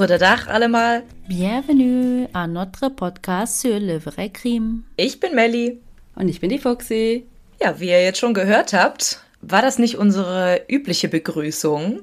Goedendag 0.00 0.48
allemal. 0.48 1.02
Bienvenue 1.28 2.26
à 2.32 2.46
notre 2.46 2.88
podcast 2.88 3.60
sur 3.60 3.78
le 3.78 3.98
vrai 3.98 4.30
crime. 4.30 4.84
Ich 4.96 5.20
bin 5.20 5.34
Melli. 5.34 5.78
Und 6.16 6.30
ich 6.30 6.40
bin 6.40 6.48
die 6.48 6.58
Fuxi. 6.58 7.26
Ja, 7.60 7.78
wie 7.80 7.90
ihr 7.90 8.02
jetzt 8.02 8.18
schon 8.18 8.32
gehört 8.32 8.72
habt, 8.72 9.22
war 9.42 9.60
das 9.60 9.78
nicht 9.78 9.98
unsere 9.98 10.62
übliche 10.70 11.08
Begrüßung, 11.08 12.00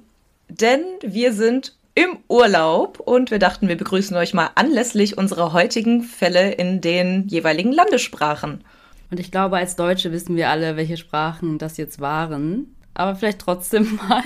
denn 0.47 0.81
wir 1.01 1.33
sind 1.33 1.75
im 1.95 2.19
Urlaub 2.27 2.99
und 2.99 3.31
wir 3.31 3.39
dachten, 3.39 3.67
wir 3.67 3.77
begrüßen 3.77 4.15
euch 4.15 4.35
mal 4.35 4.51
anlässlich 4.53 5.17
unserer 5.17 5.51
heutigen 5.51 6.03
Fälle 6.03 6.51
in 6.51 6.81
den 6.81 7.27
jeweiligen 7.27 7.71
Landessprachen. 7.71 8.63
Und 9.09 9.19
ich 9.19 9.31
glaube, 9.31 9.57
als 9.57 9.75
Deutsche 9.75 10.11
wissen 10.11 10.35
wir 10.35 10.51
alle, 10.51 10.77
welche 10.77 10.97
Sprachen 10.97 11.57
das 11.57 11.77
jetzt 11.77 11.99
waren. 11.99 12.75
Aber 12.93 13.15
vielleicht 13.15 13.39
trotzdem 13.39 13.99
mal. 14.07 14.21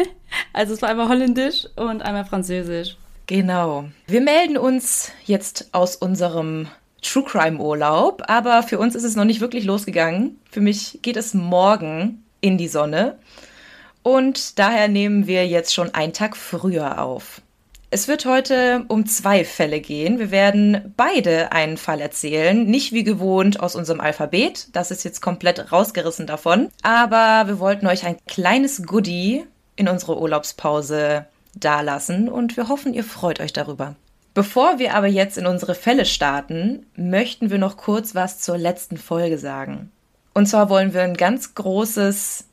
Also 0.51 0.73
es 0.73 0.81
war 0.81 0.90
einmal 0.90 1.07
Holländisch 1.07 1.67
und 1.77 2.01
einmal 2.01 2.26
Französisch. 2.26 2.98
Genau. 3.31 3.85
Wir 4.08 4.20
melden 4.20 4.58
uns 4.58 5.13
jetzt 5.23 5.70
aus 5.71 5.95
unserem 5.95 6.67
True 7.02 7.23
Crime 7.23 7.59
Urlaub, 7.59 8.23
aber 8.27 8.62
für 8.62 8.77
uns 8.77 8.94
ist 8.94 9.05
es 9.05 9.16
noch 9.16 9.23
nicht 9.23 9.40
wirklich 9.40 9.63
losgegangen. 9.63 10.38
Für 10.52 10.59
mich 10.59 10.99
geht 11.02 11.16
es 11.16 11.34
morgen 11.34 12.26
in 12.41 12.57
die 12.57 12.67
Sonne 12.67 13.17
und 14.04 14.59
daher 14.59 14.90
nehmen 14.90 15.27
wir 15.27 15.48
jetzt 15.48 15.73
schon 15.73 15.94
einen 15.94 16.12
Tag 16.12 16.35
früher 16.35 17.02
auf. 17.02 17.41
Es 17.90 18.09
wird 18.09 18.26
heute 18.26 18.84
um 18.90 19.05
zwei 19.05 19.46
Fälle 19.46 19.79
gehen. 19.79 20.20
Wir 20.20 20.32
werden 20.32 20.93
beide 20.98 21.54
einen 21.54 21.77
Fall 21.77 22.02
erzählen. 22.02 22.65
Nicht 22.65 22.91
wie 22.91 23.05
gewohnt 23.05 23.62
aus 23.62 23.77
unserem 23.77 24.02
Alphabet. 24.02 24.68
Das 24.74 24.91
ist 24.91 25.05
jetzt 25.05 25.21
komplett 25.21 25.71
rausgerissen 25.71 26.27
davon. 26.27 26.68
Aber 26.84 27.48
wir 27.48 27.59
wollten 27.59 27.87
euch 27.87 28.05
ein 28.05 28.18
kleines 28.27 28.84
Goodie 28.84 29.46
in 29.77 29.87
unsere 29.87 30.20
Urlaubspause 30.20 31.27
dalassen 31.55 32.30
und 32.30 32.57
wir 32.57 32.70
hoffen, 32.70 32.94
ihr 32.94 33.04
freut 33.04 33.40
euch 33.40 33.54
darüber. 33.54 33.96
Bevor 34.34 34.80
wir 34.80 34.96
aber 34.96 35.07
jetzt 35.07 35.38
in 35.38 35.46
unsere 35.46 35.76
Fälle 35.76 36.05
starten, 36.05 36.85
möchten 36.96 37.49
wir 37.49 37.58
noch 37.58 37.76
kurz 37.76 38.16
was 38.16 38.40
zur 38.40 38.58
letzten 38.58 38.98
Folge 38.98 39.38
sagen. 39.38 39.91
Und 40.34 40.48
zwar 40.48 40.70
wollen 40.70 40.93
wir 40.93 41.02
ein 41.02 41.16
ganz 41.16 41.54
großes 41.54 42.46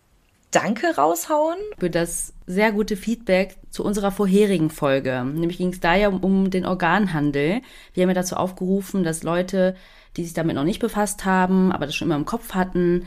Danke 0.50 0.96
raushauen. 0.96 1.58
Für 1.78 1.90
das 1.90 2.32
sehr 2.46 2.72
gute 2.72 2.96
Feedback 2.96 3.56
zu 3.70 3.84
unserer 3.84 4.10
vorherigen 4.10 4.70
Folge. 4.70 5.24
Nämlich 5.24 5.58
ging 5.58 5.68
es 5.68 5.80
da 5.80 5.94
ja 5.94 6.08
um, 6.08 6.24
um, 6.24 6.50
den 6.50 6.66
Organhandel. 6.66 7.60
Wir 7.92 8.02
haben 8.02 8.10
ja 8.10 8.14
dazu 8.14 8.34
aufgerufen, 8.34 9.04
dass 9.04 9.22
Leute, 9.22 9.76
die 10.16 10.24
sich 10.24 10.32
damit 10.32 10.56
noch 10.56 10.64
nicht 10.64 10.80
befasst 10.80 11.24
haben, 11.24 11.70
aber 11.70 11.86
das 11.86 11.94
schon 11.94 12.08
immer 12.08 12.16
im 12.16 12.24
Kopf 12.24 12.54
hatten, 12.54 13.06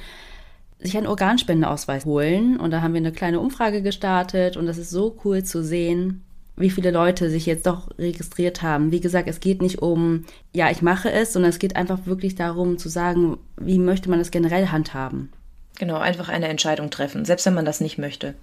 sich 0.82 0.98
einen 0.98 1.08
Organspendeausweis 1.08 2.06
holen. 2.06 2.58
Und 2.58 2.72
da 2.72 2.82
haben 2.82 2.94
wir 2.94 3.00
eine 3.00 3.12
kleine 3.12 3.40
Umfrage 3.40 3.82
gestartet 3.82 4.58
und 4.58 4.66
das 4.66 4.78
ist 4.78 4.90
so 4.90 5.18
cool 5.24 5.44
zu 5.44 5.64
sehen, 5.64 6.24
wie 6.58 6.70
viele 6.70 6.92
Leute 6.92 7.30
sich 7.30 7.46
jetzt 7.46 7.66
doch 7.66 7.90
registriert 7.98 8.62
haben. 8.62 8.92
Wie 8.92 9.00
gesagt, 9.00 9.28
es 9.30 9.40
geht 9.40 9.62
nicht 9.62 9.82
um, 9.82 10.26
ja, 10.54 10.70
ich 10.70 10.82
mache 10.82 11.12
es, 11.12 11.34
sondern 11.34 11.50
es 11.50 11.60
geht 11.60 11.76
einfach 11.76 12.06
wirklich 12.06 12.36
darum 12.36 12.78
zu 12.78 12.90
sagen, 12.90 13.38
wie 13.58 13.80
möchte 13.80 14.10
man 14.10 14.20
es 14.20 14.32
generell 14.32 14.68
handhaben. 14.68 15.32
Genau, 15.80 15.98
einfach 15.98 16.30
eine 16.30 16.48
Entscheidung 16.48 16.90
treffen, 16.90 17.26
selbst 17.26 17.46
wenn 17.46 17.54
man 17.54 17.66
das 17.66 17.82
nicht 17.82 17.98
möchte. 17.98 18.36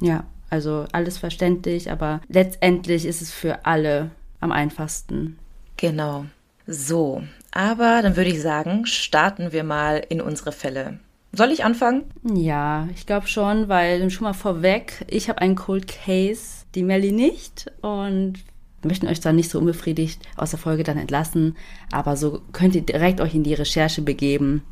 Ja, 0.00 0.24
also 0.50 0.86
alles 0.92 1.18
verständlich, 1.18 1.90
aber 1.90 2.20
letztendlich 2.28 3.06
ist 3.06 3.22
es 3.22 3.32
für 3.32 3.64
alle 3.66 4.10
am 4.40 4.52
einfachsten. 4.52 5.38
Genau. 5.76 6.26
So, 6.66 7.22
aber 7.50 8.00
dann 8.02 8.16
würde 8.16 8.30
ich 8.30 8.40
sagen, 8.40 8.86
starten 8.86 9.52
wir 9.52 9.64
mal 9.64 10.04
in 10.08 10.20
unsere 10.20 10.52
Fälle. 10.52 10.98
Soll 11.36 11.50
ich 11.50 11.64
anfangen? 11.64 12.04
Ja, 12.22 12.88
ich 12.94 13.06
glaube 13.06 13.26
schon, 13.26 13.68
weil 13.68 14.08
schon 14.10 14.24
mal 14.24 14.34
vorweg, 14.34 15.04
ich 15.08 15.28
habe 15.28 15.40
einen 15.40 15.56
Cold 15.56 15.88
Case, 15.88 16.64
die 16.74 16.82
Melly 16.82 17.12
nicht 17.12 17.72
und 17.80 18.34
wir 18.82 18.88
möchten 18.88 19.08
euch 19.08 19.20
dann 19.20 19.36
nicht 19.36 19.50
so 19.50 19.58
unbefriedigt 19.58 20.20
aus 20.36 20.50
der 20.50 20.58
Folge 20.58 20.84
dann 20.84 20.98
entlassen, 20.98 21.56
aber 21.90 22.16
so 22.16 22.42
könnt 22.52 22.74
ihr 22.74 22.82
direkt 22.82 23.20
euch 23.20 23.34
in 23.34 23.42
die 23.42 23.54
Recherche 23.54 24.02
begeben. 24.02 24.62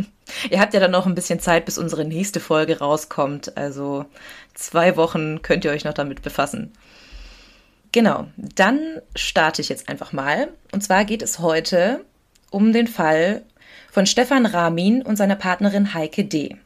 ihr 0.50 0.60
habt 0.60 0.74
ja 0.74 0.80
dann 0.80 0.90
noch 0.90 1.06
ein 1.06 1.14
bisschen 1.14 1.40
Zeit, 1.40 1.64
bis 1.64 1.78
unsere 1.78 2.04
nächste 2.04 2.40
Folge 2.40 2.80
rauskommt. 2.80 3.56
Also 3.56 4.04
zwei 4.54 4.96
Wochen 4.96 5.40
könnt 5.42 5.64
ihr 5.64 5.70
euch 5.70 5.84
noch 5.84 5.94
damit 5.94 6.22
befassen. 6.22 6.72
Genau, 7.92 8.26
dann 8.36 8.80
starte 9.16 9.62
ich 9.62 9.68
jetzt 9.68 9.88
einfach 9.88 10.12
mal. 10.12 10.48
Und 10.72 10.82
zwar 10.82 11.04
geht 11.04 11.22
es 11.22 11.38
heute 11.38 12.04
um 12.50 12.72
den 12.72 12.88
Fall 12.88 13.42
von 13.90 14.06
Stefan 14.06 14.46
Ramin 14.46 15.02
und 15.02 15.16
seiner 15.16 15.36
Partnerin 15.36 15.94
Heike 15.94 16.24
D. 16.24 16.56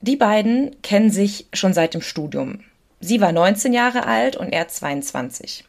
Die 0.00 0.16
beiden 0.16 0.80
kennen 0.82 1.10
sich 1.10 1.46
schon 1.52 1.74
seit 1.74 1.94
dem 1.94 2.02
Studium. 2.02 2.60
Sie 3.00 3.20
war 3.20 3.32
19 3.32 3.72
Jahre 3.72 4.06
alt 4.06 4.36
und 4.36 4.52
er 4.52 4.68
22. 4.68 5.64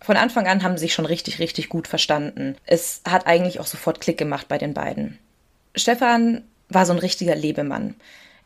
Von 0.00 0.16
Anfang 0.16 0.46
an 0.46 0.62
haben 0.62 0.76
sie 0.76 0.86
sich 0.86 0.94
schon 0.94 1.06
richtig, 1.06 1.38
richtig 1.38 1.68
gut 1.68 1.88
verstanden. 1.88 2.56
Es 2.66 3.00
hat 3.08 3.26
eigentlich 3.26 3.60
auch 3.60 3.66
sofort 3.66 4.00
Klick 4.00 4.18
gemacht 4.18 4.48
bei 4.48 4.58
den 4.58 4.74
beiden. 4.74 5.18
Stefan 5.74 6.42
war 6.68 6.84
so 6.84 6.92
ein 6.92 6.98
richtiger 6.98 7.34
Lebemann. 7.34 7.94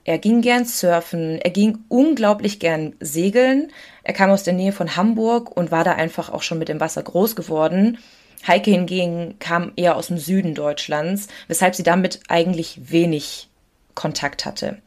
Er 0.05 0.19
ging 0.19 0.41
gern 0.41 0.65
surfen, 0.65 1.41
er 1.41 1.51
ging 1.51 1.79
unglaublich 1.89 2.61
gern 2.61 2.95
segeln. 3.01 3.73
Er 4.03 4.15
kam 4.15 4.31
aus 4.31 4.43
der 4.43 4.55
Nähe 4.55 4.73
von 4.73 4.97
Hamburg 4.97 5.57
und 5.57 5.71
war 5.71 5.85
da 5.85 5.93
einfach 5.93 6.31
auch 6.31 6.43
schon 6.43 6.59
mit 6.59 6.69
dem 6.69 6.81
Wasser 6.81 7.03
groß 7.03 7.37
geworden. 7.37 7.99
Heike 8.47 8.71
hingegen 8.71 9.39
kam 9.39 9.73
eher 9.77 9.97
aus 9.97 10.09
dem 10.09 10.19
Süden 10.19 10.55
Deutschlands, 10.55 11.29
weshalb 11.49 11.75
sie 11.75 11.83
damit 11.83 12.21
eigentlich 12.29 12.81
wenig 12.91 13.49
Kontakt 13.95 14.45
hatte. 14.45 14.79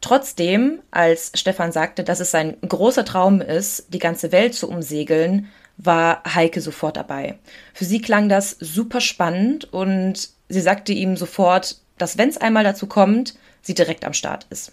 Trotzdem, 0.00 0.80
als 0.90 1.32
Stefan 1.34 1.72
sagte, 1.72 2.04
dass 2.04 2.20
es 2.20 2.30
sein 2.30 2.56
großer 2.66 3.04
Traum 3.04 3.40
ist, 3.40 3.86
die 3.92 3.98
ganze 3.98 4.32
Welt 4.32 4.54
zu 4.54 4.68
umsegeln, 4.68 5.48
war 5.76 6.22
Heike 6.34 6.60
sofort 6.60 6.96
dabei. 6.96 7.38
Für 7.74 7.84
sie 7.84 8.00
klang 8.00 8.28
das 8.28 8.56
super 8.60 9.00
spannend 9.00 9.72
und 9.72 10.30
sie 10.48 10.60
sagte 10.60 10.92
ihm 10.92 11.16
sofort, 11.16 11.76
dass 11.98 12.18
wenn 12.18 12.28
es 12.28 12.38
einmal 12.38 12.64
dazu 12.64 12.86
kommt, 12.86 13.34
sie 13.62 13.74
direkt 13.74 14.04
am 14.04 14.14
Start 14.14 14.46
ist. 14.50 14.72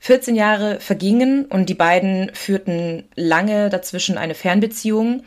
14 0.00 0.34
Jahre 0.34 0.80
vergingen 0.80 1.44
und 1.46 1.68
die 1.68 1.74
beiden 1.74 2.30
führten 2.34 3.04
lange 3.14 3.68
dazwischen 3.68 4.16
eine 4.16 4.34
Fernbeziehung, 4.34 5.24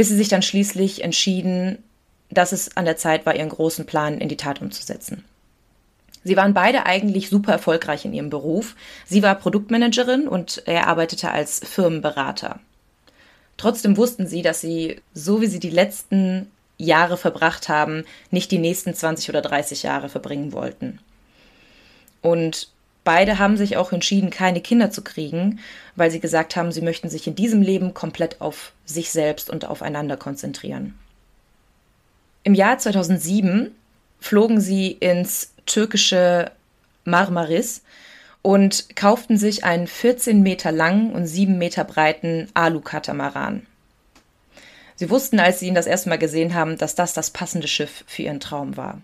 bis 0.00 0.08
sie 0.08 0.16
sich 0.16 0.28
dann 0.28 0.40
schließlich 0.40 1.04
entschieden, 1.04 1.84
dass 2.30 2.52
es 2.52 2.74
an 2.74 2.86
der 2.86 2.96
Zeit 2.96 3.26
war, 3.26 3.36
ihren 3.36 3.50
großen 3.50 3.84
Plan 3.84 4.16
in 4.16 4.30
die 4.30 4.38
Tat 4.38 4.62
umzusetzen. 4.62 5.26
Sie 6.24 6.38
waren 6.38 6.54
beide 6.54 6.86
eigentlich 6.86 7.28
super 7.28 7.52
erfolgreich 7.52 8.06
in 8.06 8.14
ihrem 8.14 8.30
Beruf. 8.30 8.76
Sie 9.04 9.22
war 9.22 9.34
Produktmanagerin 9.34 10.26
und 10.26 10.62
er 10.64 10.86
arbeitete 10.86 11.32
als 11.32 11.60
Firmenberater. 11.62 12.60
Trotzdem 13.58 13.98
wussten 13.98 14.26
sie, 14.26 14.40
dass 14.40 14.62
sie, 14.62 15.02
so 15.12 15.42
wie 15.42 15.48
sie 15.48 15.60
die 15.60 15.68
letzten 15.68 16.50
Jahre 16.78 17.18
verbracht 17.18 17.68
haben, 17.68 18.06
nicht 18.30 18.50
die 18.52 18.58
nächsten 18.58 18.94
20 18.94 19.28
oder 19.28 19.42
30 19.42 19.82
Jahre 19.82 20.08
verbringen 20.08 20.54
wollten. 20.54 20.98
Und 22.22 22.70
beide 23.04 23.38
haben 23.38 23.56
sich 23.56 23.76
auch 23.76 23.92
entschieden, 23.92 24.30
keine 24.30 24.60
Kinder 24.60 24.90
zu 24.90 25.02
kriegen, 25.02 25.60
weil 25.96 26.10
sie 26.10 26.20
gesagt 26.20 26.56
haben, 26.56 26.72
sie 26.72 26.82
möchten 26.82 27.08
sich 27.08 27.26
in 27.26 27.34
diesem 27.34 27.62
Leben 27.62 27.94
komplett 27.94 28.40
auf 28.40 28.72
sich 28.84 29.10
selbst 29.10 29.50
und 29.50 29.64
aufeinander 29.64 30.16
konzentrieren. 30.16 30.98
Im 32.42 32.54
Jahr 32.54 32.78
2007 32.78 33.74
flogen 34.18 34.60
sie 34.60 34.92
ins 34.92 35.52
türkische 35.66 36.50
Marmaris 37.04 37.82
und 38.42 38.96
kauften 38.96 39.36
sich 39.36 39.64
einen 39.64 39.86
14 39.86 40.42
Meter 40.42 40.72
langen 40.72 41.12
und 41.12 41.26
7 41.26 41.58
Meter 41.58 41.84
breiten 41.84 42.48
Alu-Katamaran. 42.54 43.66
Sie 44.96 45.10
wussten, 45.10 45.40
als 45.40 45.60
sie 45.60 45.66
ihn 45.66 45.74
das 45.74 45.86
erste 45.86 46.10
Mal 46.10 46.18
gesehen 46.18 46.54
haben, 46.54 46.76
dass 46.76 46.94
das 46.94 47.12
das 47.12 47.30
passende 47.30 47.68
Schiff 47.68 48.04
für 48.06 48.22
ihren 48.22 48.40
Traum 48.40 48.76
war. 48.76 49.00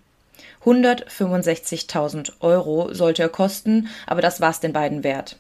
165.000 0.67 2.33
Euro 2.41 2.93
sollte 2.93 3.23
er 3.23 3.29
kosten, 3.29 3.89
aber 4.07 4.21
das 4.21 4.41
war 4.41 4.51
es 4.51 4.61
den 4.61 4.73
beiden 4.73 5.05
wert. 5.05 5.37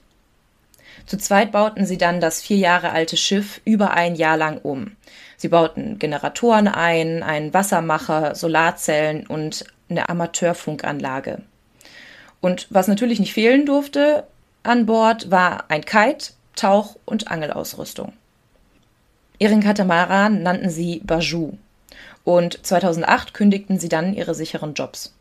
Zu 1.05 1.19
zweit 1.19 1.52
bauten 1.52 1.84
sie 1.84 1.99
dann 1.99 2.20
das 2.20 2.40
vier 2.40 2.56
Jahre 2.56 2.90
alte 2.90 3.17
Schiff 3.17 3.61
über 3.64 3.90
ein 3.90 4.14
Jahr 4.14 4.37
lang 4.37 4.58
um. 4.58 4.96
Sie 5.37 5.49
bauten 5.49 5.99
Generatoren 5.99 6.69
ein, 6.69 7.23
einen 7.23 7.52
Wassermacher, 7.52 8.34
Solarzellen 8.34 9.26
und 9.26 9.67
eine 9.90 10.08
Amateurfunkanlage. 10.08 11.43
Und 12.40 12.67
was 12.70 12.88
natürlich 12.88 13.20
nicht 13.20 13.34
fehlen 13.34 13.67
durfte 13.67 14.25
an 14.62 14.87
Bord, 14.87 15.31
war 15.31 15.64
ein 15.69 15.84
Kite, 15.84 16.32
Tauch- 16.55 16.96
und 17.05 17.31
Angelausrüstung. 17.31 18.12
Ihren 19.38 19.62
Katamaran 19.62 20.43
nannten 20.43 20.70
sie 20.70 21.00
Bajou. 21.05 21.58
Und 22.25 22.67
2008 22.67 23.34
kündigten 23.34 23.78
sie 23.78 23.88
dann 23.88 24.14
ihre 24.14 24.34
sicheren 24.34 24.75
Jobs. 24.75 25.15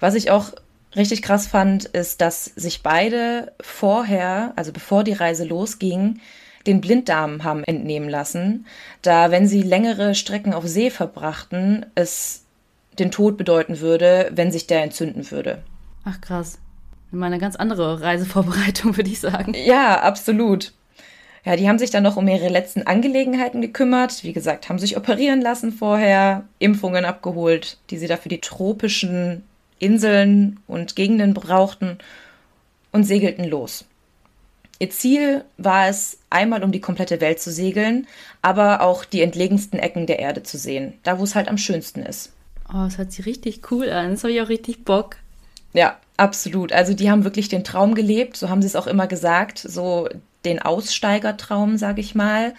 Was 0.00 0.14
ich 0.14 0.30
auch 0.30 0.52
richtig 0.96 1.22
krass 1.22 1.46
fand, 1.46 1.84
ist, 1.84 2.20
dass 2.20 2.44
sich 2.44 2.82
beide 2.82 3.52
vorher, 3.60 4.52
also 4.56 4.72
bevor 4.72 5.04
die 5.04 5.12
Reise 5.12 5.44
losging, 5.44 6.20
den 6.66 6.80
Blinddarm 6.80 7.44
haben 7.44 7.64
entnehmen 7.64 8.08
lassen, 8.08 8.66
da 9.02 9.30
wenn 9.30 9.46
sie 9.46 9.62
längere 9.62 10.14
Strecken 10.14 10.52
auf 10.52 10.66
See 10.66 10.90
verbrachten, 10.90 11.86
es 11.94 12.44
den 12.98 13.10
Tod 13.10 13.38
bedeuten 13.38 13.80
würde, 13.80 14.30
wenn 14.34 14.52
sich 14.52 14.66
der 14.66 14.82
entzünden 14.82 15.30
würde. 15.30 15.62
Ach 16.04 16.20
krass. 16.20 16.58
Mal 17.10 17.26
eine 17.26 17.38
ganz 17.38 17.56
andere 17.56 18.00
Reisevorbereitung, 18.00 18.96
würde 18.96 19.10
ich 19.10 19.20
sagen. 19.20 19.54
Ja, 19.54 20.00
absolut. 20.00 20.72
Ja, 21.44 21.56
die 21.56 21.68
haben 21.68 21.78
sich 21.78 21.90
dann 21.90 22.02
noch 22.02 22.18
um 22.18 22.28
ihre 22.28 22.48
letzten 22.48 22.82
Angelegenheiten 22.82 23.62
gekümmert. 23.62 24.22
Wie 24.24 24.34
gesagt, 24.34 24.68
haben 24.68 24.78
sich 24.78 24.98
operieren 24.98 25.40
lassen 25.40 25.72
vorher, 25.72 26.44
Impfungen 26.58 27.06
abgeholt, 27.06 27.78
die 27.88 27.96
sie 27.96 28.06
da 28.06 28.18
für 28.18 28.28
die 28.28 28.40
tropischen 28.40 29.44
Inseln 29.80 30.60
und 30.68 30.94
Gegenden 30.94 31.34
brauchten 31.34 31.98
und 32.92 33.04
segelten 33.04 33.44
los. 33.44 33.84
Ihr 34.78 34.90
Ziel 34.90 35.44
war 35.58 35.88
es, 35.88 36.18
einmal 36.30 36.62
um 36.62 36.72
die 36.72 36.80
komplette 36.80 37.20
Welt 37.20 37.40
zu 37.40 37.50
segeln, 37.50 38.06
aber 38.40 38.80
auch 38.80 39.04
die 39.04 39.20
entlegensten 39.20 39.78
Ecken 39.78 40.06
der 40.06 40.20
Erde 40.20 40.42
zu 40.42 40.56
sehen, 40.56 40.94
da 41.02 41.18
wo 41.18 41.24
es 41.24 41.34
halt 41.34 41.48
am 41.48 41.58
schönsten 41.58 42.00
ist. 42.02 42.32
Oh, 42.68 42.84
das 42.84 42.96
hört 42.96 43.12
sich 43.12 43.26
richtig 43.26 43.70
cool 43.70 43.90
an. 43.90 44.12
Das 44.12 44.22
habe 44.22 44.32
ich 44.32 44.40
auch 44.40 44.48
richtig 44.48 44.84
Bock. 44.84 45.16
Ja, 45.72 45.98
absolut. 46.16 46.72
Also 46.72 46.94
die 46.94 47.10
haben 47.10 47.24
wirklich 47.24 47.48
den 47.48 47.64
Traum 47.64 47.94
gelebt, 47.94 48.36
so 48.36 48.48
haben 48.48 48.62
sie 48.62 48.68
es 48.68 48.76
auch 48.76 48.86
immer 48.86 49.06
gesagt, 49.06 49.58
so 49.58 50.08
den 50.44 50.60
Aussteigertraum, 50.60 51.76
sage 51.76 52.00
ich 52.00 52.14
mal. 52.14 52.54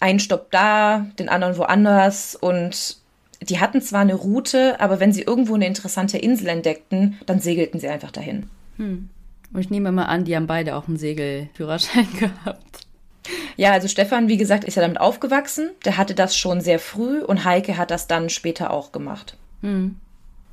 Ein 0.00 0.20
Stopp 0.20 0.50
da, 0.50 1.06
den 1.18 1.28
anderen 1.28 1.56
woanders 1.56 2.34
und 2.34 2.96
die 3.42 3.60
hatten 3.60 3.80
zwar 3.80 4.00
eine 4.00 4.14
Route, 4.14 4.80
aber 4.80 5.00
wenn 5.00 5.12
sie 5.12 5.22
irgendwo 5.22 5.54
eine 5.54 5.66
interessante 5.66 6.18
Insel 6.18 6.48
entdeckten, 6.48 7.18
dann 7.26 7.40
segelten 7.40 7.80
sie 7.80 7.88
einfach 7.88 8.10
dahin. 8.10 8.48
Hm. 8.76 9.08
Und 9.52 9.60
ich 9.60 9.70
nehme 9.70 9.92
mal 9.92 10.04
an, 10.04 10.24
die 10.24 10.34
haben 10.34 10.46
beide 10.46 10.76
auch 10.76 10.88
einen 10.88 10.96
Segelführerschein 10.96 12.08
gehabt. 12.18 12.86
Ja, 13.56 13.72
also 13.72 13.86
Stefan, 13.86 14.28
wie 14.28 14.36
gesagt, 14.36 14.64
ist 14.64 14.76
ja 14.76 14.82
damit 14.82 15.00
aufgewachsen. 15.00 15.70
Der 15.84 15.96
hatte 15.96 16.14
das 16.14 16.36
schon 16.36 16.60
sehr 16.60 16.78
früh 16.78 17.22
und 17.22 17.44
Heike 17.44 17.76
hat 17.76 17.90
das 17.90 18.06
dann 18.06 18.30
später 18.30 18.70
auch 18.70 18.92
gemacht. 18.92 19.36
Hm. 19.60 19.96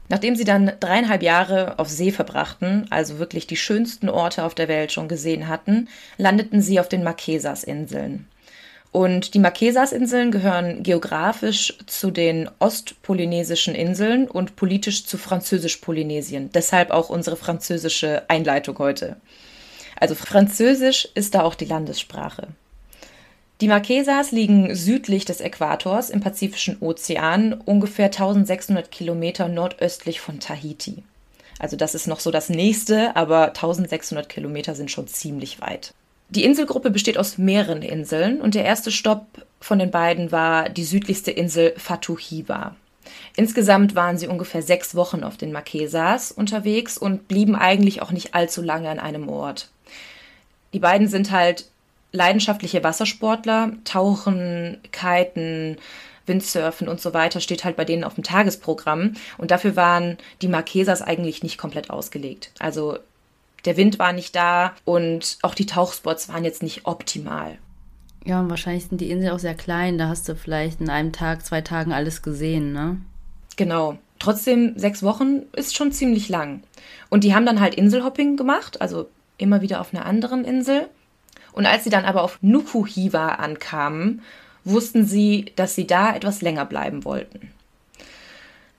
Nachdem 0.09 0.35
sie 0.35 0.43
dann 0.43 0.71
dreieinhalb 0.79 1.21
Jahre 1.21 1.77
auf 1.77 1.87
See 1.87 2.11
verbrachten, 2.11 2.87
also 2.89 3.19
wirklich 3.19 3.45
die 3.45 3.55
schönsten 3.55 4.09
Orte 4.09 4.43
auf 4.43 4.55
der 4.55 4.67
Welt 4.67 4.91
schon 4.91 5.07
gesehen 5.07 5.47
hatten, 5.47 5.87
landeten 6.17 6.61
sie 6.61 6.79
auf 6.79 6.89
den 6.89 7.03
Marquesas-Inseln. 7.03 8.27
Und 8.91 9.35
die 9.35 9.39
Marquesas-Inseln 9.39 10.31
gehören 10.31 10.81
geografisch 10.81 11.77
zu 11.85 12.09
den 12.09 12.49
ostpolynesischen 12.57 13.75
Inseln 13.75 14.27
und 14.27 14.55
politisch 14.55 15.05
zu 15.05 15.17
Französisch-Polynesien. 15.17 16.49
Deshalb 16.53 16.89
auch 16.89 17.09
unsere 17.09 17.35
französische 17.35 18.23
Einleitung 18.29 18.79
heute. 18.79 19.17
Also 19.99 20.15
Französisch 20.15 21.07
ist 21.13 21.35
da 21.35 21.43
auch 21.43 21.55
die 21.55 21.65
Landessprache. 21.65 22.47
Die 23.61 23.67
Marquesas 23.67 24.31
liegen 24.31 24.73
südlich 24.73 25.25
des 25.25 25.41
Äquators 25.41 26.09
im 26.09 26.21
Pazifischen 26.21 26.77
Ozean, 26.79 27.53
ungefähr 27.53 28.05
1600 28.05 28.89
Kilometer 28.89 29.49
nordöstlich 29.49 30.21
von 30.21 30.39
Tahiti. 30.39 31.03
Also 31.59 31.75
das 31.75 31.93
ist 31.93 32.07
noch 32.07 32.21
so 32.21 32.31
das 32.31 32.49
nächste, 32.49 33.17
aber 33.17 33.47
1600 33.47 34.29
Kilometer 34.29 34.75
sind 34.75 34.89
schon 34.89 35.07
ziemlich 35.07 35.59
weit. 35.59 35.93
Die 36.29 36.43
Inselgruppe 36.43 36.91
besteht 36.91 37.17
aus 37.17 37.37
mehreren 37.39 37.81
Inseln 37.81 38.39
und 38.39 38.53
der 38.53 38.63
erste 38.63 38.91
Stopp 38.91 39.25
von 39.59 39.79
den 39.79 39.89
beiden 39.89 40.31
war 40.31 40.69
die 40.69 40.83
südlichste 40.83 41.31
Insel 41.31 41.73
Fatuhiva. 41.77 42.75
Insgesamt 43.35 43.95
waren 43.95 44.17
sie 44.17 44.27
ungefähr 44.27 44.61
sechs 44.61 44.93
Wochen 44.93 45.23
auf 45.23 45.37
den 45.37 45.51
Marquesas 45.51 46.31
unterwegs 46.31 46.97
und 46.97 47.27
blieben 47.27 47.55
eigentlich 47.55 48.03
auch 48.03 48.11
nicht 48.11 48.35
allzu 48.35 48.61
lange 48.61 48.89
an 48.89 48.99
einem 48.99 49.27
Ort. 49.27 49.69
Die 50.73 50.79
beiden 50.79 51.07
sind 51.07 51.31
halt 51.31 51.65
leidenschaftliche 52.11 52.83
Wassersportler, 52.83 53.71
Tauchen, 53.83 54.77
Kiten, 54.91 55.77
Windsurfen 56.27 56.87
und 56.87 57.01
so 57.01 57.13
weiter 57.13 57.41
steht 57.41 57.63
halt 57.65 57.75
bei 57.75 57.85
denen 57.85 58.03
auf 58.03 58.13
dem 58.13 58.23
Tagesprogramm. 58.23 59.15
Und 59.37 59.51
dafür 59.51 59.75
waren 59.75 60.17
die 60.41 60.47
Marquesas 60.47 61.01
eigentlich 61.01 61.41
nicht 61.41 61.57
komplett 61.57 61.89
ausgelegt. 61.89 62.51
Also 62.59 62.99
der 63.65 63.77
Wind 63.77 63.99
war 63.99 64.13
nicht 64.13 64.35
da 64.35 64.73
und 64.85 65.37
auch 65.41 65.55
die 65.55 65.65
Tauchspots 65.65 66.29
waren 66.29 66.43
jetzt 66.43 66.63
nicht 66.63 66.85
optimal. 66.85 67.57
Ja, 68.25 68.41
und 68.41 68.49
wahrscheinlich 68.49 68.85
sind 68.85 69.01
die 69.01 69.09
Inseln 69.09 69.33
auch 69.33 69.39
sehr 69.39 69.55
klein. 69.55 69.97
Da 69.97 70.07
hast 70.07 70.27
du 70.27 70.35
vielleicht 70.35 70.81
in 70.81 70.89
einem 70.89 71.13
Tag, 71.13 71.45
zwei 71.45 71.61
Tagen 71.61 71.93
alles 71.93 72.21
gesehen, 72.21 72.73
ne? 72.73 72.97
Genau. 73.55 73.97
Trotzdem, 74.19 74.73
sechs 74.77 75.01
Wochen 75.01 75.43
ist 75.53 75.75
schon 75.75 75.93
ziemlich 75.93 76.27
lang. 76.27 76.61
Und 77.09 77.23
die 77.23 77.33
haben 77.33 77.45
dann 77.45 77.61
halt 77.61 77.75
Inselhopping 77.75 78.35
gemacht, 78.35 78.81
also 78.81 79.09
immer 79.37 79.61
wieder 79.61 79.79
auf 79.79 79.93
einer 79.93 80.05
anderen 80.05 80.43
Insel. 80.43 80.89
Und 81.53 81.65
als 81.65 81.85
sie 81.85 81.89
dann 81.89 82.05
aber 82.05 82.23
auf 82.23 82.37
Nukuhiva 82.41 83.29
ankamen, 83.29 84.21
wussten 84.65 85.05
sie, 85.05 85.53
dass 85.55 85.75
sie 85.75 85.87
da 85.87 86.15
etwas 86.15 86.41
länger 86.41 86.65
bleiben 86.65 87.05
wollten. 87.05 87.51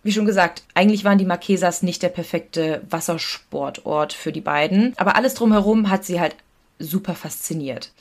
Wie 0.02 0.12
schon 0.12 0.24
gesagt, 0.24 0.62
eigentlich 0.74 1.04
waren 1.04 1.18
die 1.18 1.26
Marquesas 1.26 1.82
nicht 1.82 2.02
der 2.02 2.08
perfekte 2.08 2.82
Wassersportort 2.88 4.12
für 4.12 4.32
die 4.32 4.40
beiden, 4.40 4.94
aber 4.96 5.16
alles 5.16 5.34
drumherum 5.34 5.90
hat 5.90 6.04
sie 6.04 6.20
halt 6.20 6.36
super 6.78 7.14
fasziniert. 7.14 7.92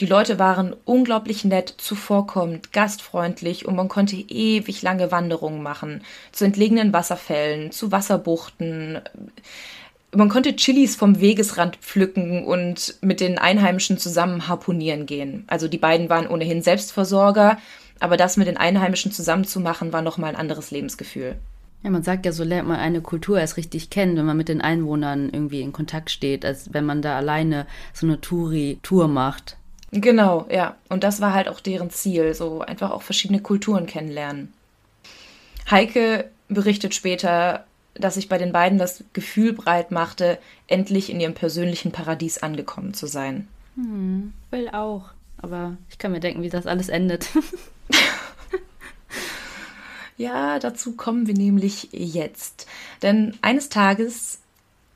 Die 0.00 0.06
Leute 0.06 0.38
waren 0.38 0.74
unglaublich 0.84 1.44
nett, 1.44 1.74
zuvorkommend, 1.76 2.72
gastfreundlich 2.72 3.66
und 3.66 3.76
man 3.76 3.88
konnte 3.88 4.16
ewig 4.16 4.80
lange 4.80 5.12
Wanderungen 5.12 5.62
machen. 5.62 6.02
Zu 6.32 6.46
entlegenen 6.46 6.92
Wasserfällen, 6.92 7.70
zu 7.70 7.92
Wasserbuchten 7.92 9.00
man 10.14 10.28
konnte 10.28 10.56
Chilis 10.56 10.96
vom 10.96 11.20
Wegesrand 11.20 11.76
pflücken 11.76 12.44
und 12.44 12.96
mit 13.00 13.20
den 13.20 13.38
Einheimischen 13.38 13.98
zusammen 13.98 14.48
harponieren 14.48 15.06
gehen. 15.06 15.44
Also 15.46 15.68
die 15.68 15.78
beiden 15.78 16.08
waren 16.08 16.26
ohnehin 16.26 16.62
Selbstversorger, 16.62 17.58
aber 18.00 18.16
das 18.16 18.36
mit 18.36 18.48
den 18.48 18.56
Einheimischen 18.56 19.12
zusammenzumachen 19.12 19.92
war 19.92 20.02
nochmal 20.02 20.30
ein 20.30 20.40
anderes 20.40 20.70
Lebensgefühl. 20.70 21.36
Ja, 21.82 21.90
man 21.90 22.02
sagt 22.02 22.26
ja, 22.26 22.32
so 22.32 22.44
lernt 22.44 22.68
man 22.68 22.78
eine 22.78 23.00
Kultur 23.00 23.38
erst 23.38 23.56
richtig 23.56 23.88
kennen, 23.88 24.16
wenn 24.16 24.26
man 24.26 24.36
mit 24.36 24.48
den 24.48 24.60
Einwohnern 24.60 25.30
irgendwie 25.30 25.62
in 25.62 25.72
Kontakt 25.72 26.10
steht, 26.10 26.44
als 26.44 26.74
wenn 26.74 26.84
man 26.84 27.00
da 27.00 27.16
alleine 27.16 27.66
so 27.94 28.06
eine 28.06 28.20
Touri-Tour 28.20 29.08
macht. 29.08 29.56
Genau, 29.90 30.46
ja. 30.50 30.76
Und 30.88 31.04
das 31.04 31.20
war 31.20 31.32
halt 31.32 31.48
auch 31.48 31.60
deren 31.60 31.90
Ziel, 31.90 32.34
so 32.34 32.60
einfach 32.60 32.90
auch 32.90 33.02
verschiedene 33.02 33.40
Kulturen 33.40 33.86
kennenlernen. 33.86 34.52
Heike 35.70 36.30
berichtet 36.48 36.94
später, 36.94 37.64
dass 37.94 38.14
sich 38.14 38.28
bei 38.28 38.38
den 38.38 38.52
beiden 38.52 38.78
das 38.78 39.04
Gefühl 39.12 39.52
breit 39.52 39.90
machte, 39.90 40.38
endlich 40.66 41.10
in 41.10 41.20
ihrem 41.20 41.34
persönlichen 41.34 41.92
Paradies 41.92 42.38
angekommen 42.38 42.92
zu 42.92 43.06
sein. 43.06 43.48
Hm, 43.76 44.32
will 44.50 44.68
auch. 44.68 45.10
Aber 45.38 45.76
ich 45.88 45.98
kann 45.98 46.12
mir 46.12 46.20
denken, 46.20 46.42
wie 46.42 46.50
das 46.50 46.66
alles 46.66 46.88
endet. 46.90 47.30
ja, 50.16 50.58
dazu 50.58 50.96
kommen 50.96 51.26
wir 51.26 51.34
nämlich 51.34 51.88
jetzt. 51.92 52.66
Denn 53.02 53.36
eines 53.42 53.68
Tages 53.68 54.40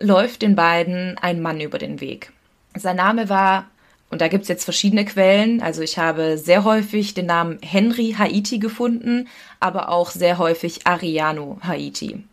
läuft 0.01 0.43
den 0.43 0.57
beiden 0.57 1.19
ein 1.19 1.41
Mann 1.41 1.61
über 1.61 1.79
den 1.79 2.01
Weg. 2.01 2.33
Sein 2.77 2.97
Name 2.97 3.29
war, 3.29 3.67
und 4.11 4.21
da 4.21 4.29
gibt 4.29 4.43
es 4.43 4.49
jetzt 4.49 4.65
verschiedene 4.65 5.05
Quellen, 5.05 5.63
also 5.63 5.83
ich 5.83 5.99
habe 5.99 6.39
sehr 6.39 6.65
häufig 6.65 7.15
den 7.15 7.27
Namen 7.27 7.59
Henry 7.63 8.15
Haiti 8.19 8.59
gefunden, 8.59 9.29
aber 9.61 9.89
auch 9.89 10.11
sehr 10.11 10.39
häufig 10.39 10.87
Ariano 10.87 11.59
Haiti. 11.63 12.25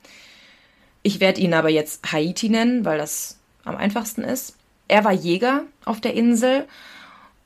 Ich 1.04 1.20
werde 1.20 1.42
ihn 1.42 1.54
aber 1.54 1.70
jetzt 1.70 2.12
Haiti 2.12 2.50
nennen, 2.50 2.86
weil 2.86 2.98
das 2.98 3.40
am 3.64 3.76
einfachsten 3.76 4.24
ist. 4.24 4.56
Er 4.88 5.04
war 5.04 5.14
Jäger 5.14 5.64
auf 5.86 6.02
der 6.02 6.14
Insel 6.14 6.68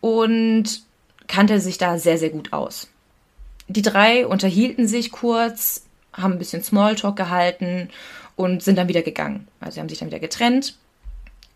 und 0.01 0.83
kannte 1.27 1.59
sich 1.59 1.77
da 1.77 1.97
sehr, 1.97 2.17
sehr 2.17 2.29
gut 2.29 2.53
aus. 2.53 2.89
Die 3.67 3.81
drei 3.81 4.27
unterhielten 4.27 4.87
sich 4.87 5.11
kurz, 5.11 5.85
haben 6.13 6.33
ein 6.33 6.39
bisschen 6.39 6.63
Smalltalk 6.63 7.15
gehalten 7.15 7.89
und 8.35 8.63
sind 8.63 8.77
dann 8.77 8.87
wieder 8.87 9.01
gegangen. 9.01 9.47
Also 9.59 9.75
sie 9.75 9.79
haben 9.79 9.89
sich 9.89 9.99
dann 9.99 10.09
wieder 10.09 10.19
getrennt. 10.19 10.77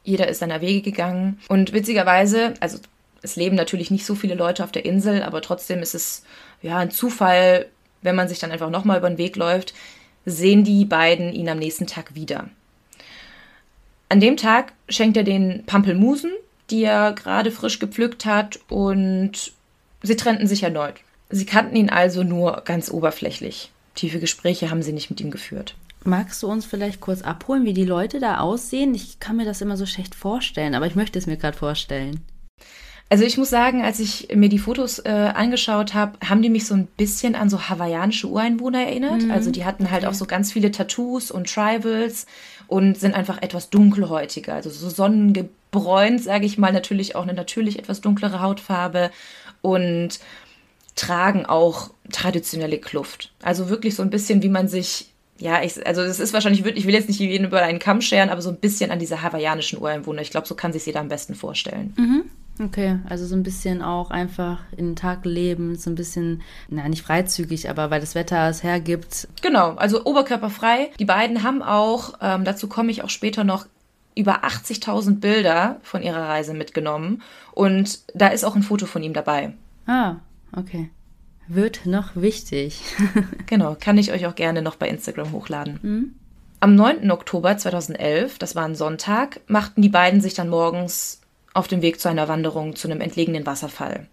Jeder 0.04 0.28
ist 0.28 0.40
seiner 0.40 0.62
Wege 0.62 0.82
gegangen. 0.82 1.40
Und 1.50 1.74
witzigerweise, 1.74 2.54
also 2.60 2.80
es 3.22 3.36
leben 3.36 3.56
natürlich 3.56 3.92
nicht 3.92 4.06
so 4.06 4.16
viele 4.16 4.36
Leute 4.36 4.64
auf 4.64 4.72
der 4.72 4.86
Insel, 4.86 5.24
aber 5.24 5.42
trotzdem 5.42 5.82
ist 5.82 5.94
es 5.94 6.24
ja 6.62 6.78
ein 6.78 6.92
Zufall, 6.92 7.68
wenn 8.02 8.16
man 8.16 8.30
sich 8.30 8.40
dann 8.40 8.52
einfach 8.52 8.70
nochmal 8.70 8.98
über 8.98 9.10
den 9.10 9.18
Weg 9.18 9.36
läuft, 9.36 9.74
sehen 10.26 10.64
die 10.64 10.86
beiden 10.86 11.34
ihn 11.34 11.50
am 11.50 11.60
nächsten 11.60 11.88
Tag 11.88 12.16
wieder. 12.16 12.50
An 14.08 14.20
dem 14.20 14.38
Tag 14.38 14.74
schenkt 14.88 15.18
er 15.18 15.24
den 15.24 15.66
Pampelmusen, 15.66 16.32
die 16.70 16.84
er 16.84 17.14
gerade 17.14 17.52
frisch 17.52 17.80
gepflückt 17.80 18.26
hat, 18.26 18.60
und 18.70 19.52
sie 20.02 20.16
trennten 20.16 20.48
sich 20.48 20.64
erneut. 20.64 20.96
Sie 21.30 21.46
kannten 21.46 21.76
ihn 21.76 21.90
also 21.90 22.24
nur 22.24 22.64
ganz 22.66 22.90
oberflächlich. 22.90 23.72
Tiefe 23.96 24.20
Gespräche 24.20 24.72
haben 24.72 24.82
sie 24.82 24.94
nicht 24.94 25.10
mit 25.10 25.22
ihm 25.22 25.32
geführt. 25.32 25.76
Magst 26.04 26.42
du 26.42 26.48
uns 26.48 26.66
vielleicht 26.66 27.02
kurz 27.02 27.22
abholen, 27.22 27.66
wie 27.66 27.74
die 27.74 27.86
Leute 27.86 28.20
da 28.20 28.40
aussehen? 28.40 28.96
Ich 28.96 29.20
kann 29.20 29.36
mir 29.36 29.46
das 29.46 29.62
immer 29.62 29.78
so 29.78 29.86
schlecht 29.86 30.16
vorstellen, 30.16 30.74
aber 30.74 30.88
ich 30.88 30.96
möchte 30.96 31.20
es 31.20 31.28
mir 31.28 31.38
gerade 31.38 31.58
vorstellen. 31.58 32.22
Also 33.12 33.24
ich 33.24 33.38
muss 33.38 33.50
sagen, 33.50 33.84
als 33.84 34.00
ich 34.00 34.28
mir 34.36 34.50
die 34.50 34.60
Fotos 34.60 35.00
äh, 35.00 35.10
angeschaut 35.10 35.96
habe, 35.96 36.14
haben 36.24 36.44
die 36.44 36.50
mich 36.50 36.68
so 36.68 36.76
ein 36.76 36.86
bisschen 36.86 37.34
an 37.34 37.50
so 37.50 37.68
hawaiianische 37.68 38.28
Ureinwohner 38.28 38.84
erinnert. 38.84 39.24
Mhm. 39.24 39.32
Also 39.32 39.50
die 39.50 39.66
hatten 39.66 39.90
halt 39.90 40.04
okay. 40.04 40.12
auch 40.12 40.14
so 40.14 40.26
ganz 40.26 40.54
viele 40.54 40.72
Tattoos 40.72 41.32
und 41.32 41.52
Tribals 41.52 42.28
und 42.68 43.00
sind 43.00 43.16
einfach 43.16 43.42
etwas 43.42 43.72
dunkelhäutiger, 43.72 44.54
also 44.54 44.70
so 44.70 44.90
sonnengebräunt, 44.90 46.22
sage 46.22 46.46
ich 46.46 46.60
mal, 46.60 46.72
natürlich 46.72 47.16
auch 47.16 47.24
eine 47.24 47.34
natürlich 47.34 47.80
etwas 47.80 48.00
dunklere 48.00 48.42
Hautfarbe 48.42 49.10
und 49.62 50.20
tragen 51.00 51.46
auch 51.46 51.92
traditionelle 52.12 52.78
Kluft. 52.78 53.32
Also 53.42 53.70
wirklich 53.70 53.96
so 53.96 54.04
ein 54.04 54.10
bisschen, 54.10 54.44
wie 54.44 54.50
man 54.50 54.68
sich 54.68 55.10
ja, 55.42 55.64
ich, 55.64 55.88
also 55.88 56.02
es 56.02 56.20
ist 56.20 56.34
wahrscheinlich 56.34 56.66
wirklich, 56.66 56.84
ich 56.84 56.88
will 56.88 56.94
jetzt 56.94 57.08
nicht 57.08 57.20
jeden 57.20 57.48
über 57.48 57.62
einen 57.62 57.80
Kamm 57.80 58.02
scheren, 58.02 58.30
aber 58.30 58.42
so 58.42 58.50
ein 58.50 58.58
bisschen 58.58 58.92
an 58.92 59.00
diese 59.00 59.22
hawaiianischen 59.22 59.80
Ureinwohner. 59.80 60.22
Ich 60.22 60.32
glaube, 60.32 60.46
so 60.46 60.54
kann 60.54 60.74
sich 60.74 60.86
jeder 60.86 61.00
am 61.00 61.08
besten 61.08 61.34
vorstellen. 61.34 61.94
Mhm. 61.98 62.24
Okay, 62.62 63.00
also 63.08 63.26
so 63.26 63.36
ein 63.36 63.44
bisschen 63.44 63.82
auch 63.82 64.12
einfach 64.12 64.60
in 64.76 64.88
den 64.88 64.96
Tag 64.98 65.24
leben, 65.24 65.78
so 65.78 65.90
ein 65.90 65.96
bisschen, 65.96 66.42
na, 66.68 66.90
nicht 66.90 67.04
freizügig, 67.04 67.70
aber 67.70 67.90
weil 67.90 68.02
das 68.02 68.16
Wetter 68.16 68.50
es 68.50 68.64
hergibt. 68.64 69.30
Genau, 69.42 69.76
also 69.76 70.04
oberkörperfrei. 70.04 70.92
Die 71.00 71.06
beiden 71.06 71.44
haben 71.44 71.64
auch, 71.64 72.16
ähm, 72.22 72.44
dazu 72.44 72.68
komme 72.68 72.92
ich 72.92 73.02
auch 73.02 73.10
später 73.10 73.46
noch, 73.46 73.66
über 74.14 74.44
80.000 74.44 75.22
Bilder 75.22 75.80
von 75.84 76.04
ihrer 76.04 76.28
Reise 76.28 76.54
mitgenommen. 76.54 77.22
Und 77.54 78.00
da 78.14 78.28
ist 78.28 78.44
auch 78.44 78.58
ein 78.58 78.64
Foto 78.64 78.86
von 78.86 79.02
ihm 79.04 79.14
dabei. 79.14 79.54
Ah, 79.88 80.18
okay. 80.56 80.90
Wird 81.48 81.86
noch 81.86 82.16
wichtig. 82.16 82.82
genau, 83.48 83.76
kann 83.80 83.98
ich 83.98 84.12
euch 84.12 84.28
auch 84.28 84.36
gerne 84.36 84.62
noch 84.62 84.76
bei 84.76 84.88
Instagram 84.88 85.32
hochladen. 85.32 85.80
Mhm. 85.82 86.16
Am 86.62 86.76
9. 86.76 87.10
Oktober 87.10 87.58
2011, 87.58 88.38
das 88.38 88.56
war 88.56 88.66
ein 88.66 88.76
Sonntag, 88.76 89.40
machten 89.48 89.82
die 89.82 89.90
beiden 89.90 90.20
sich 90.20 90.34
dann 90.34 90.50
morgens 90.50 91.22
auf 91.54 91.68
den 91.68 91.82
Weg 91.82 92.00
zu 92.00 92.10
einer 92.10 92.28
Wanderung 92.28 92.76
zu 92.76 92.88
einem 92.88 93.02
entlegenen 93.02 93.46
Wasserfall. 93.46 94.08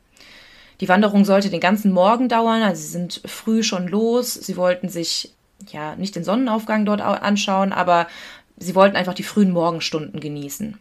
Die 0.80 0.88
Wanderung 0.88 1.24
sollte 1.24 1.50
den 1.50 1.60
ganzen 1.60 1.92
Morgen 1.92 2.28
dauern, 2.28 2.62
also 2.62 2.80
sie 2.80 2.88
sind 2.88 3.22
früh 3.24 3.62
schon 3.62 3.88
los. 3.88 4.34
Sie 4.34 4.56
wollten 4.56 4.88
sich 4.88 5.32
ja 5.68 5.96
nicht 5.96 6.14
den 6.14 6.24
Sonnenaufgang 6.24 6.84
dort 6.84 7.00
anschauen, 7.00 7.72
aber 7.72 8.06
sie 8.58 8.74
wollten 8.74 8.96
einfach 8.96 9.14
die 9.14 9.22
frühen 9.22 9.50
Morgenstunden 9.50 10.20
genießen. 10.20 10.78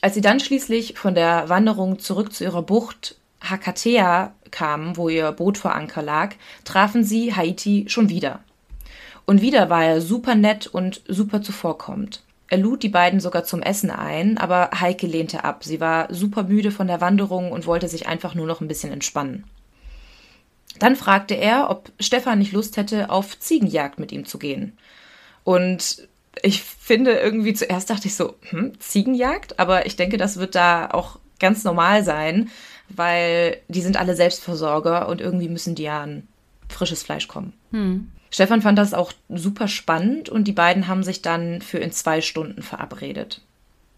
Als 0.00 0.14
sie 0.14 0.20
dann 0.20 0.40
schließlich 0.40 0.98
von 0.98 1.14
der 1.14 1.48
Wanderung 1.48 1.98
zurück 1.98 2.32
zu 2.32 2.44
ihrer 2.44 2.62
Bucht 2.62 3.16
Hakatea 3.40 4.34
kamen, 4.50 4.96
wo 4.96 5.08
ihr 5.08 5.32
Boot 5.32 5.58
vor 5.58 5.74
Anker 5.74 6.02
lag, 6.02 6.34
trafen 6.64 7.04
sie 7.04 7.34
Haiti 7.34 7.86
schon 7.88 8.08
wieder. 8.08 8.40
Und 9.26 9.42
wieder 9.42 9.68
war 9.68 9.84
er 9.84 10.00
super 10.00 10.34
nett 10.34 10.66
und 10.66 11.02
super 11.06 11.42
zuvorkommend. 11.42 12.22
Er 12.50 12.58
lud 12.58 12.82
die 12.82 12.88
beiden 12.88 13.20
sogar 13.20 13.44
zum 13.44 13.60
Essen 13.60 13.90
ein, 13.90 14.38
aber 14.38 14.70
Heike 14.80 15.06
lehnte 15.06 15.44
ab. 15.44 15.64
Sie 15.64 15.80
war 15.80 16.12
super 16.12 16.44
müde 16.44 16.70
von 16.70 16.86
der 16.86 17.02
Wanderung 17.02 17.52
und 17.52 17.66
wollte 17.66 17.88
sich 17.88 18.08
einfach 18.08 18.34
nur 18.34 18.46
noch 18.46 18.62
ein 18.62 18.68
bisschen 18.68 18.90
entspannen. 18.90 19.44
Dann 20.78 20.96
fragte 20.96 21.34
er, 21.34 21.68
ob 21.70 21.90
Stefan 22.00 22.38
nicht 22.38 22.52
Lust 22.52 22.76
hätte, 22.76 23.10
auf 23.10 23.38
Ziegenjagd 23.38 23.98
mit 23.98 24.12
ihm 24.12 24.24
zu 24.24 24.38
gehen. 24.38 24.78
Und 25.44 26.08
ich 26.42 26.62
finde 26.62 27.12
irgendwie 27.12 27.52
zuerst 27.52 27.90
dachte 27.90 28.06
ich 28.06 28.14
so, 28.14 28.36
hm, 28.48 28.78
Ziegenjagd, 28.80 29.58
aber 29.58 29.86
ich 29.86 29.96
denke, 29.96 30.16
das 30.16 30.38
wird 30.38 30.54
da 30.54 30.88
auch 30.90 31.18
ganz 31.38 31.64
normal 31.64 32.04
sein, 32.04 32.50
weil 32.88 33.58
die 33.68 33.80
sind 33.80 33.96
alle 33.96 34.14
Selbstversorger 34.14 35.08
und 35.08 35.20
irgendwie 35.20 35.48
müssen 35.48 35.74
die 35.74 35.84
ja 35.84 36.02
an 36.02 36.26
frisches 36.68 37.02
Fleisch 37.02 37.28
kommen. 37.28 37.52
Hm. 37.70 38.10
Stefan 38.30 38.62
fand 38.62 38.78
das 38.78 38.94
auch 38.94 39.12
super 39.28 39.68
spannend 39.68 40.28
und 40.28 40.44
die 40.44 40.52
beiden 40.52 40.86
haben 40.86 41.02
sich 41.02 41.22
dann 41.22 41.62
für 41.62 41.78
in 41.78 41.92
zwei 41.92 42.20
Stunden 42.20 42.62
verabredet. 42.62 43.40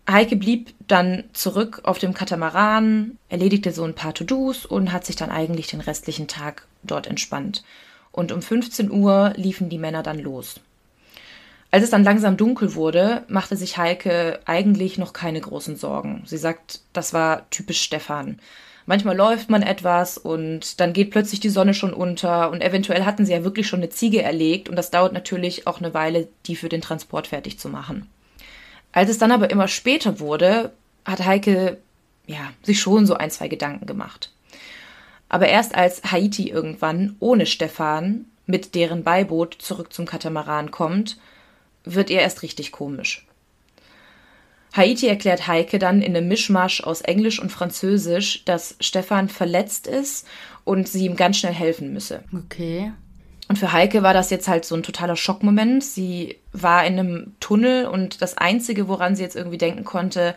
Heike 0.08 0.36
blieb 0.36 0.74
dann 0.88 1.24
zurück 1.32 1.82
auf 1.84 1.98
dem 1.98 2.14
Katamaran, 2.14 3.18
erledigte 3.28 3.72
so 3.72 3.84
ein 3.84 3.94
paar 3.94 4.14
To-Dos 4.14 4.66
und 4.66 4.92
hat 4.92 5.04
sich 5.04 5.16
dann 5.16 5.30
eigentlich 5.30 5.68
den 5.68 5.80
restlichen 5.80 6.26
Tag 6.26 6.66
dort 6.82 7.06
entspannt. 7.06 7.62
Und 8.12 8.32
um 8.32 8.42
15 8.42 8.90
Uhr 8.90 9.32
liefen 9.36 9.68
die 9.68 9.78
Männer 9.78 10.02
dann 10.02 10.18
los. 10.18 10.60
Als 11.70 11.84
es 11.84 11.90
dann 11.90 12.02
langsam 12.02 12.36
dunkel 12.36 12.74
wurde, 12.74 13.22
machte 13.28 13.56
sich 13.56 13.78
Heike 13.78 14.40
eigentlich 14.44 14.98
noch 14.98 15.12
keine 15.12 15.40
großen 15.40 15.76
Sorgen. 15.76 16.22
Sie 16.26 16.38
sagt, 16.38 16.80
das 16.92 17.12
war 17.12 17.48
typisch 17.50 17.80
Stefan. 17.80 18.40
Manchmal 18.86 19.16
läuft 19.16 19.50
man 19.50 19.62
etwas 19.62 20.18
und 20.18 20.80
dann 20.80 20.92
geht 20.92 21.10
plötzlich 21.10 21.40
die 21.40 21.50
Sonne 21.50 21.74
schon 21.74 21.92
unter 21.92 22.50
und 22.50 22.62
eventuell 22.62 23.04
hatten 23.04 23.24
sie 23.26 23.32
ja 23.32 23.44
wirklich 23.44 23.68
schon 23.68 23.80
eine 23.80 23.90
Ziege 23.90 24.22
erlegt 24.22 24.68
und 24.68 24.76
das 24.76 24.90
dauert 24.90 25.12
natürlich 25.12 25.66
auch 25.66 25.78
eine 25.78 25.94
Weile, 25.94 26.28
die 26.46 26.56
für 26.56 26.68
den 26.68 26.80
Transport 26.80 27.26
fertig 27.28 27.58
zu 27.58 27.68
machen. 27.68 28.08
Als 28.92 29.10
es 29.10 29.18
dann 29.18 29.32
aber 29.32 29.50
immer 29.50 29.68
später 29.68 30.18
wurde, 30.18 30.72
hat 31.04 31.24
Heike 31.24 31.78
ja, 32.26 32.52
sich 32.62 32.80
schon 32.80 33.06
so 33.06 33.14
ein, 33.14 33.30
zwei 33.30 33.48
Gedanken 33.48 33.86
gemacht. 33.86 34.32
Aber 35.28 35.48
erst 35.48 35.74
als 35.74 36.02
Haiti 36.10 36.48
irgendwann 36.48 37.16
ohne 37.20 37.46
Stefan 37.46 38.26
mit 38.46 38.74
deren 38.74 39.04
Beiboot 39.04 39.56
zurück 39.60 39.92
zum 39.92 40.06
Katamaran 40.06 40.70
kommt, 40.70 41.18
wird 41.84 42.10
ihr 42.10 42.20
erst 42.20 42.42
richtig 42.42 42.72
komisch. 42.72 43.26
Haiti 44.72 45.08
erklärt 45.08 45.46
Heike 45.46 45.78
dann 45.78 46.02
in 46.02 46.16
einem 46.16 46.28
Mischmasch 46.28 46.82
aus 46.82 47.00
Englisch 47.00 47.40
und 47.40 47.50
Französisch, 47.50 48.44
dass 48.44 48.76
Stefan 48.80 49.28
verletzt 49.28 49.86
ist 49.86 50.26
und 50.64 50.88
sie 50.88 51.06
ihm 51.06 51.16
ganz 51.16 51.38
schnell 51.38 51.52
helfen 51.52 51.92
müsse. 51.92 52.22
Okay. 52.32 52.92
Und 53.48 53.56
für 53.56 53.72
Heike 53.72 54.04
war 54.04 54.14
das 54.14 54.30
jetzt 54.30 54.46
halt 54.46 54.64
so 54.64 54.76
ein 54.76 54.84
totaler 54.84 55.16
Schockmoment. 55.16 55.82
Sie 55.82 56.36
war 56.52 56.86
in 56.86 56.98
einem 56.98 57.34
Tunnel 57.40 57.86
und 57.86 58.22
das 58.22 58.38
Einzige, 58.38 58.86
woran 58.86 59.16
sie 59.16 59.24
jetzt 59.24 59.34
irgendwie 59.34 59.58
denken 59.58 59.82
konnte, 59.82 60.36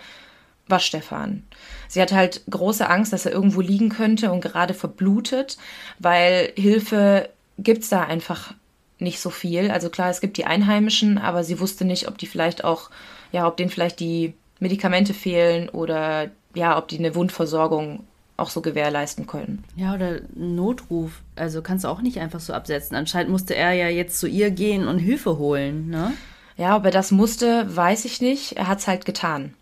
war 0.67 0.79
Stefan. 0.79 1.43
Sie 1.87 2.01
hatte 2.01 2.15
halt 2.15 2.41
große 2.49 2.89
Angst, 2.89 3.13
dass 3.13 3.27
er 3.27 3.31
irgendwo 3.31 3.61
liegen 3.61 3.89
könnte 3.89 4.31
und 4.31 4.41
gerade 4.41 4.73
verblutet, 4.73 5.57
weil 5.99 6.53
Hilfe 6.55 7.29
gibt's 7.59 7.89
da 7.89 8.01
einfach 8.01 8.55
nicht 8.97 9.19
so 9.19 9.29
viel. 9.29 9.69
Also 9.69 9.89
klar, 9.89 10.09
es 10.09 10.21
gibt 10.21 10.37
die 10.37 10.45
Einheimischen, 10.45 11.17
aber 11.17 11.43
sie 11.43 11.59
wusste 11.59 11.85
nicht, 11.85 12.07
ob 12.07 12.17
die 12.17 12.27
vielleicht 12.27 12.63
auch, 12.63 12.89
ja, 13.33 13.45
ob 13.45 13.57
denen 13.57 13.69
vielleicht 13.69 13.99
die 13.99 14.33
Medikamente 14.59 15.13
fehlen 15.13 15.67
oder 15.67 16.29
ja, 16.55 16.77
ob 16.77 16.87
die 16.87 16.99
eine 16.99 17.15
Wundversorgung 17.15 18.05
auch 18.37 18.49
so 18.49 18.61
gewährleisten 18.61 19.27
können. 19.27 19.63
Ja, 19.75 19.93
oder 19.93 20.21
Notruf. 20.33 21.21
Also 21.35 21.61
kannst 21.61 21.83
du 21.83 21.89
auch 21.89 22.01
nicht 22.01 22.19
einfach 22.19 22.39
so 22.39 22.53
absetzen. 22.53 22.95
Anscheinend 22.95 23.31
musste 23.31 23.55
er 23.55 23.73
ja 23.73 23.89
jetzt 23.89 24.19
zu 24.19 24.27
ihr 24.27 24.51
gehen 24.51 24.87
und 24.87 24.99
Hilfe 24.99 25.37
holen, 25.37 25.89
ne? 25.89 26.13
Ja, 26.55 26.77
ob 26.77 26.85
er 26.85 26.91
das 26.91 27.11
musste, 27.11 27.75
weiß 27.75 28.05
ich 28.05 28.21
nicht. 28.21 28.53
Er 28.53 28.67
hat 28.67 28.79
es 28.79 28.87
halt 28.87 29.05
getan. 29.05 29.53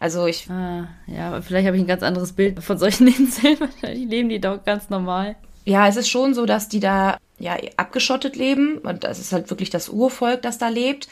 Also 0.00 0.26
ich. 0.26 0.50
Ah, 0.50 0.88
ja, 1.06 1.28
aber 1.28 1.42
vielleicht 1.42 1.66
habe 1.66 1.76
ich 1.76 1.82
ein 1.82 1.88
ganz 1.88 2.02
anderes 2.02 2.32
Bild 2.32 2.62
von 2.62 2.78
solchen 2.78 3.06
Inseln. 3.18 3.60
Wahrscheinlich 3.60 4.08
leben 4.08 4.28
die 4.28 4.40
doch 4.40 4.64
ganz 4.64 4.90
normal. 4.90 5.36
Ja, 5.64 5.86
es 5.86 5.96
ist 5.96 6.08
schon 6.08 6.34
so, 6.34 6.46
dass 6.46 6.68
die 6.68 6.80
da 6.80 7.18
ja 7.38 7.56
abgeschottet 7.76 8.36
leben 8.36 8.78
und 8.78 9.04
das 9.04 9.18
ist 9.18 9.32
halt 9.32 9.50
wirklich 9.50 9.70
das 9.70 9.88
Urvolk, 9.88 10.42
das 10.42 10.58
da 10.58 10.68
lebt. 10.68 11.08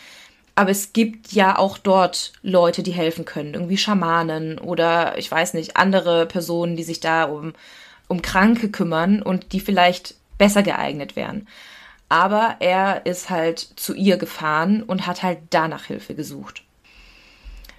Aber 0.59 0.73
es 0.73 0.93
gibt 0.93 1.31
ja 1.31 1.57
auch 1.57 1.79
dort 1.79 2.33
Leute, 2.43 2.83
die 2.83 2.91
helfen 2.91 3.25
können, 3.25 3.55
irgendwie 3.55 3.77
Schamanen 3.77 4.59
oder 4.59 5.17
ich 5.17 5.31
weiß 5.31 5.55
nicht, 5.55 5.77
andere 5.77 6.27
Personen, 6.27 6.75
die 6.75 6.83
sich 6.83 6.99
da 6.99 7.27
um, 7.27 7.53
um 8.09 8.23
Kranke 8.23 8.69
kümmern 8.69 9.23
und 9.23 9.53
die 9.53 9.61
vielleicht 9.61 10.17
besser 10.37 10.65
geeignet 10.65 11.15
wären. 11.15 11.47
Aber 12.09 12.57
er 12.59 13.07
ist 13.07 13.31
halt 13.31 13.61
zu 13.77 13.95
ihr 13.95 14.17
gefahren 14.17 14.83
und 14.83 15.07
hat 15.07 15.23
halt 15.23 15.39
danach 15.51 15.85
Hilfe 15.85 16.17
gesucht. 16.17 16.65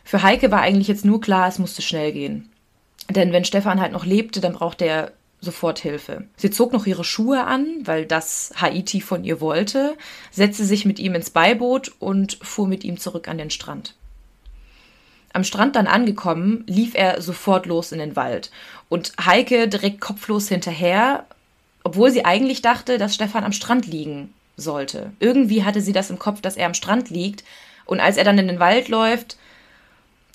Für 0.06 0.24
Heike 0.24 0.50
war 0.50 0.62
eigentlich 0.62 0.88
jetzt 0.88 1.04
nur 1.04 1.20
klar, 1.20 1.50
es 1.50 1.60
musste 1.60 1.82
schnell 1.82 2.14
gehen. 2.14 2.50
Denn 3.10 3.34
wenn 3.34 3.44
Stefan 3.44 3.82
halt 3.82 3.92
noch 3.92 4.06
lebte, 4.06 4.40
dann 4.40 4.54
brauchte 4.54 4.86
er 4.86 5.12
Soforthilfe. 5.42 6.26
Sie 6.36 6.50
zog 6.50 6.74
noch 6.74 6.86
ihre 6.86 7.04
Schuhe 7.04 7.46
an, 7.46 7.66
weil 7.86 8.06
das 8.06 8.52
Haiti 8.58 9.00
von 9.00 9.24
ihr 9.24 9.40
wollte, 9.40 9.96
setzte 10.32 10.66
sich 10.66 10.86
mit 10.86 11.00
ihm 11.00 11.16
ins 11.16 11.30
Beiboot 11.30 11.94
und 12.00 12.38
fuhr 12.42 12.68
mit 12.68 12.84
ihm 12.84 12.98
zurück 12.98 13.28
an 13.28 13.38
den 13.38 13.50
Strand. 13.50 13.96
Am 15.32 15.44
Strand 15.44 15.76
dann 15.76 15.88
angekommen, 15.88 16.64
lief 16.68 16.96
er 16.96 17.22
sofort 17.22 17.66
los 17.66 17.92
in 17.92 18.00
den 18.00 18.16
Wald 18.16 18.52
und 18.90 19.14
Heike 19.24 19.68
direkt 19.68 20.02
kopflos 20.02 20.50
hinterher, 20.50 21.26
obwohl 21.84 22.12
sie 22.12 22.26
eigentlich 22.26 22.62
dachte, 22.62 22.98
dass 22.98 23.16
Stefan 23.16 23.44
am 23.44 23.54
Strand 23.54 23.88
liegen 23.88 24.34
sollte. 24.58 25.12
Irgendwie 25.20 25.64
hatte 25.64 25.82
sie 25.82 25.94
das 25.94 26.10
im 26.10 26.20
Kopf, 26.20 26.42
dass 26.42 26.58
er 26.58 26.66
am 26.66 26.74
Strand 26.74 27.10
liegt 27.10 27.44
und 27.86 28.00
als 28.00 28.18
er 28.18 28.24
dann 28.24 28.40
in 28.40 28.48
den 28.48 28.60
Wald 28.60 28.90
läuft, 28.90 29.38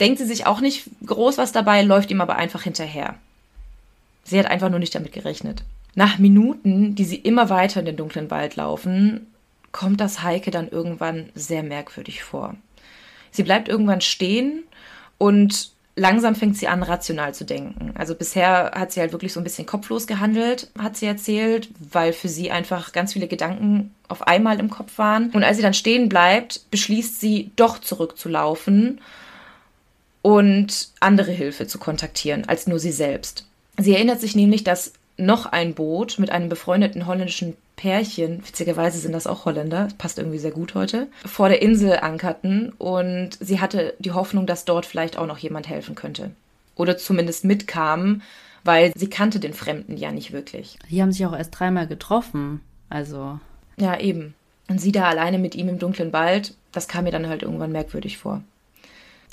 denkt 0.00 0.18
sie 0.18 0.26
sich 0.26 0.46
auch 0.46 0.61
nicht 0.61 0.88
groß 1.04 1.38
was 1.38 1.52
dabei, 1.52 1.82
läuft 1.82 2.11
ihm 2.11 2.20
aber 2.20 2.37
einfach 2.37 2.62
hinterher. 2.62 3.16
Sie 4.24 4.38
hat 4.38 4.46
einfach 4.46 4.70
nur 4.70 4.78
nicht 4.78 4.94
damit 4.94 5.12
gerechnet. 5.12 5.62
Nach 5.94 6.18
Minuten, 6.18 6.94
die 6.94 7.04
sie 7.04 7.16
immer 7.16 7.50
weiter 7.50 7.80
in 7.80 7.86
den 7.86 7.96
dunklen 7.96 8.30
Wald 8.30 8.56
laufen, 8.56 9.26
kommt 9.70 10.00
das 10.00 10.22
Heike 10.22 10.50
dann 10.50 10.68
irgendwann 10.68 11.28
sehr 11.34 11.62
merkwürdig 11.62 12.24
vor. 12.24 12.56
Sie 13.30 13.42
bleibt 13.42 13.68
irgendwann 13.68 14.00
stehen 14.00 14.64
und 15.18 15.70
langsam 15.96 16.34
fängt 16.34 16.56
sie 16.56 16.68
an, 16.68 16.82
rational 16.82 17.34
zu 17.34 17.44
denken. 17.44 17.92
Also 17.96 18.14
bisher 18.14 18.72
hat 18.74 18.92
sie 18.92 19.00
halt 19.00 19.12
wirklich 19.12 19.32
so 19.32 19.40
ein 19.40 19.44
bisschen 19.44 19.66
kopflos 19.66 20.06
gehandelt, 20.06 20.70
hat 20.78 20.96
sie 20.96 21.06
erzählt, 21.06 21.68
weil 21.78 22.12
für 22.12 22.28
sie 22.28 22.50
einfach 22.50 22.92
ganz 22.92 23.12
viele 23.12 23.28
Gedanken 23.28 23.94
auf 24.08 24.26
einmal 24.26 24.58
im 24.58 24.70
Kopf 24.70 24.98
waren. 24.98 25.30
Und 25.30 25.44
als 25.44 25.56
sie 25.56 25.62
dann 25.62 25.74
stehen 25.74 26.08
bleibt, 26.08 26.70
beschließt 26.70 27.20
sie 27.20 27.50
doch 27.56 27.78
zurückzulaufen 27.78 29.00
und 30.22 30.88
andere 31.00 31.32
Hilfe 31.32 31.66
zu 31.66 31.78
kontaktieren 31.78 32.48
als 32.48 32.66
nur 32.66 32.78
sie 32.78 32.92
selbst. 32.92 33.46
Sie 33.76 33.94
erinnert 33.94 34.20
sich 34.20 34.36
nämlich, 34.36 34.64
dass 34.64 34.92
noch 35.16 35.46
ein 35.46 35.74
Boot 35.74 36.18
mit 36.18 36.30
einem 36.30 36.48
befreundeten 36.48 37.06
holländischen 37.06 37.56
Pärchen, 37.76 38.46
witzigerweise 38.46 38.98
sind 38.98 39.12
das 39.12 39.26
auch 39.26 39.44
Holländer, 39.44 39.88
passt 39.98 40.18
irgendwie 40.18 40.38
sehr 40.38 40.50
gut 40.50 40.74
heute, 40.74 41.08
vor 41.24 41.48
der 41.48 41.62
Insel 41.62 41.98
ankerten 41.98 42.72
und 42.78 43.30
sie 43.40 43.60
hatte 43.60 43.94
die 43.98 44.12
Hoffnung, 44.12 44.46
dass 44.46 44.64
dort 44.64 44.86
vielleicht 44.86 45.18
auch 45.18 45.26
noch 45.26 45.38
jemand 45.38 45.68
helfen 45.68 45.94
könnte. 45.94 46.30
Oder 46.76 46.96
zumindest 46.96 47.44
mitkam, 47.44 48.22
weil 48.64 48.92
sie 48.96 49.08
kannte 49.08 49.40
den 49.40 49.54
Fremden 49.54 49.96
ja 49.96 50.12
nicht 50.12 50.32
wirklich. 50.32 50.78
Die 50.90 51.02
haben 51.02 51.12
sich 51.12 51.26
auch 51.26 51.36
erst 51.36 51.58
dreimal 51.58 51.86
getroffen, 51.86 52.60
also. 52.88 53.38
Ja, 53.76 53.98
eben. 53.98 54.34
Und 54.68 54.80
sie 54.80 54.92
da 54.92 55.04
alleine 55.08 55.38
mit 55.38 55.54
ihm 55.54 55.68
im 55.68 55.78
dunklen 55.78 56.12
Wald, 56.12 56.54
das 56.72 56.88
kam 56.88 57.04
mir 57.04 57.10
dann 57.10 57.28
halt 57.28 57.42
irgendwann 57.42 57.72
merkwürdig 57.72 58.18
vor. 58.18 58.42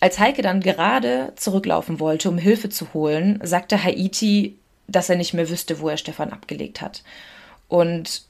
Als 0.01 0.17
Heike 0.17 0.41
dann 0.41 0.61
gerade 0.61 1.31
zurücklaufen 1.35 1.99
wollte, 1.99 2.27
um 2.27 2.39
Hilfe 2.39 2.69
zu 2.69 2.93
holen, 2.93 3.39
sagte 3.43 3.81
Haiti, 3.81 4.57
dass 4.87 5.09
er 5.09 5.15
nicht 5.15 5.33
mehr 5.33 5.49
wüsste, 5.49 5.79
wo 5.79 5.89
er 5.89 5.97
Stefan 5.97 6.31
abgelegt 6.31 6.81
hat. 6.81 7.03
Und 7.67 8.23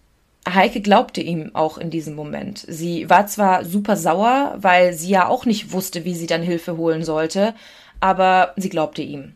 Heike 0.48 0.82
glaubte 0.82 1.22
ihm 1.22 1.52
auch 1.56 1.78
in 1.78 1.90
diesem 1.90 2.14
Moment. 2.14 2.66
Sie 2.68 3.10
war 3.10 3.26
zwar 3.28 3.64
super 3.64 3.96
sauer, 3.96 4.56
weil 4.58 4.94
sie 4.94 5.12
ja 5.12 5.28
auch 5.28 5.46
nicht 5.46 5.72
wusste, 5.72 6.04
wie 6.04 6.14
sie 6.14 6.28
dann 6.28 6.44
Hilfe 6.44 6.76
holen 6.76 7.06
sollte, 7.06 7.56
aber 8.02 8.54
sie 8.58 8.70
glaubte 8.70 9.02
ihm. 9.02 9.36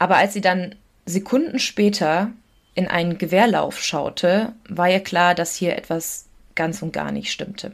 Aber 0.00 0.16
als 0.16 0.32
sie 0.32 0.40
dann 0.40 0.74
Sekunden 1.06 1.60
später 1.60 2.32
in 2.74 2.88
einen 2.88 3.18
Gewehrlauf 3.18 3.80
schaute, 3.80 4.52
war 4.68 4.90
ihr 4.90 5.00
klar, 5.00 5.36
dass 5.36 5.54
hier 5.54 5.78
etwas 5.78 6.26
ganz 6.56 6.82
und 6.82 6.92
gar 6.92 7.12
nicht 7.12 7.30
stimmte. 7.30 7.70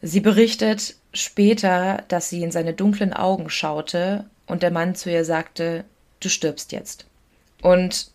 Sie 0.00 0.20
berichtet 0.20 0.94
später, 1.14 2.04
dass 2.08 2.28
sie 2.28 2.42
in 2.42 2.50
seine 2.50 2.74
dunklen 2.74 3.12
Augen 3.12 3.48
schaute 3.48 4.26
und 4.46 4.62
der 4.62 4.70
Mann 4.70 4.94
zu 4.94 5.10
ihr 5.10 5.24
sagte, 5.24 5.84
du 6.20 6.28
stirbst 6.28 6.72
jetzt. 6.72 7.06
Und 7.62 8.10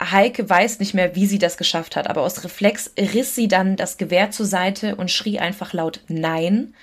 Heike 0.00 0.48
weiß 0.48 0.80
nicht 0.80 0.94
mehr, 0.94 1.14
wie 1.14 1.26
sie 1.26 1.38
das 1.38 1.56
geschafft 1.56 1.94
hat, 1.94 2.08
aber 2.08 2.22
aus 2.22 2.42
Reflex 2.42 2.90
riss 2.98 3.34
sie 3.34 3.48
dann 3.48 3.76
das 3.76 3.98
Gewehr 3.98 4.30
zur 4.30 4.46
Seite 4.46 4.96
und 4.96 5.10
schrie 5.10 5.38
einfach 5.38 5.72
laut 5.72 6.00
Nein 6.08 6.74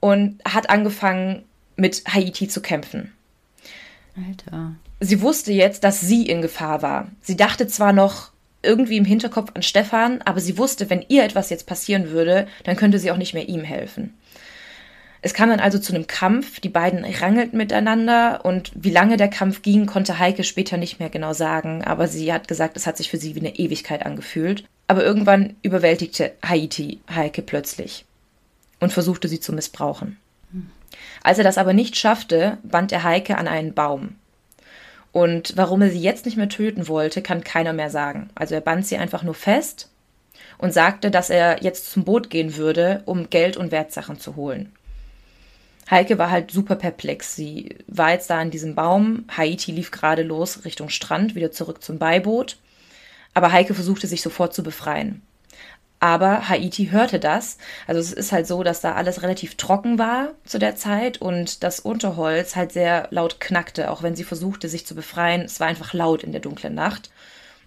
und 0.00 0.42
hat 0.44 0.68
angefangen, 0.70 1.44
mit 1.76 2.02
Haiti 2.12 2.48
zu 2.48 2.60
kämpfen. 2.60 3.12
Alter. 4.16 4.74
Sie 5.00 5.22
wusste 5.22 5.52
jetzt, 5.52 5.84
dass 5.84 6.00
sie 6.00 6.26
in 6.26 6.42
Gefahr 6.42 6.82
war. 6.82 7.08
Sie 7.22 7.36
dachte 7.36 7.66
zwar 7.66 7.92
noch 7.92 8.30
irgendwie 8.62 8.96
im 8.96 9.04
Hinterkopf 9.04 9.50
an 9.54 9.62
Stefan, 9.62 10.22
aber 10.22 10.40
sie 10.40 10.58
wusste, 10.58 10.90
wenn 10.90 11.04
ihr 11.08 11.24
etwas 11.24 11.50
jetzt 11.50 11.66
passieren 11.66 12.10
würde, 12.10 12.46
dann 12.64 12.76
könnte 12.76 12.98
sie 12.98 13.10
auch 13.10 13.16
nicht 13.16 13.34
mehr 13.34 13.48
ihm 13.48 13.64
helfen. 13.64 14.14
Es 15.24 15.34
kam 15.34 15.50
dann 15.50 15.60
also 15.60 15.78
zu 15.78 15.94
einem 15.94 16.08
Kampf, 16.08 16.58
die 16.58 16.68
beiden 16.68 17.04
rangelten 17.04 17.56
miteinander 17.56 18.44
und 18.44 18.72
wie 18.74 18.90
lange 18.90 19.16
der 19.16 19.28
Kampf 19.28 19.62
ging, 19.62 19.86
konnte 19.86 20.18
Heike 20.18 20.42
später 20.42 20.76
nicht 20.76 20.98
mehr 20.98 21.10
genau 21.10 21.32
sagen, 21.32 21.84
aber 21.84 22.08
sie 22.08 22.32
hat 22.32 22.48
gesagt, 22.48 22.76
es 22.76 22.88
hat 22.88 22.96
sich 22.96 23.08
für 23.08 23.18
sie 23.18 23.36
wie 23.36 23.40
eine 23.40 23.56
Ewigkeit 23.56 24.04
angefühlt. 24.04 24.64
Aber 24.88 25.04
irgendwann 25.04 25.54
überwältigte 25.62 26.32
Haiti 26.44 27.00
Heike 27.08 27.42
plötzlich 27.42 28.04
und 28.80 28.92
versuchte 28.92 29.28
sie 29.28 29.38
zu 29.38 29.52
missbrauchen. 29.52 30.18
Als 31.22 31.38
er 31.38 31.44
das 31.44 31.56
aber 31.56 31.72
nicht 31.72 31.96
schaffte, 31.96 32.58
band 32.64 32.90
er 32.90 33.04
Heike 33.04 33.38
an 33.38 33.46
einen 33.46 33.74
Baum. 33.74 34.16
Und 35.12 35.56
warum 35.56 35.82
er 35.82 35.90
sie 35.90 36.00
jetzt 36.00 36.24
nicht 36.24 36.36
mehr 36.36 36.48
töten 36.48 36.88
wollte, 36.88 37.22
kann 37.22 37.44
keiner 37.44 37.72
mehr 37.72 37.90
sagen. 37.90 38.30
Also 38.34 38.56
er 38.56 38.60
band 38.60 38.86
sie 38.86 38.96
einfach 38.96 39.22
nur 39.22 39.34
fest 39.34 39.88
und 40.58 40.74
sagte, 40.74 41.12
dass 41.12 41.30
er 41.30 41.62
jetzt 41.62 41.92
zum 41.92 42.02
Boot 42.04 42.28
gehen 42.28 42.56
würde, 42.56 43.02
um 43.04 43.30
Geld 43.30 43.56
und 43.56 43.70
Wertsachen 43.70 44.18
zu 44.18 44.34
holen. 44.34 44.72
Heike 45.92 46.16
war 46.16 46.30
halt 46.30 46.50
super 46.50 46.76
perplex. 46.76 47.36
Sie 47.36 47.76
war 47.86 48.12
jetzt 48.12 48.30
da 48.30 48.38
an 48.38 48.50
diesem 48.50 48.74
Baum. 48.74 49.26
Haiti 49.36 49.72
lief 49.72 49.90
gerade 49.90 50.22
los 50.22 50.64
Richtung 50.64 50.88
Strand, 50.88 51.34
wieder 51.34 51.52
zurück 51.52 51.84
zum 51.84 51.98
Beiboot. 51.98 52.56
Aber 53.34 53.52
Heike 53.52 53.74
versuchte 53.74 54.06
sich 54.06 54.22
sofort 54.22 54.54
zu 54.54 54.62
befreien. 54.62 55.20
Aber 56.00 56.48
Haiti 56.48 56.86
hörte 56.86 57.20
das. 57.20 57.58
Also 57.86 58.00
es 58.00 58.10
ist 58.10 58.32
halt 58.32 58.46
so, 58.46 58.62
dass 58.62 58.80
da 58.80 58.94
alles 58.94 59.22
relativ 59.22 59.56
trocken 59.56 59.98
war 59.98 60.30
zu 60.46 60.58
der 60.58 60.76
Zeit 60.76 61.18
und 61.18 61.62
das 61.62 61.78
Unterholz 61.78 62.56
halt 62.56 62.72
sehr 62.72 63.08
laut 63.10 63.38
knackte, 63.38 63.90
auch 63.90 64.02
wenn 64.02 64.16
sie 64.16 64.24
versuchte, 64.24 64.70
sich 64.70 64.86
zu 64.86 64.94
befreien. 64.94 65.42
Es 65.42 65.60
war 65.60 65.66
einfach 65.66 65.92
laut 65.92 66.24
in 66.24 66.32
der 66.32 66.40
dunklen 66.40 66.74
Nacht. 66.74 67.10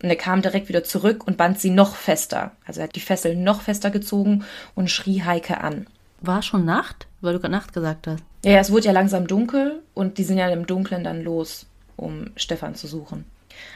Und 0.02 0.10
er 0.10 0.16
kam 0.16 0.42
direkt 0.42 0.68
wieder 0.68 0.84
zurück 0.84 1.28
und 1.28 1.38
band 1.38 1.60
sie 1.60 1.70
noch 1.70 1.96
fester. 1.96 2.54
Also 2.66 2.82
er 2.82 2.86
hat 2.86 2.96
die 2.96 3.02
Fesseln 3.02 3.44
noch 3.44 3.62
fester 3.62 3.92
gezogen 3.92 4.44
und 4.74 4.90
schrie 4.90 5.22
Heike 5.22 5.62
an. 5.62 5.86
War 6.28 6.42
schon 6.42 6.66
Nacht? 6.66 7.08
Weil 7.22 7.34
du 7.34 7.40
gerade 7.40 7.52
Nacht 7.52 7.74
gesagt 7.74 8.08
hast. 8.08 8.24
Ja, 8.44 8.60
es 8.60 8.72
wurde 8.72 8.86
ja 8.86 8.92
langsam 8.92 9.28
dunkel 9.28 9.82
und 9.94 10.18
die 10.18 10.24
sind 10.24 10.38
ja 10.38 10.50
im 10.50 10.68
Dunkeln 10.68 11.04
dann 11.04 11.24
los, 11.24 11.66
um 11.96 12.32
Stefan 12.36 12.76
zu 12.76 12.88
suchen. 12.88 13.26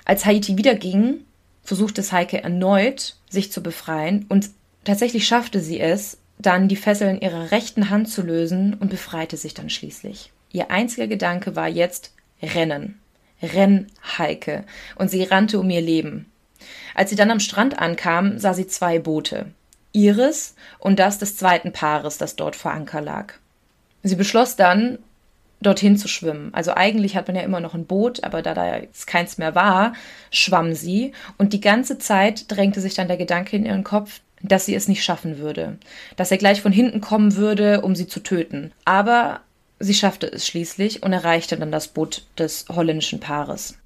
Als 0.05 0.25
Haiti 0.25 0.57
wieder 0.57 0.75
ging, 0.75 1.21
versuchte 1.63 2.01
es 2.01 2.11
Heike 2.11 2.43
erneut, 2.43 3.15
sich 3.29 3.51
zu 3.51 3.63
befreien 3.63 4.25
und 4.29 4.49
tatsächlich 4.83 5.27
schaffte 5.27 5.59
sie 5.59 5.79
es, 5.79 6.17
dann 6.37 6.67
die 6.67 6.75
Fesseln 6.75 7.19
ihrer 7.19 7.51
rechten 7.51 7.89
Hand 7.89 8.09
zu 8.09 8.21
lösen 8.21 8.75
und 8.75 8.89
befreite 8.89 9.37
sich 9.37 9.53
dann 9.53 9.69
schließlich. 9.69 10.31
Ihr 10.51 10.71
einziger 10.71 11.07
Gedanke 11.07 11.55
war 11.55 11.67
jetzt 11.67 12.13
Rennen. 12.41 12.99
Renn, 13.41 13.87
Heike. 14.17 14.63
Und 14.95 15.11
sie 15.11 15.23
rannte 15.23 15.59
um 15.59 15.69
ihr 15.69 15.81
Leben. 15.81 16.31
Als 16.95 17.09
sie 17.09 17.15
dann 17.15 17.31
am 17.31 17.39
Strand 17.39 17.79
ankam, 17.79 18.37
sah 18.39 18.53
sie 18.53 18.67
zwei 18.67 18.99
Boote 18.99 19.47
ihres 19.99 20.55
und 20.79 20.99
das 20.99 21.17
des 21.17 21.37
zweiten 21.37 21.71
Paares, 21.71 22.17
das 22.17 22.35
dort 22.35 22.55
vor 22.55 22.71
Anker 22.71 23.01
lag. 23.01 23.33
Sie 24.03 24.15
beschloss 24.15 24.55
dann, 24.55 24.99
dorthin 25.61 25.97
zu 25.97 26.07
schwimmen. 26.07 26.53
Also 26.53 26.73
eigentlich 26.73 27.17
hat 27.17 27.27
man 27.27 27.35
ja 27.35 27.41
immer 27.41 27.59
noch 27.59 27.73
ein 27.73 27.85
Boot, 27.85 28.23
aber 28.23 28.41
da 28.41 28.53
da 28.53 28.77
jetzt 28.77 29.07
keins 29.07 29.37
mehr 29.37 29.55
war, 29.55 29.93
schwamm 30.31 30.73
sie 30.73 31.11
und 31.37 31.51
die 31.51 31.59
ganze 31.59 31.97
Zeit 31.97 32.45
drängte 32.49 32.79
sich 32.79 32.93
dann 32.93 33.09
der 33.09 33.17
Gedanke 33.17 33.57
in 33.57 33.65
ihren 33.65 33.83
Kopf, 33.83 34.21
dass 34.41 34.65
sie 34.65 34.75
es 34.75 34.87
nicht 34.87 35.03
schaffen 35.03 35.39
würde, 35.39 35.77
dass 36.15 36.31
er 36.31 36.37
gleich 36.37 36.61
von 36.61 36.71
hinten 36.71 37.01
kommen 37.01 37.35
würde, 37.35 37.81
um 37.81 37.93
sie 37.93 38.07
zu 38.07 38.21
töten. 38.21 38.71
Aber 38.85 39.41
sie 39.79 39.93
schaffte 39.93 40.27
es 40.31 40.47
schließlich 40.47 41.03
und 41.03 41.11
erreichte 41.11 41.57
dann 41.57 41.73
das 41.73 41.89
Boot 41.89 42.25
des 42.37 42.65
holländischen 42.69 43.19
Paares. 43.19 43.78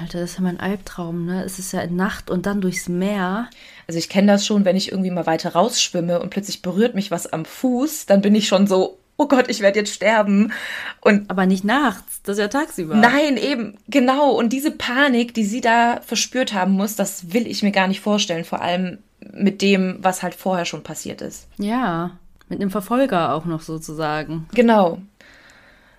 Alter, 0.00 0.20
das 0.20 0.30
ist 0.30 0.36
ja 0.36 0.42
mein 0.42 0.60
Albtraum, 0.60 1.26
ne? 1.26 1.44
Es 1.44 1.58
ist 1.58 1.72
ja 1.72 1.86
Nacht 1.86 2.30
und 2.30 2.46
dann 2.46 2.60
durchs 2.60 2.88
Meer. 2.88 3.48
Also 3.86 3.98
ich 3.98 4.08
kenne 4.08 4.32
das 4.32 4.46
schon, 4.46 4.64
wenn 4.64 4.76
ich 4.76 4.90
irgendwie 4.90 5.10
mal 5.10 5.26
weiter 5.26 5.52
rausschwimme 5.52 6.20
und 6.20 6.30
plötzlich 6.30 6.62
berührt 6.62 6.94
mich 6.94 7.10
was 7.10 7.32
am 7.32 7.44
Fuß, 7.44 8.06
dann 8.06 8.20
bin 8.20 8.34
ich 8.34 8.48
schon 8.48 8.66
so, 8.66 8.98
oh 9.16 9.26
Gott, 9.26 9.48
ich 9.48 9.60
werde 9.60 9.78
jetzt 9.80 9.94
sterben. 9.94 10.52
Und 11.00 11.30
aber 11.30 11.46
nicht 11.46 11.64
nachts, 11.64 12.22
das 12.22 12.36
ist 12.36 12.42
ja 12.42 12.48
tagsüber. 12.48 12.94
Nein, 12.94 13.36
eben, 13.36 13.76
genau. 13.88 14.30
Und 14.32 14.52
diese 14.52 14.70
Panik, 14.70 15.34
die 15.34 15.44
sie 15.44 15.60
da 15.60 16.00
verspürt 16.04 16.54
haben 16.54 16.72
muss, 16.72 16.96
das 16.96 17.32
will 17.32 17.46
ich 17.46 17.62
mir 17.62 17.72
gar 17.72 17.88
nicht 17.88 18.00
vorstellen. 18.00 18.44
Vor 18.44 18.60
allem 18.60 18.98
mit 19.32 19.62
dem, 19.62 19.98
was 20.00 20.22
halt 20.22 20.34
vorher 20.34 20.64
schon 20.64 20.82
passiert 20.82 21.22
ist. 21.22 21.46
Ja, 21.58 22.12
mit 22.48 22.60
einem 22.60 22.70
Verfolger 22.70 23.34
auch 23.34 23.46
noch 23.46 23.62
sozusagen. 23.62 24.46
Genau. 24.54 24.98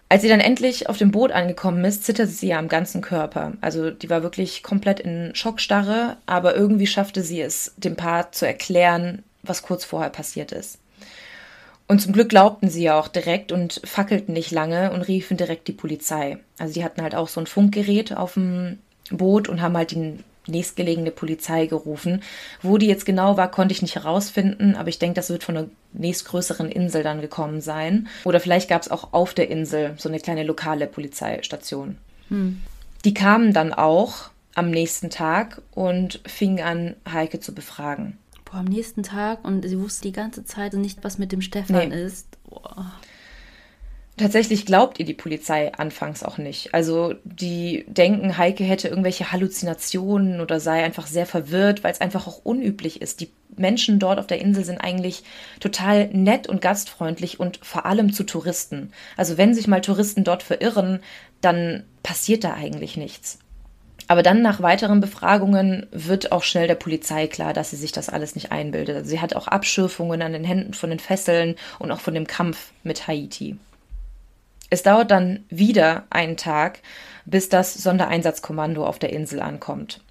Als 0.07 0.21
sie 0.21 0.29
dann 0.29 0.39
endlich 0.39 0.87
auf 0.87 0.97
dem 0.97 1.11
Boot 1.11 1.31
angekommen 1.31 1.83
ist, 1.83 2.03
zitterte 2.03 2.31
sie 2.31 2.49
ja 2.49 2.59
am 2.59 2.67
ganzen 2.67 3.01
Körper. 3.01 3.53
Also 3.61 3.89
die 3.89 4.09
war 4.09 4.21
wirklich 4.21 4.61
komplett 4.61 4.99
in 4.99 5.33
Schockstarre, 5.33 6.17
aber 6.27 6.55
irgendwie 6.55 6.87
schaffte 6.87 7.23
sie 7.23 7.41
es, 7.41 7.73
dem 7.77 7.95
Paar 7.95 8.31
zu 8.31 8.45
erklären, 8.45 9.23
was 9.41 9.63
kurz 9.63 9.83
vorher 9.83 10.11
passiert 10.11 10.51
ist. 10.51 10.77
Und 11.87 12.01
zum 12.01 12.13
Glück 12.13 12.29
glaubten 12.29 12.69
sie 12.69 12.83
ja 12.83 12.99
auch 12.99 13.07
direkt 13.07 13.51
und 13.51 13.81
fackelten 13.83 14.33
nicht 14.33 14.51
lange 14.51 14.91
und 14.91 15.01
riefen 15.01 15.37
direkt 15.37 15.67
die 15.67 15.73
Polizei. 15.73 16.37
Also 16.57 16.73
die 16.73 16.83
hatten 16.83 17.01
halt 17.01 17.15
auch 17.15 17.27
so 17.27 17.39
ein 17.39 17.47
Funkgerät 17.47 18.15
auf 18.15 18.33
dem 18.33 18.79
Boot 19.11 19.49
und 19.49 19.61
haben 19.61 19.77
halt 19.77 19.91
den 19.91 20.23
nächstgelegene 20.47 21.11
Polizei 21.11 21.65
gerufen. 21.65 22.21
Wo 22.61 22.77
die 22.77 22.87
jetzt 22.87 23.05
genau 23.05 23.37
war, 23.37 23.49
konnte 23.49 23.73
ich 23.73 23.81
nicht 23.81 23.95
herausfinden, 23.95 24.75
aber 24.75 24.89
ich 24.89 24.99
denke, 24.99 25.15
das 25.15 25.29
wird 25.29 25.43
von 25.43 25.57
einer 25.57 25.67
nächstgrößeren 25.93 26.69
Insel 26.69 27.03
dann 27.03 27.21
gekommen 27.21 27.61
sein. 27.61 28.07
Oder 28.23 28.39
vielleicht 28.39 28.69
gab 28.69 28.81
es 28.81 28.91
auch 28.91 29.13
auf 29.13 29.33
der 29.33 29.49
Insel 29.49 29.95
so 29.97 30.09
eine 30.09 30.19
kleine 30.19 30.43
lokale 30.43 30.87
Polizeistation. 30.87 31.97
Hm. 32.29 32.61
Die 33.03 33.13
kamen 33.13 33.53
dann 33.53 33.73
auch 33.73 34.29
am 34.55 34.71
nächsten 34.71 35.09
Tag 35.09 35.61
und 35.71 36.21
fingen 36.25 36.63
an, 36.63 36.95
Heike 37.11 37.39
zu 37.39 37.53
befragen. 37.53 38.17
Boah, 38.45 38.59
am 38.59 38.65
nächsten 38.65 39.03
Tag 39.03 39.43
und 39.43 39.67
sie 39.67 39.79
wusste 39.79 40.03
die 40.03 40.13
ganze 40.13 40.45
Zeit 40.45 40.73
nicht, 40.73 41.03
was 41.03 41.17
mit 41.17 41.31
dem 41.31 41.41
Stefan 41.41 41.89
nee. 41.89 42.01
ist. 42.03 42.27
Boah. 42.49 42.93
Tatsächlich 44.17 44.65
glaubt 44.65 44.97
ihr 44.97 45.05
die 45.05 45.13
Polizei 45.13 45.73
anfangs 45.73 46.23
auch 46.23 46.37
nicht. 46.37 46.73
Also 46.73 47.15
die 47.25 47.83
denken, 47.87 48.37
Heike 48.37 48.63
hätte 48.63 48.87
irgendwelche 48.87 49.33
Halluzinationen 49.33 50.39
oder 50.39 50.61
sei 50.61 50.85
einfach 50.85 51.05
sehr 51.05 51.25
verwirrt, 51.25 51.83
weil 51.83 51.91
es 51.91 51.99
einfach 51.99 52.25
auch 52.25 52.39
unüblich 52.45 53.01
ist. 53.01 53.19
Die 53.19 53.29
Menschen 53.57 53.99
dort 53.99 54.17
auf 54.17 54.27
der 54.27 54.39
Insel 54.39 54.63
sind 54.63 54.77
eigentlich 54.77 55.23
total 55.59 56.07
nett 56.13 56.47
und 56.47 56.61
gastfreundlich 56.61 57.41
und 57.41 57.59
vor 57.61 57.85
allem 57.85 58.13
zu 58.13 58.23
Touristen. 58.23 58.93
Also 59.17 59.37
wenn 59.37 59.53
sich 59.53 59.67
mal 59.67 59.81
Touristen 59.81 60.23
dort 60.23 60.43
verirren, 60.43 61.01
dann 61.41 61.83
passiert 62.01 62.45
da 62.45 62.53
eigentlich 62.53 62.95
nichts. 62.95 63.39
Aber 64.07 64.23
dann 64.23 64.41
nach 64.41 64.61
weiteren 64.61 65.01
Befragungen 65.01 65.87
wird 65.91 66.31
auch 66.31 66.43
schnell 66.43 66.67
der 66.67 66.75
Polizei 66.75 67.27
klar, 67.27 67.51
dass 67.51 67.71
sie 67.71 67.75
sich 67.75 67.91
das 67.91 68.07
alles 68.07 68.35
nicht 68.35 68.53
einbildet. 68.53 69.07
Sie 69.07 69.19
hat 69.19 69.35
auch 69.35 69.49
Abschürfungen 69.49 70.21
an 70.21 70.31
den 70.31 70.45
Händen 70.45 70.73
von 70.73 70.89
den 70.89 70.99
Fesseln 70.99 71.55
und 71.79 71.91
auch 71.91 71.99
von 71.99 72.13
dem 72.13 72.27
Kampf 72.27 72.71
mit 72.83 73.07
Haiti. 73.07 73.57
Es 74.69 74.83
dauert 74.83 75.11
dann 75.11 75.45
wieder 75.49 76.05
einen 76.09 76.37
Tag, 76.37 76.79
bis 77.25 77.49
das 77.49 77.73
Sondereinsatzkommando 77.73 78.85
auf 78.85 78.99
der 78.99 79.13
Insel 79.13 79.41
ankommt. 79.41 80.01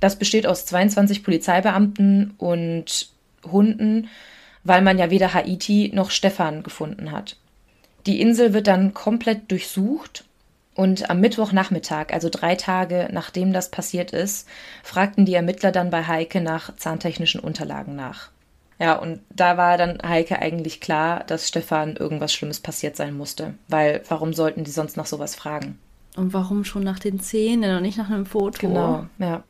Das 0.00 0.18
besteht 0.18 0.46
aus 0.46 0.66
22 0.66 1.22
Polizeibeamten 1.22 2.34
und 2.38 3.08
Hunden, 3.50 4.08
weil 4.62 4.82
man 4.82 4.98
ja 4.98 5.10
weder 5.10 5.34
Haiti 5.34 5.90
noch 5.94 6.10
Stefan 6.10 6.62
gefunden 6.62 7.12
hat. 7.12 7.36
Die 8.06 8.20
Insel 8.20 8.52
wird 8.52 8.66
dann 8.66 8.92
komplett 8.92 9.50
durchsucht 9.50 10.24
und 10.74 11.08
am 11.08 11.20
Mittwochnachmittag, 11.20 12.12
also 12.12 12.28
drei 12.30 12.56
Tage 12.56 13.08
nachdem 13.12 13.52
das 13.52 13.70
passiert 13.70 14.10
ist, 14.10 14.48
fragten 14.82 15.24
die 15.24 15.34
Ermittler 15.34 15.72
dann 15.72 15.90
bei 15.90 16.04
Heike 16.06 16.40
nach 16.40 16.74
zahntechnischen 16.76 17.40
Unterlagen 17.40 17.94
nach. 17.94 18.30
Ja, 18.78 18.94
und 18.94 19.20
da 19.30 19.56
war 19.56 19.78
dann 19.78 19.98
Heike 20.02 20.40
eigentlich 20.40 20.80
klar, 20.80 21.22
dass 21.24 21.48
Stefan 21.48 21.96
irgendwas 21.96 22.32
Schlimmes 22.32 22.60
passiert 22.60 22.96
sein 22.96 23.16
musste. 23.16 23.54
Weil 23.68 24.02
warum 24.08 24.32
sollten 24.32 24.64
die 24.64 24.70
sonst 24.70 24.96
nach 24.96 25.06
sowas 25.06 25.34
fragen? 25.34 25.78
Und 26.16 26.32
warum 26.32 26.64
schon 26.64 26.82
nach 26.82 26.98
den 26.98 27.20
Zähnen 27.20 27.76
und 27.76 27.82
nicht 27.82 27.98
nach 27.98 28.10
einem 28.10 28.26
Foto? 28.26 28.58
Genau, 28.60 29.06
ja. 29.18 29.44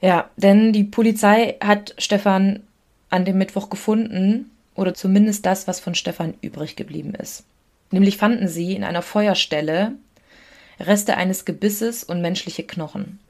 Ja, 0.00 0.30
denn 0.36 0.72
die 0.72 0.84
Polizei 0.84 1.56
hat 1.62 1.94
Stefan 1.98 2.60
an 3.10 3.24
dem 3.24 3.38
Mittwoch 3.38 3.70
gefunden 3.70 4.50
oder 4.74 4.94
zumindest 4.94 5.46
das, 5.46 5.68
was 5.68 5.78
von 5.78 5.94
Stefan 5.94 6.34
übrig 6.40 6.76
geblieben 6.76 7.14
ist. 7.14 7.44
Nämlich 7.90 8.16
fanden 8.16 8.48
sie 8.48 8.74
in 8.74 8.84
einer 8.84 9.02
Feuerstelle 9.02 9.92
Reste 10.80 11.16
eines 11.16 11.44
Gebisses 11.44 12.02
und 12.02 12.22
menschliche 12.22 12.64
Knochen. 12.64 13.20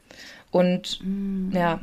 Und 0.49 0.99
mm. 1.03 1.51
ja, 1.51 1.81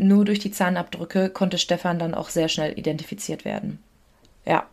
nur 0.00 0.24
durch 0.24 0.38
die 0.38 0.50
Zahnabdrücke 0.50 1.30
konnte 1.30 1.58
Stefan 1.58 1.98
dann 1.98 2.14
auch 2.14 2.28
sehr 2.28 2.48
schnell 2.48 2.78
identifiziert 2.78 3.44
werden. 3.44 3.78
Ja, 4.46 4.66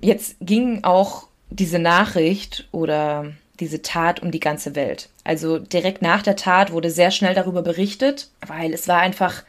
jetzt 0.00 0.36
ging 0.40 0.84
auch 0.84 1.28
diese 1.50 1.78
Nachricht 1.78 2.68
oder 2.72 3.32
diese 3.60 3.82
Tat 3.82 4.20
um 4.20 4.30
die 4.30 4.40
ganze 4.40 4.74
Welt. 4.74 5.08
Also 5.24 5.58
direkt 5.58 6.02
nach 6.02 6.22
der 6.22 6.36
Tat 6.36 6.72
wurde 6.72 6.90
sehr 6.90 7.10
schnell 7.10 7.34
darüber 7.34 7.62
berichtet, 7.62 8.28
weil 8.46 8.72
es 8.72 8.86
war 8.88 8.98
einfach, 8.98 9.42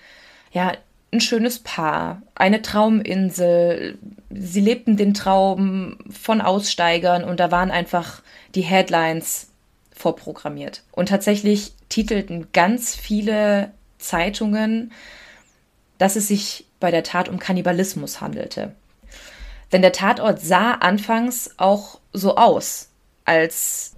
ja, 0.52 0.74
ein 1.12 1.22
schönes 1.22 1.60
Paar, 1.60 2.22
eine 2.36 2.62
Trauminsel. 2.62 3.98
Sie 4.30 4.62
lebten 4.62 4.98
den 4.98 5.14
Traum 5.14 5.98
von 6.10 6.42
Aussteigern 6.42 7.24
und 7.24 7.40
da 7.40 7.50
waren 7.52 7.72
einfach 7.72 8.22
die 8.56 8.62
Headlines 8.62 9.50
vorprogrammiert. 9.94 10.84
Und 10.92 11.10
tatsächlich 11.10 11.74
titelten 11.90 12.48
ganz 12.52 12.96
viele 12.96 13.72
Zeitungen, 13.98 14.92
dass 15.98 16.16
es 16.16 16.28
sich 16.28 16.66
bei 16.80 16.92
der 16.92 17.04
Tat 17.04 17.30
um 17.30 17.40
Kannibalismus 17.40 18.22
handelte. 18.22 18.76
Denn 19.72 19.82
der 19.82 19.92
Tatort 19.92 20.40
sah 20.40 20.74
anfangs 20.74 21.52
auch 21.58 22.00
so 22.14 22.36
aus, 22.36 22.90
als 23.26 23.94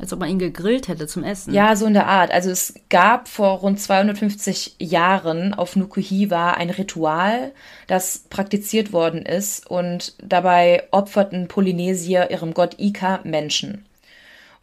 als 0.00 0.12
ob 0.12 0.20
man 0.20 0.28
ihn 0.28 0.38
gegrillt 0.38 0.86
hätte 0.86 1.08
zum 1.08 1.24
Essen. 1.24 1.52
Ja, 1.52 1.74
so 1.74 1.84
in 1.86 1.94
der 1.94 2.06
Art. 2.06 2.30
Also 2.30 2.50
es 2.50 2.74
gab 2.88 3.26
vor 3.26 3.58
rund 3.58 3.80
250 3.80 4.76
Jahren 4.78 5.54
auf 5.54 5.74
Nukuhiva 5.74 6.52
ein 6.52 6.70
Ritual, 6.70 7.52
das 7.88 8.18
praktiziert 8.30 8.92
worden 8.92 9.26
ist 9.26 9.68
und 9.68 10.14
dabei 10.22 10.84
opferten 10.92 11.48
Polynesier 11.48 12.30
ihrem 12.30 12.54
Gott 12.54 12.76
Ika 12.78 13.20
Menschen. 13.24 13.86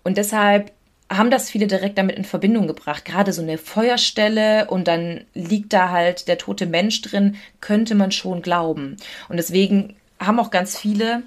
Und 0.03 0.17
deshalb 0.17 0.71
haben 1.09 1.29
das 1.29 1.49
viele 1.49 1.67
direkt 1.67 1.97
damit 1.97 2.15
in 2.15 2.23
Verbindung 2.23 2.67
gebracht. 2.67 3.05
Gerade 3.05 3.31
so 3.31 3.41
eine 3.41 3.57
Feuerstelle 3.57 4.67
und 4.69 4.87
dann 4.87 5.25
liegt 5.33 5.73
da 5.73 5.89
halt 5.89 6.27
der 6.27 6.37
tote 6.37 6.65
Mensch 6.65 7.01
drin, 7.01 7.35
könnte 7.61 7.95
man 7.95 8.11
schon 8.11 8.41
glauben. 8.41 8.97
Und 9.29 9.37
deswegen 9.37 9.95
haben 10.19 10.39
auch 10.39 10.51
ganz 10.51 10.77
viele 10.77 11.23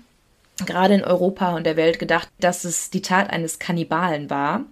gerade 0.66 0.94
in 0.94 1.04
Europa 1.04 1.54
und 1.54 1.64
der 1.64 1.76
Welt 1.76 1.98
gedacht, 1.98 2.28
dass 2.40 2.64
es 2.64 2.90
die 2.90 3.02
Tat 3.02 3.30
eines 3.30 3.60
Kannibalen 3.60 4.28
war. 4.30 4.64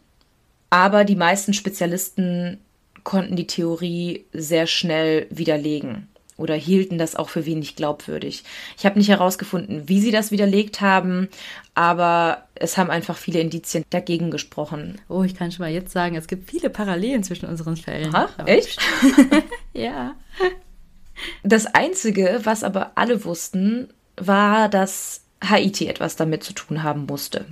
Aber 0.70 1.04
die 1.04 1.16
meisten 1.16 1.52
Spezialisten 1.52 2.58
konnten 3.04 3.36
die 3.36 3.46
Theorie 3.46 4.24
sehr 4.32 4.66
schnell 4.66 5.28
widerlegen 5.30 6.08
oder 6.36 6.54
hielten 6.54 6.98
das 6.98 7.16
auch 7.16 7.28
für 7.28 7.46
wenig 7.46 7.76
glaubwürdig. 7.76 8.44
Ich 8.76 8.84
habe 8.84 8.98
nicht 8.98 9.08
herausgefunden, 9.08 9.88
wie 9.88 10.00
sie 10.00 10.10
das 10.10 10.30
widerlegt 10.30 10.80
haben, 10.80 11.28
aber 11.74 12.46
es 12.54 12.76
haben 12.76 12.90
einfach 12.90 13.16
viele 13.16 13.40
Indizien 13.40 13.84
dagegen 13.90 14.30
gesprochen. 14.30 15.00
Oh, 15.08 15.22
ich 15.22 15.34
kann 15.34 15.52
schon 15.52 15.64
mal 15.64 15.72
jetzt 15.72 15.92
sagen, 15.92 16.16
es 16.16 16.26
gibt 16.26 16.50
viele 16.50 16.70
Parallelen 16.70 17.22
zwischen 17.22 17.46
unseren 17.46 17.76
Fällen. 17.76 18.14
Aha, 18.14 18.28
echt? 18.44 18.78
ja. 19.72 20.14
Das 21.42 21.66
Einzige, 21.66 22.40
was 22.44 22.62
aber 22.62 22.92
alle 22.96 23.24
wussten, 23.24 23.88
war, 24.16 24.68
dass 24.68 25.22
Haiti 25.42 25.86
etwas 25.86 26.16
damit 26.16 26.44
zu 26.44 26.52
tun 26.52 26.82
haben 26.82 27.06
musste. 27.06 27.46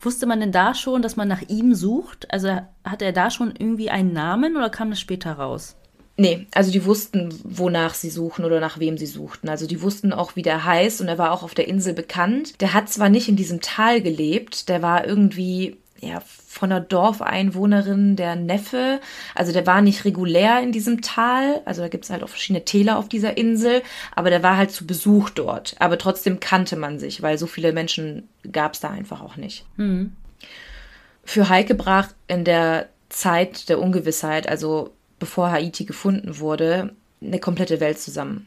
Wusste 0.00 0.26
man 0.26 0.40
denn 0.40 0.52
da 0.52 0.74
schon, 0.74 1.02
dass 1.02 1.16
man 1.16 1.28
nach 1.28 1.42
ihm 1.48 1.74
sucht? 1.74 2.30
Also 2.30 2.60
hat 2.84 3.00
er 3.00 3.12
da 3.12 3.30
schon 3.30 3.54
irgendwie 3.56 3.90
einen 3.90 4.12
Namen 4.12 4.56
oder 4.56 4.70
kam 4.70 4.90
das 4.90 5.00
später 5.00 5.32
raus? 5.32 5.76
Nee, 6.16 6.46
also 6.54 6.70
die 6.70 6.84
wussten, 6.84 7.34
wonach 7.42 7.94
sie 7.94 8.10
suchen 8.10 8.44
oder 8.44 8.60
nach 8.60 8.78
wem 8.78 8.96
sie 8.98 9.06
suchten. 9.06 9.48
Also 9.48 9.66
die 9.66 9.82
wussten 9.82 10.12
auch, 10.12 10.36
wie 10.36 10.42
der 10.42 10.64
heißt 10.64 11.00
und 11.00 11.08
er 11.08 11.18
war 11.18 11.32
auch 11.32 11.42
auf 11.42 11.54
der 11.54 11.66
Insel 11.66 11.92
bekannt. 11.92 12.60
Der 12.60 12.72
hat 12.72 12.88
zwar 12.88 13.08
nicht 13.08 13.28
in 13.28 13.36
diesem 13.36 13.60
Tal 13.60 14.00
gelebt, 14.00 14.68
der 14.68 14.80
war 14.80 15.06
irgendwie 15.06 15.76
ja, 16.00 16.20
von 16.20 16.70
einer 16.70 16.80
Dorfeinwohnerin 16.80 18.16
der 18.16 18.36
Neffe. 18.36 19.00
Also 19.34 19.52
der 19.52 19.66
war 19.66 19.80
nicht 19.80 20.04
regulär 20.04 20.60
in 20.62 20.72
diesem 20.72 21.00
Tal. 21.02 21.62
Also 21.64 21.82
da 21.82 21.88
gibt 21.88 22.04
es 22.04 22.10
halt 22.10 22.22
auch 22.22 22.28
verschiedene 22.28 22.64
Täler 22.64 22.98
auf 22.98 23.08
dieser 23.08 23.36
Insel. 23.36 23.82
Aber 24.14 24.30
der 24.30 24.42
war 24.42 24.56
halt 24.56 24.70
zu 24.70 24.86
Besuch 24.86 25.30
dort. 25.30 25.76
Aber 25.78 25.98
trotzdem 25.98 26.40
kannte 26.40 26.76
man 26.76 26.98
sich, 26.98 27.22
weil 27.22 27.38
so 27.38 27.46
viele 27.46 27.72
Menschen 27.72 28.28
gab 28.50 28.74
es 28.74 28.80
da 28.80 28.90
einfach 28.90 29.22
auch 29.22 29.36
nicht. 29.36 29.64
Mhm. 29.76 30.12
Für 31.24 31.48
Heike 31.48 31.74
brach 31.74 32.08
in 32.28 32.44
der 32.44 32.88
Zeit 33.08 33.68
der 33.68 33.78
Ungewissheit, 33.78 34.48
also 34.48 34.90
bevor 35.24 35.50
Haiti 35.50 35.84
gefunden 35.84 36.38
wurde, 36.38 36.92
eine 37.22 37.38
komplette 37.38 37.80
Welt 37.80 37.98
zusammen. 37.98 38.46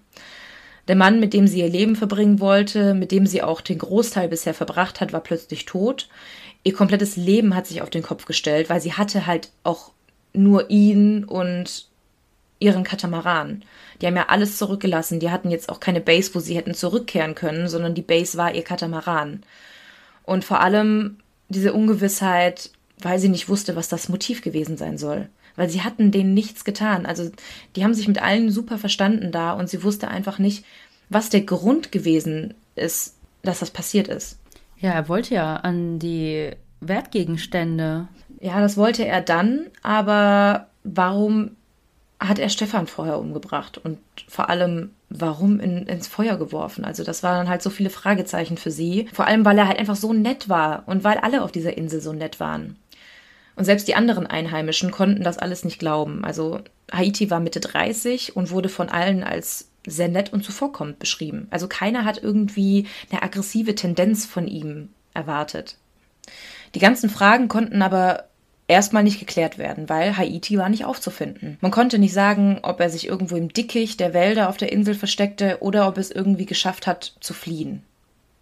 Der 0.87 0.95
Mann, 0.95 1.19
mit 1.19 1.33
dem 1.33 1.47
sie 1.47 1.59
ihr 1.59 1.69
Leben 1.69 1.95
verbringen 1.95 2.39
wollte, 2.39 2.93
mit 2.93 3.11
dem 3.11 3.27
sie 3.27 3.43
auch 3.43 3.59
den 3.59 3.77
Großteil 3.77 4.29
bisher 4.29 4.53
verbracht 4.53 5.01
hat, 5.01 5.11
war 5.11 5.21
plötzlich 5.21 5.65
tot 5.65 6.07
ihr 6.67 6.73
komplettes 6.73 7.15
Leben 7.15 7.55
hat 7.55 7.65
sich 7.65 7.81
auf 7.81 7.89
den 7.89 8.03
Kopf 8.03 8.25
gestellt, 8.25 8.69
weil 8.69 8.81
sie 8.81 8.91
hatte 8.91 9.25
halt 9.25 9.51
auch 9.63 9.91
nur 10.33 10.69
ihn 10.69 11.23
und 11.23 11.87
ihren 12.59 12.83
Katamaran. 12.83 13.63
Die 14.01 14.05
haben 14.05 14.17
ja 14.17 14.25
alles 14.27 14.57
zurückgelassen. 14.57 15.21
Die 15.21 15.31
hatten 15.31 15.49
jetzt 15.49 15.69
auch 15.69 15.79
keine 15.79 16.01
Base, 16.01 16.35
wo 16.35 16.39
sie 16.39 16.57
hätten 16.57 16.73
zurückkehren 16.73 17.35
können, 17.35 17.69
sondern 17.69 17.95
die 17.95 18.01
Base 18.01 18.37
war 18.37 18.53
ihr 18.53 18.65
Katamaran. 18.65 19.43
Und 20.23 20.43
vor 20.43 20.59
allem 20.59 21.19
diese 21.47 21.71
Ungewissheit, 21.71 22.71
weil 22.99 23.17
sie 23.19 23.29
nicht 23.29 23.47
wusste, 23.47 23.77
was 23.77 23.87
das 23.87 24.09
Motiv 24.09 24.41
gewesen 24.41 24.75
sein 24.75 24.97
soll. 24.97 25.29
Weil 25.57 25.69
sie 25.69 25.81
hatten 25.81 26.11
denen 26.11 26.33
nichts 26.33 26.63
getan. 26.63 27.05
Also 27.05 27.29
die 27.75 27.83
haben 27.83 27.93
sich 27.93 28.07
mit 28.07 28.21
allen 28.21 28.49
super 28.49 28.77
verstanden 28.77 29.33
da 29.33 29.51
und 29.51 29.69
sie 29.69 29.83
wusste 29.83 30.07
einfach 30.07 30.39
nicht, 30.39 30.63
was 31.09 31.29
der 31.29 31.41
Grund 31.41 31.91
gewesen 31.91 32.53
ist, 32.75 33.15
dass 33.43 33.59
das 33.59 33.71
passiert 33.71 34.07
ist. 34.07 34.39
Ja, 34.79 34.91
er 34.91 35.09
wollte 35.09 35.33
ja 35.33 35.57
an 35.57 35.99
die 35.99 36.51
Wertgegenstände. 36.79 38.07
Ja, 38.39 38.61
das 38.61 38.77
wollte 38.77 39.05
er 39.05 39.21
dann, 39.21 39.65
aber 39.81 40.67
warum 40.83 41.51
hat 42.19 42.39
er 42.39 42.49
Stefan 42.49 42.87
vorher 42.87 43.19
umgebracht 43.19 43.77
und 43.77 43.99
vor 44.27 44.49
allem 44.49 44.91
warum 45.09 45.59
in, 45.59 45.85
ins 45.87 46.07
Feuer 46.07 46.37
geworfen? 46.37 46.83
Also 46.83 47.03
das 47.03 47.23
waren 47.23 47.47
halt 47.47 47.61
so 47.61 47.69
viele 47.69 47.89
Fragezeichen 47.89 48.57
für 48.57 48.71
sie. 48.71 49.07
Vor 49.13 49.25
allem, 49.25 49.45
weil 49.45 49.57
er 49.57 49.67
halt 49.67 49.79
einfach 49.79 49.95
so 49.95 50.13
nett 50.13 50.49
war 50.49 50.83
und 50.85 51.03
weil 51.03 51.17
alle 51.17 51.43
auf 51.43 51.51
dieser 51.51 51.77
Insel 51.77 52.01
so 52.01 52.13
nett 52.13 52.39
waren. 52.39 52.75
Und 53.57 53.65
selbst 53.65 53.87
die 53.87 53.95
anderen 53.95 54.27
Einheimischen 54.27 54.91
konnten 54.91 55.23
das 55.23 55.39
alles 55.39 55.65
nicht 55.65 55.79
glauben. 55.79 56.23
Also 56.23 56.61
Haiti 56.91 57.29
war 57.31 57.39
Mitte 57.39 57.59
30 57.59 58.35
und 58.35 58.51
wurde 58.51 58.69
von 58.69 58.87
allen 58.87 59.23
als 59.23 59.69
sehr 59.85 60.09
nett 60.09 60.31
und 60.31 60.45
zuvorkommend 60.45 60.99
beschrieben. 60.99 61.47
Also 61.49 61.67
keiner 61.67 62.05
hat 62.05 62.21
irgendwie 62.21 62.85
eine 63.09 63.23
aggressive 63.23 63.73
Tendenz 63.73 64.25
von 64.25 64.47
ihm 64.47 64.89
erwartet. 65.13 65.75
Die 66.75 66.79
ganzen 66.79 67.09
Fragen 67.09 67.47
konnten 67.47 67.81
aber 67.81 68.25
erstmal 68.67 69.03
nicht 69.03 69.19
geklärt 69.19 69.57
werden, 69.57 69.89
weil 69.89 70.17
Haiti 70.17 70.57
war 70.59 70.69
nicht 70.69 70.85
aufzufinden. 70.85 71.57
Man 71.61 71.71
konnte 71.71 71.97
nicht 71.97 72.13
sagen, 72.13 72.59
ob 72.61 72.79
er 72.79 72.91
sich 72.91 73.07
irgendwo 73.07 73.37
im 73.37 73.51
Dickicht 73.51 73.99
der 73.99 74.13
Wälder 74.13 74.49
auf 74.49 74.57
der 74.57 74.71
Insel 74.71 74.93
versteckte 74.93 75.57
oder 75.61 75.87
ob 75.87 75.97
es 75.97 76.11
irgendwie 76.11 76.45
geschafft 76.45 76.85
hat 76.85 77.13
zu 77.21 77.33
fliehen. 77.33 77.81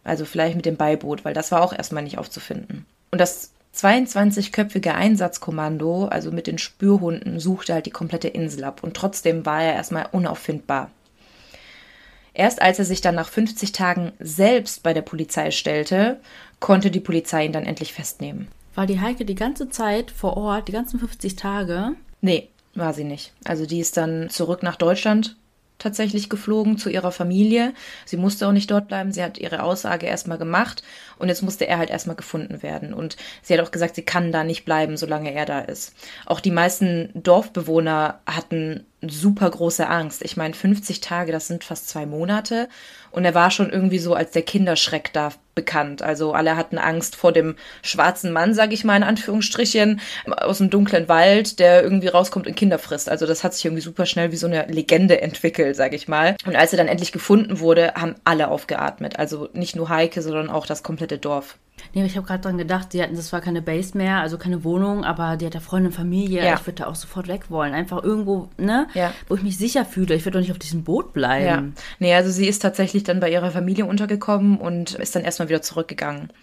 Also 0.03 0.25
vielleicht 0.25 0.55
mit 0.57 0.65
dem 0.65 0.75
Beiboot, 0.75 1.23
weil 1.23 1.33
das 1.33 1.51
war 1.51 1.61
auch 1.61 1.71
erstmal 1.71 2.03
nicht 2.03 2.17
aufzufinden. 2.17 2.85
Und 3.11 3.21
das 3.21 3.51
22-köpfige 3.75 4.93
Einsatzkommando, 4.93 6.05
also 6.05 6.31
mit 6.31 6.47
den 6.47 6.57
Spürhunden, 6.57 7.39
suchte 7.39 7.73
halt 7.73 7.85
die 7.85 7.91
komplette 7.91 8.27
Insel 8.27 8.63
ab 8.63 8.83
und 8.83 8.95
trotzdem 8.95 9.45
war 9.45 9.61
er 9.61 9.73
erstmal 9.73 10.07
unauffindbar. 10.11 10.91
Erst 12.33 12.61
als 12.61 12.79
er 12.79 12.85
sich 12.85 13.01
dann 13.01 13.15
nach 13.15 13.29
50 13.29 13.71
Tagen 13.71 14.11
selbst 14.19 14.83
bei 14.83 14.93
der 14.93 15.01
Polizei 15.01 15.51
stellte, 15.51 16.19
konnte 16.59 16.91
die 16.91 16.99
Polizei 16.99 17.45
ihn 17.45 17.53
dann 17.53 17.65
endlich 17.65 17.93
festnehmen. 17.93 18.47
War 18.75 18.85
die 18.85 18.99
Heike 18.99 19.23
die 19.23 19.35
ganze 19.35 19.69
Zeit 19.69 20.11
vor 20.11 20.35
Ort, 20.35 20.67
die 20.67 20.73
ganzen 20.73 20.99
50 20.99 21.37
Tage? 21.37 21.95
Nee, 22.19 22.49
war 22.73 22.93
sie 22.93 23.05
nicht. 23.05 23.31
Also 23.45 23.65
die 23.65 23.79
ist 23.79 23.95
dann 23.95 24.29
zurück 24.29 24.63
nach 24.63 24.75
Deutschland 24.75 25.37
tatsächlich 25.77 26.29
geflogen 26.29 26.77
zu 26.77 26.89
ihrer 26.89 27.11
Familie. 27.11 27.73
Sie 28.05 28.17
musste 28.17 28.47
auch 28.47 28.51
nicht 28.51 28.71
dort 28.71 28.87
bleiben. 28.87 29.11
Sie 29.11 29.23
hat 29.23 29.37
ihre 29.37 29.63
Aussage 29.63 30.05
erstmal 30.05 30.37
gemacht 30.37 30.83
und 31.17 31.27
jetzt 31.27 31.41
musste 31.41 31.67
er 31.67 31.77
halt 31.77 31.89
erstmal 31.89 32.15
gefunden 32.15 32.63
werden. 32.63 32.93
Und 32.93 33.17
sie 33.41 33.53
hat 33.53 33.65
auch 33.65 33.71
gesagt, 33.71 33.95
sie 33.95 34.03
kann 34.03 34.31
da 34.31 34.43
nicht 34.43 34.65
bleiben, 34.65 34.97
solange 34.97 35.33
er 35.33 35.45
da 35.45 35.59
ist. 35.59 35.93
Auch 36.25 36.39
die 36.39 36.51
meisten 36.51 37.09
Dorfbewohner 37.13 38.19
hatten 38.25 38.85
super 39.09 39.49
große 39.49 39.87
Angst. 39.87 40.21
Ich 40.23 40.37
meine, 40.37 40.53
50 40.53 41.01
Tage, 41.01 41.31
das 41.31 41.47
sind 41.47 41.63
fast 41.63 41.89
zwei 41.89 42.05
Monate. 42.05 42.69
Und 43.11 43.25
er 43.25 43.33
war 43.33 43.49
schon 43.51 43.69
irgendwie 43.69 43.99
so 43.99 44.13
als 44.13 44.31
der 44.31 44.41
Kinderschreck 44.41 45.13
da 45.13 45.31
bekannt. 45.55 46.01
Also 46.01 46.33
alle 46.33 46.57
hatten 46.57 46.77
Angst 46.77 47.15
vor 47.15 47.31
dem 47.31 47.55
schwarzen 47.81 48.31
Mann, 48.31 48.53
sage 48.53 48.73
ich 48.73 48.83
mal 48.83 48.97
in 48.97 49.03
Anführungsstrichen, 49.03 50.01
aus 50.29 50.57
dem 50.57 50.69
dunklen 50.69 51.07
Wald, 51.07 51.59
der 51.59 51.81
irgendwie 51.81 52.09
rauskommt 52.09 52.45
und 52.45 52.55
Kinder 52.55 52.77
frisst. 52.77 53.09
Also 53.09 53.25
das 53.25 53.43
hat 53.43 53.53
sich 53.53 53.63
irgendwie 53.63 53.81
super 53.81 54.05
schnell 54.05 54.31
wie 54.31 54.37
so 54.37 54.47
eine 54.47 54.65
Legende 54.67 55.21
entwickelt, 55.21 55.75
sage 55.75 55.95
ich 55.95 56.07
mal. 56.07 56.35
Und 56.45 56.55
als 56.57 56.73
er 56.73 56.77
dann 56.77 56.89
endlich 56.89 57.13
gefunden 57.13 57.59
wurde, 57.59 57.93
haben 57.95 58.15
alle 58.25 58.49
aufgeatmet. 58.49 59.17
Also 59.17 59.49
nicht 59.53 59.75
nur 59.75 59.89
Heike, 59.89 60.21
sondern 60.21 60.49
auch 60.49 60.65
das 60.65 60.83
komplette 60.83 61.17
Dorf. 61.17 61.57
Nee, 61.93 62.05
ich 62.05 62.17
habe 62.17 62.27
gerade 62.27 62.41
dran 62.41 62.57
gedacht, 62.57 62.93
die 62.93 63.01
hatten, 63.01 63.15
das 63.15 63.31
war 63.31 63.41
keine 63.41 63.61
Base 63.61 63.97
mehr, 63.97 64.19
also 64.19 64.37
keine 64.37 64.63
Wohnung, 64.63 65.03
aber 65.05 65.37
die 65.37 65.45
hat 65.45 65.53
ja 65.53 65.59
Freundin, 65.59 65.91
Familie. 65.91 66.45
Ja. 66.45 66.55
Ich 66.55 66.65
würde 66.65 66.83
da 66.83 66.87
auch 66.87 66.95
sofort 66.95 67.27
weg 67.27 67.49
wollen. 67.49 67.73
Einfach 67.73 68.03
irgendwo, 68.03 68.49
ne, 68.57 68.87
ja. 68.93 69.13
wo 69.27 69.35
ich 69.35 69.43
mich 69.43 69.57
sicher 69.57 69.85
fühle. 69.85 70.15
Ich 70.15 70.25
würde 70.25 70.37
doch 70.37 70.41
nicht 70.41 70.51
auf 70.51 70.59
diesem 70.59 70.83
Boot 70.83 71.13
bleiben. 71.13 71.73
Ja. 71.75 71.83
Nee, 71.99 72.13
also 72.13 72.29
sie 72.31 72.47
ist 72.47 72.61
tatsächlich 72.61 73.03
dann 73.03 73.19
bei 73.19 73.31
ihrer 73.31 73.51
Familie 73.51 73.85
untergekommen 73.85 74.57
und 74.57 74.95
ist 74.95 75.15
dann 75.15 75.23
erstmal 75.23 75.49
wieder 75.49 75.61
zurückgegangen. 75.61 76.33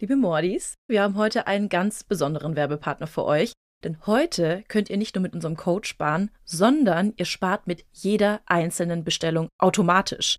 Liebe 0.00 0.16
Mordis, 0.16 0.74
wir 0.88 1.02
haben 1.02 1.16
heute 1.16 1.46
einen 1.46 1.68
ganz 1.68 2.04
besonderen 2.04 2.56
Werbepartner 2.56 3.06
für 3.06 3.24
euch. 3.24 3.52
Denn 3.84 3.96
heute 4.06 4.64
könnt 4.66 4.90
ihr 4.90 4.96
nicht 4.96 5.14
nur 5.14 5.22
mit 5.22 5.34
unserem 5.34 5.56
Code 5.56 5.86
sparen, 5.86 6.30
sondern 6.44 7.12
ihr 7.16 7.24
spart 7.24 7.68
mit 7.68 7.84
jeder 7.92 8.40
einzelnen 8.46 9.04
Bestellung 9.04 9.48
automatisch. 9.58 10.38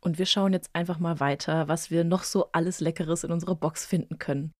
Und 0.00 0.18
wir 0.18 0.26
schauen 0.26 0.52
jetzt 0.52 0.70
einfach 0.72 0.98
mal 0.98 1.20
weiter, 1.20 1.68
was 1.68 1.90
wir 1.90 2.04
noch 2.04 2.22
so 2.22 2.48
alles 2.52 2.80
Leckeres 2.80 3.24
in 3.24 3.32
unserer 3.32 3.54
Box 3.54 3.84
finden 3.84 4.18
können. 4.18 4.52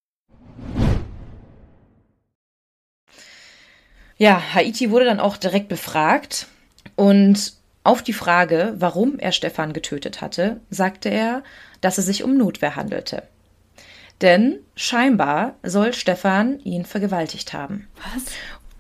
Ja, 4.16 4.42
Haiti 4.54 4.90
wurde 4.90 5.04
dann 5.04 5.20
auch 5.20 5.36
direkt 5.36 5.68
befragt 5.68 6.48
und 6.96 7.52
auf 7.84 8.02
die 8.02 8.12
Frage, 8.12 8.74
warum 8.76 9.18
er 9.18 9.30
Stefan 9.30 9.72
getötet 9.72 10.20
hatte, 10.20 10.60
sagte 10.70 11.08
er, 11.08 11.44
dass 11.80 11.98
es 11.98 12.06
sich 12.06 12.24
um 12.24 12.36
Notwehr 12.36 12.74
handelte. 12.74 13.22
Denn 14.20 14.58
scheinbar 14.74 15.54
soll 15.62 15.94
Stefan 15.94 16.58
ihn 16.60 16.84
vergewaltigt 16.84 17.52
haben. 17.52 17.86
Was? 18.12 18.24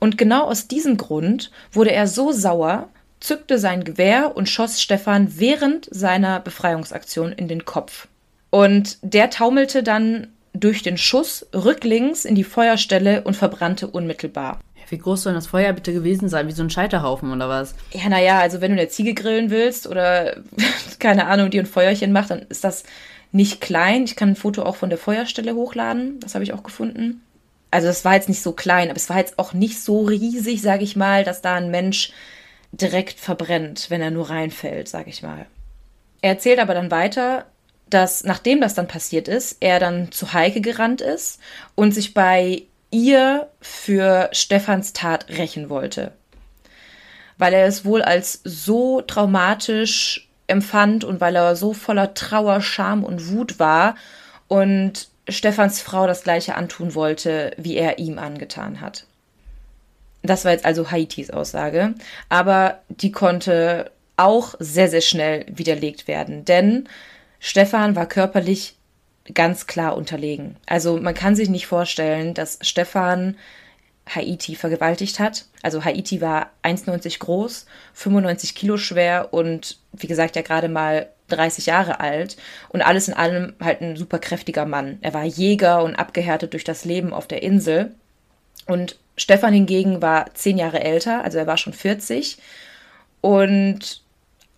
Und 0.00 0.18
genau 0.18 0.44
aus 0.44 0.66
diesem 0.66 0.96
Grund 0.96 1.52
wurde 1.72 1.92
er 1.92 2.08
so 2.08 2.32
sauer, 2.32 2.88
zückte 3.20 3.58
sein 3.58 3.84
Gewehr 3.84 4.36
und 4.36 4.48
schoss 4.48 4.80
Stefan 4.80 5.38
während 5.38 5.88
seiner 5.90 6.40
Befreiungsaktion 6.40 7.32
in 7.32 7.48
den 7.48 7.64
Kopf. 7.64 8.08
Und 8.50 8.98
der 9.02 9.30
taumelte 9.30 9.82
dann 9.82 10.28
durch 10.54 10.82
den 10.82 10.98
Schuss 10.98 11.46
rücklings 11.54 12.24
in 12.24 12.34
die 12.34 12.44
Feuerstelle 12.44 13.22
und 13.22 13.34
verbrannte 13.34 13.88
unmittelbar. 13.88 14.60
Wie 14.90 14.98
groß 14.98 15.24
soll 15.24 15.34
das 15.34 15.48
Feuer 15.48 15.72
bitte 15.74 15.92
gewesen 15.92 16.30
sein? 16.30 16.48
Wie 16.48 16.52
so 16.52 16.62
ein 16.62 16.70
Scheiterhaufen 16.70 17.30
oder 17.30 17.48
was? 17.48 17.74
Ja, 17.92 18.08
naja, 18.08 18.38
also 18.40 18.60
wenn 18.60 18.74
du 18.74 18.80
eine 18.80 18.88
Ziege 18.88 19.12
grillen 19.12 19.50
willst 19.50 19.86
oder 19.86 20.36
keine 20.98 21.26
Ahnung, 21.26 21.50
die 21.50 21.58
ein 21.58 21.66
Feuerchen 21.66 22.12
macht, 22.12 22.30
dann 22.30 22.46
ist 22.48 22.64
das 22.64 22.84
nicht 23.30 23.60
klein. 23.60 24.04
Ich 24.04 24.16
kann 24.16 24.30
ein 24.30 24.36
Foto 24.36 24.62
auch 24.62 24.76
von 24.76 24.88
der 24.88 24.98
Feuerstelle 24.98 25.54
hochladen. 25.54 26.20
Das 26.20 26.34
habe 26.34 26.44
ich 26.44 26.54
auch 26.54 26.62
gefunden. 26.62 27.20
Also 27.70 27.86
das 27.86 28.04
war 28.06 28.14
jetzt 28.14 28.30
nicht 28.30 28.42
so 28.42 28.52
klein, 28.52 28.88
aber 28.88 28.96
es 28.96 29.10
war 29.10 29.18
jetzt 29.18 29.38
auch 29.38 29.52
nicht 29.52 29.78
so 29.78 30.04
riesig, 30.04 30.62
sage 30.62 30.84
ich 30.84 30.96
mal, 30.96 31.22
dass 31.22 31.42
da 31.42 31.56
ein 31.56 31.70
Mensch 31.70 32.12
direkt 32.72 33.18
verbrennt, 33.18 33.90
wenn 33.90 34.00
er 34.00 34.10
nur 34.10 34.30
reinfällt, 34.30 34.88
sage 34.88 35.10
ich 35.10 35.22
mal. 35.22 35.46
Er 36.20 36.30
erzählt 36.30 36.58
aber 36.58 36.74
dann 36.74 36.90
weiter, 36.90 37.46
dass 37.88 38.24
nachdem 38.24 38.60
das 38.60 38.74
dann 38.74 38.88
passiert 38.88 39.28
ist, 39.28 39.58
er 39.60 39.80
dann 39.80 40.12
zu 40.12 40.32
Heike 40.32 40.60
gerannt 40.60 41.00
ist 41.00 41.40
und 41.74 41.92
sich 41.92 42.14
bei 42.14 42.64
ihr 42.90 43.48
für 43.60 44.28
Stefans 44.32 44.92
Tat 44.92 45.28
rächen 45.28 45.70
wollte. 45.70 46.12
Weil 47.38 47.54
er 47.54 47.66
es 47.66 47.84
wohl 47.84 48.02
als 48.02 48.40
so 48.44 49.00
traumatisch 49.00 50.28
empfand 50.46 51.04
und 51.04 51.20
weil 51.20 51.36
er 51.36 51.56
so 51.56 51.72
voller 51.72 52.14
Trauer, 52.14 52.60
Scham 52.60 53.04
und 53.04 53.30
Wut 53.30 53.58
war 53.58 53.94
und 54.48 55.08
Stefans 55.28 55.80
Frau 55.80 56.06
das 56.06 56.24
gleiche 56.24 56.54
antun 56.54 56.94
wollte, 56.94 57.52
wie 57.58 57.76
er 57.76 57.98
ihm 57.98 58.18
angetan 58.18 58.80
hat. 58.80 59.06
Das 60.28 60.44
war 60.44 60.52
jetzt 60.52 60.64
also 60.64 60.90
Haitis 60.90 61.30
Aussage, 61.30 61.94
aber 62.28 62.80
die 62.88 63.12
konnte 63.12 63.90
auch 64.16 64.54
sehr, 64.58 64.88
sehr 64.88 65.00
schnell 65.00 65.46
widerlegt 65.48 66.08
werden, 66.08 66.44
denn 66.44 66.88
Stefan 67.40 67.96
war 67.96 68.06
körperlich 68.06 68.74
ganz 69.34 69.66
klar 69.66 69.96
unterlegen. 69.96 70.56
Also 70.66 70.98
man 70.98 71.14
kann 71.14 71.36
sich 71.36 71.48
nicht 71.48 71.66
vorstellen, 71.66 72.34
dass 72.34 72.58
Stefan 72.62 73.36
Haiti 74.08 74.56
vergewaltigt 74.56 75.20
hat. 75.20 75.44
Also 75.62 75.84
Haiti 75.84 76.20
war 76.20 76.50
1,90 76.62 77.18
groß, 77.18 77.66
95 77.92 78.54
Kilo 78.54 78.76
schwer 78.76 79.28
und 79.32 79.78
wie 79.92 80.06
gesagt 80.06 80.36
ja 80.36 80.42
gerade 80.42 80.68
mal 80.68 81.08
30 81.28 81.66
Jahre 81.66 82.00
alt 82.00 82.36
und 82.70 82.82
alles 82.82 83.08
in 83.08 83.14
allem 83.14 83.54
halt 83.60 83.82
ein 83.82 83.96
super 83.96 84.18
kräftiger 84.18 84.64
Mann. 84.64 84.98
Er 85.02 85.14
war 85.14 85.24
Jäger 85.24 85.82
und 85.84 85.96
abgehärtet 85.96 86.54
durch 86.54 86.64
das 86.64 86.84
Leben 86.84 87.12
auf 87.12 87.26
der 87.26 87.42
Insel. 87.42 87.92
Und 88.66 88.98
Stefan 89.18 89.52
hingegen 89.52 90.00
war 90.00 90.32
zehn 90.34 90.56
Jahre 90.56 90.80
älter, 90.80 91.22
also 91.22 91.36
er 91.36 91.46
war 91.46 91.58
schon 91.58 91.74
40 91.74 92.38
und 93.20 94.02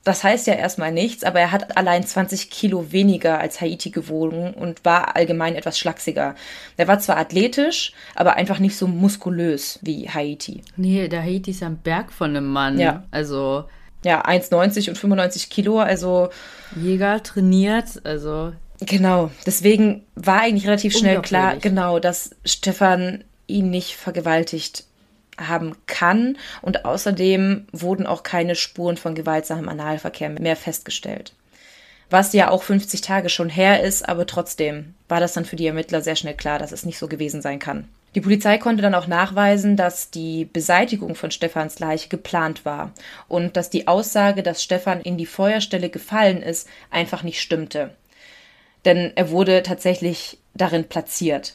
das 0.05 0.25
heißt 0.25 0.47
ja 0.47 0.55
erstmal 0.55 0.93
nichts, 0.93 1.25
aber 1.25 1.41
er 1.41 1.53
hat 1.53 1.77
allein 1.77 2.05
20 2.07 2.51
Kilo 2.51 2.91
weniger 2.91 3.39
als 3.39 3.61
Haiti 3.61 3.91
gewogen 3.91 4.55
und 4.55 4.85
war 4.85 5.15
allgemein 5.15 5.55
etwas 5.55 5.79
schlachsiger. 5.79 6.35
Er 6.79 6.89
war 6.89 7.01
zwar 7.01 7.19
athletisch, 7.19 7.93
aber 8.15 8.35
einfach 8.37 8.59
nicht 8.61 8.77
so 8.77 8.87
muskulös 8.87 9.79
wie 9.83 10.09
Haiti. 10.09 10.63
Nee, 10.77 11.09
der 11.09 11.23
Haiti 11.23 11.51
ist 11.51 11.61
ja 11.61 11.67
ein 11.67 11.77
Berg 11.77 12.13
von 12.13 12.31
einem 12.31 12.47
Mann. 12.47 12.79
Ja. 12.79 13.05
Also. 13.11 13.65
Ja, 14.03 14.25
1,90 14.25 14.89
und 14.89 14.97
95 14.97 15.51
Kilo, 15.51 15.79
also. 15.81 16.31
Jäger 16.75 17.23
trainiert, 17.23 18.01
also. 18.05 18.55
Genau, 18.81 19.31
deswegen 19.45 20.07
war 20.15 20.41
eigentlich 20.41 20.67
relativ 20.67 20.97
schnell 20.97 21.21
klar, 21.21 21.57
genau, 21.57 21.99
dass 21.99 22.31
Stefan 22.47 23.25
ihn 23.51 23.71
nicht 23.71 23.97
vergewaltigt 23.97 24.85
haben 25.39 25.77
kann. 25.87 26.37
Und 26.63 26.85
außerdem 26.85 27.67
wurden 27.73 28.07
auch 28.07 28.23
keine 28.23 28.55
Spuren 28.55 28.97
von 28.97 29.15
gewaltsamem 29.15 29.69
Analverkehr 29.69 30.31
mehr 30.31 30.57
festgestellt. 30.57 31.35
Was 32.11 32.33
ja 32.33 32.51
auch 32.51 32.65
50 32.65 33.03
Tage 33.03 33.29
schon 33.29 33.49
her 33.49 33.85
ist, 33.85 34.09
aber 34.09 34.27
trotzdem 34.27 34.95
war 35.09 35.21
das 35.21 35.33
dann 35.33 35.45
für 35.45 35.57
die 35.57 35.67
Ermittler 35.67 36.03
sehr 36.03 36.17
schnell 36.17 36.35
klar, 36.35 36.59
dass 36.59 36.73
es 36.73 36.85
nicht 36.85 36.99
so 36.99 37.07
gewesen 37.07 37.41
sein 37.41 37.61
kann. 37.61 37.89
Die 38.17 38.21
Polizei 38.21 38.59
konnte 38.59 38.83
dann 38.83 38.97
auch 38.97 39.07
nachweisen, 39.07 39.77
dass 39.77 40.11
die 40.11 40.45
Beseitigung 40.45 41.15
von 41.15 41.31
Stefans 41.31 41.79
Leiche 41.79 42.09
geplant 42.09 42.65
war 42.65 42.93
und 43.29 43.57
dass 43.57 43.71
die 43.71 43.87
Aussage, 43.87 44.43
dass 44.43 44.65
Stefan 44.65 45.01
in 45.01 45.17
die 45.17 45.27
Feuerstelle 45.27 45.91
gefallen 45.91 46.43
ist, 46.43 46.69
einfach 46.91 47.23
nicht 47.23 47.41
stimmte. 47.41 47.95
Denn 48.85 49.13
er 49.15 49.31
wurde 49.31 49.63
tatsächlich 49.63 50.39
darin 50.55 50.89
platziert. 50.89 51.55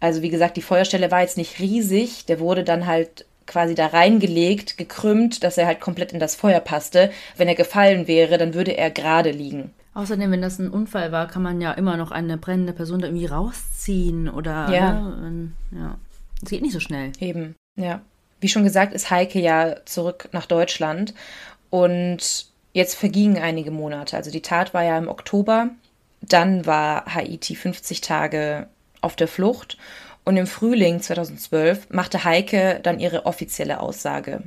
Also 0.00 0.22
wie 0.22 0.30
gesagt, 0.30 0.56
die 0.56 0.62
Feuerstelle 0.62 1.10
war 1.10 1.22
jetzt 1.22 1.36
nicht 1.36 1.58
riesig, 1.58 2.26
der 2.26 2.40
wurde 2.40 2.64
dann 2.64 2.86
halt 2.86 3.26
quasi 3.46 3.74
da 3.74 3.86
reingelegt, 3.86 4.76
gekrümmt, 4.78 5.42
dass 5.42 5.58
er 5.58 5.66
halt 5.66 5.80
komplett 5.80 6.12
in 6.12 6.20
das 6.20 6.34
Feuer 6.34 6.60
passte. 6.60 7.10
Wenn 7.36 7.48
er 7.48 7.54
gefallen 7.54 8.06
wäre, 8.06 8.38
dann 8.38 8.54
würde 8.54 8.76
er 8.76 8.90
gerade 8.90 9.30
liegen. 9.30 9.72
Außerdem, 9.94 10.30
wenn 10.30 10.42
das 10.42 10.60
ein 10.60 10.70
Unfall 10.70 11.10
war, 11.10 11.26
kann 11.26 11.42
man 11.42 11.60
ja 11.60 11.72
immer 11.72 11.96
noch 11.96 12.12
eine 12.12 12.36
brennende 12.36 12.72
Person 12.72 13.00
da 13.00 13.08
irgendwie 13.08 13.26
rausziehen 13.26 14.28
oder 14.28 14.70
ja. 14.70 14.92
Ne, 14.92 15.50
ja. 15.72 15.98
Es 16.40 16.50
geht 16.50 16.62
nicht 16.62 16.74
so 16.74 16.78
schnell. 16.78 17.10
Eben, 17.18 17.56
ja. 17.74 18.00
Wie 18.40 18.48
schon 18.48 18.62
gesagt, 18.62 18.94
ist 18.94 19.10
Heike 19.10 19.40
ja 19.40 19.84
zurück 19.86 20.28
nach 20.30 20.46
Deutschland 20.46 21.14
und 21.70 22.46
jetzt 22.72 22.94
vergingen 22.94 23.42
einige 23.42 23.72
Monate. 23.72 24.16
Also 24.16 24.30
die 24.30 24.42
Tat 24.42 24.72
war 24.72 24.84
ja 24.84 24.96
im 24.96 25.08
Oktober. 25.08 25.70
Dann 26.20 26.66
war 26.66 27.06
Haiti 27.12 27.56
50 27.56 28.00
Tage 28.00 28.68
auf 29.00 29.16
der 29.16 29.28
Flucht 29.28 29.78
und 30.24 30.36
im 30.36 30.46
Frühling 30.46 31.00
2012 31.00 31.90
machte 31.90 32.24
Heike 32.24 32.80
dann 32.82 33.00
ihre 33.00 33.26
offizielle 33.26 33.80
Aussage. 33.80 34.42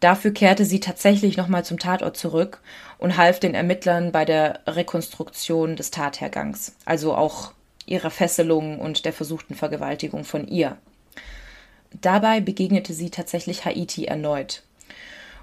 Dafür 0.00 0.32
kehrte 0.32 0.64
sie 0.64 0.80
tatsächlich 0.80 1.36
nochmal 1.36 1.64
zum 1.64 1.78
Tatort 1.78 2.16
zurück 2.16 2.60
und 2.98 3.16
half 3.16 3.40
den 3.40 3.54
Ermittlern 3.54 4.12
bei 4.12 4.24
der 4.24 4.60
Rekonstruktion 4.66 5.76
des 5.76 5.90
Tathergangs, 5.90 6.74
also 6.84 7.14
auch 7.14 7.52
ihrer 7.86 8.10
Fesselung 8.10 8.80
und 8.80 9.04
der 9.04 9.12
versuchten 9.12 9.54
Vergewaltigung 9.54 10.24
von 10.24 10.48
ihr. 10.48 10.76
Dabei 12.00 12.40
begegnete 12.40 12.92
sie 12.92 13.10
tatsächlich 13.10 13.64
Haiti 13.64 14.06
erneut. 14.06 14.62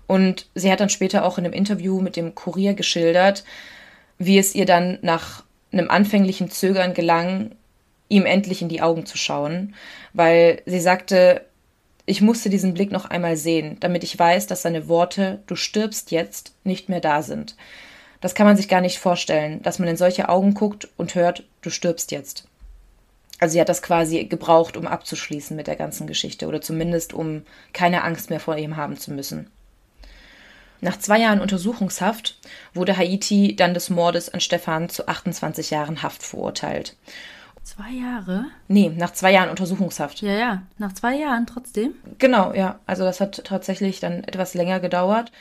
Und 0.08 0.48
sie 0.56 0.72
hat 0.72 0.82
dann 0.82 0.90
später 0.90 1.24
auch 1.24 1.38
in 1.38 1.46
einem 1.46 1.54
Interview 1.54 2.02
mit 2.02 2.16
dem 2.16 2.36
Kurier 2.36 2.74
geschildert, 2.74 3.46
wie 4.18 4.38
es 4.38 4.54
ihr 4.54 4.66
dann 4.66 5.00
nach 5.02 5.44
einem 5.72 5.90
anfänglichen 5.90 6.52
Zögern 6.52 6.94
gelang, 6.94 7.56
ihm 8.12 8.26
endlich 8.26 8.62
in 8.62 8.70
die 8.70 8.82
Augen 8.82 9.06
zu 9.06 9.18
schauen, 9.18 9.74
weil 10.14 10.62
sie 10.66 10.82
sagte, 10.82 11.46
ich 12.06 12.22
musste 12.22 12.50
diesen 12.50 12.74
Blick 12.74 12.92
noch 12.92 13.06
einmal 13.06 13.38
sehen, 13.38 13.78
damit 13.80 14.04
ich 14.04 14.18
weiß, 14.18 14.48
dass 14.48 14.64
seine 14.64 14.88
Worte 14.88 15.40
Du 15.48 15.56
stirbst 15.56 16.12
jetzt 16.12 16.54
nicht 16.64 16.90
mehr 16.90 17.00
da 17.00 17.22
sind. 17.22 17.56
Das 18.20 18.36
kann 18.36 18.46
man 18.46 18.58
sich 18.58 18.68
gar 18.68 18.82
nicht 18.82 19.00
vorstellen, 19.00 19.62
dass 19.62 19.80
man 19.80 19.88
in 19.88 19.98
solche 19.98 20.30
Augen 20.30 20.54
guckt 20.54 20.90
und 20.98 21.16
hört, 21.16 21.44
du 21.62 21.70
stirbst 21.70 22.12
jetzt. 22.12 22.48
Also 23.40 23.54
sie 23.54 23.62
hat 23.62 23.70
das 23.70 23.82
quasi 23.82 24.26
gebraucht, 24.26 24.78
um 24.78 24.86
abzuschließen 24.86 25.56
mit 25.56 25.68
der 25.68 25.76
ganzen 25.76 26.06
Geschichte 26.06 26.48
oder 26.48 26.62
zumindest 26.62 27.14
um 27.14 27.44
keine 27.74 28.04
Angst 28.04 28.30
mehr 28.30 28.40
vor 28.40 28.58
ihm 28.58 28.76
haben 28.76 28.98
zu 28.98 29.12
müssen. 29.12 29.50
Nach 30.82 30.98
zwei 30.98 31.20
Jahren 31.20 31.42
Untersuchungshaft 31.42 32.38
wurde 32.74 32.98
Haiti 32.98 33.56
dann 33.56 33.74
des 33.74 33.90
Mordes 33.90 34.30
an 34.30 34.42
Stefan 34.42 34.90
zu 34.90 35.08
28 35.08 35.70
Jahren 35.70 36.04
Haft 36.04 36.24
verurteilt. 36.24 36.96
Zwei 37.64 37.92
Jahre? 37.92 38.46
Nee, 38.68 38.92
nach 38.96 39.14
zwei 39.14 39.32
Jahren 39.32 39.50
Untersuchungshaft. 39.50 40.22
Ja, 40.22 40.34
ja, 40.34 40.64
nach 40.78 40.94
zwei 40.94 41.16
Jahren 41.16 41.46
trotzdem. 41.46 41.94
Genau, 42.18 42.54
ja. 42.54 42.80
Also 42.86 43.04
das 43.04 43.22
hat 43.22 43.44
tatsächlich 43.46 44.00
dann 44.00 44.24
etwas 44.24 44.54
länger 44.54 44.80
gedauert, 44.80 45.32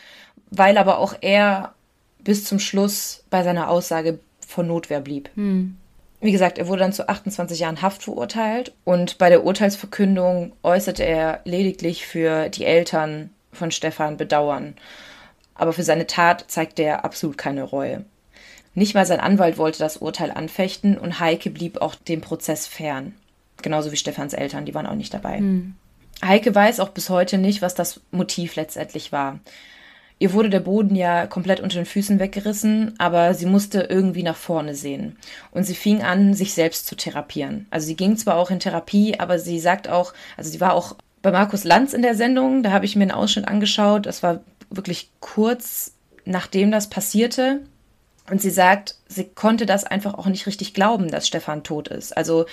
weil 0.51 0.77
aber 0.79 0.99
auch 0.99 1.15
er 1.21 1.75
bis 2.23 2.45
zum 2.45 2.59
Schluss 2.59 3.25
bei 3.31 3.43
seiner 3.43 3.71
Aussage 3.71 4.19
von 4.47 4.67
Notwehr 4.67 5.01
blieb. 5.01 5.31
Hm. 5.35 5.77
Wie 6.21 6.33
gesagt, 6.33 6.59
er 6.59 6.69
wurde 6.69 6.81
dann 6.81 6.93
zu 6.93 7.09
28 7.09 7.61
Jahren 7.61 7.81
Haft 7.81 8.03
verurteilt 8.03 8.75
und 8.85 9.17
bei 9.17 9.31
der 9.31 9.45
Urteilsverkündung 9.45 10.53
äußerte 10.63 11.03
er 11.03 11.41
lediglich 11.45 12.07
für 12.07 12.51
die 12.51 12.67
Eltern 12.67 13.31
von 13.53 13.71
Stefan 13.71 14.19
Bedauern. 14.19 14.75
Aber 15.55 15.73
für 15.73 15.83
seine 15.83 16.07
Tat 16.07 16.45
zeigte 16.49 16.83
er 16.83 17.05
absolut 17.07 17.39
keine 17.39 17.63
Reue. 17.63 18.05
Nicht 18.75 18.95
mal 18.95 19.07
sein 19.07 19.21
Anwalt 19.21 19.59
wollte 19.59 19.79
das 19.79 19.97
Urteil 19.97 20.31
anfechten 20.31 20.97
und 20.97 21.21
Heike 21.21 21.51
blieb 21.51 21.81
auch 21.81 21.95
dem 21.95 22.21
Prozess 22.21 22.67
fern. 22.67 23.15
Genauso 23.63 23.93
wie 23.93 23.97
Stefans 23.97 24.33
Eltern, 24.33 24.65
die 24.65 24.75
waren 24.75 24.87
auch 24.87 24.95
nicht 24.95 25.13
dabei. 25.13 25.39
Hm. 25.39 25.75
Heike 26.25 26.55
weiß 26.55 26.81
auch 26.81 26.91
bis 26.91 27.11
heute 27.11 27.39
nicht, 27.39 27.63
was 27.63 27.75
das 27.75 28.01
Motiv 28.11 28.57
letztendlich 28.57 29.11
war. 29.11 29.41
Ihr 30.19 30.35
wurde 30.35 30.51
der 30.51 30.61
Boden 30.61 30.95
ja 30.95 31.27
komplett 31.27 31.61
unter 31.61 31.77
den 31.77 31.87
Füßen 31.87 32.19
weggerissen, 32.19 32.95
aber 32.99 33.33
sie 33.33 33.47
musste 33.47 33.81
irgendwie 33.89 34.23
nach 34.23 34.37
vorne 34.37 34.75
sehen. 34.75 35.17
Und 35.51 35.65
sie 35.65 35.75
fing 35.75 36.03
an, 36.03 36.35
sich 36.35 36.53
selbst 36.53 36.87
zu 36.87 36.95
therapieren. 36.95 37.67
Also 37.71 37.87
sie 37.87 37.97
ging 37.97 38.19
zwar 38.19 38.37
auch 38.37 38.51
in 38.51 38.61
Therapie, 38.61 39.19
aber 39.19 39.39
sie 39.39 39.59
sagt 39.59 39.89
auch, 39.89 40.13
also 40.37 40.51
sie 40.51 40.61
war 40.61 40.75
auch 40.75 40.95
bei 41.23 41.33
Markus 41.33 41.65
Lanz 41.65 41.95
in 41.95 42.03
der 42.03 42.15
Sendung, 42.15 42.63
da 42.63 42.71
habe 42.71 42.85
ich 42.85 42.97
mir 42.97 43.03
einen 43.03 43.13
Ausschnitt 43.13 43.49
angeschaut. 43.49 44.05
Das 44.05 44.23
war 44.23 44.41
wirklich 44.71 45.11
kurz 45.21 45.95
nachdem 46.25 46.71
das 46.71 46.89
passierte. 46.89 47.61
Und 48.29 48.41
sie 48.41 48.51
sagt, 48.51 48.97
sie 49.09 49.25
konnte 49.25 49.67
das 49.67 49.85
einfach 49.85 50.15
auch 50.15 50.27
nicht 50.27 50.47
richtig 50.47 50.75
glauben, 50.75 51.09
dass 51.09 51.27
Stefan 51.27 51.65
tot 51.65 51.89
ist. 51.89 52.17
Also 52.17 52.47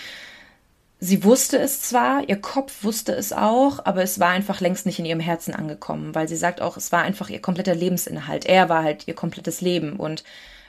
sie 0.99 1.23
wusste 1.23 1.59
es 1.59 1.81
zwar, 1.81 2.27
ihr 2.27 2.37
Kopf 2.37 2.83
wusste 2.83 3.13
es 3.13 3.33
auch, 3.33 3.85
aber 3.85 4.01
es 4.01 4.19
war 4.19 4.29
einfach 4.29 4.61
längst 4.61 4.85
nicht 4.85 4.99
in 4.99 5.05
ihrem 5.05 5.19
Herzen 5.19 5.53
angekommen, 5.53 6.15
weil 6.15 6.27
sie 6.27 6.35
sagt 6.35 6.61
auch, 6.61 6.77
es 6.77 6.91
war 6.91 7.03
einfach 7.03 7.29
ihr 7.29 7.41
kompletter 7.41 7.75
Lebensinhalt. 7.75 8.45
Er 8.45 8.69
war 8.69 8.83
halt 8.83 9.07
ihr 9.07 9.13
komplettes 9.13 9.61
Leben. 9.61 9.97
Und 9.97 10.23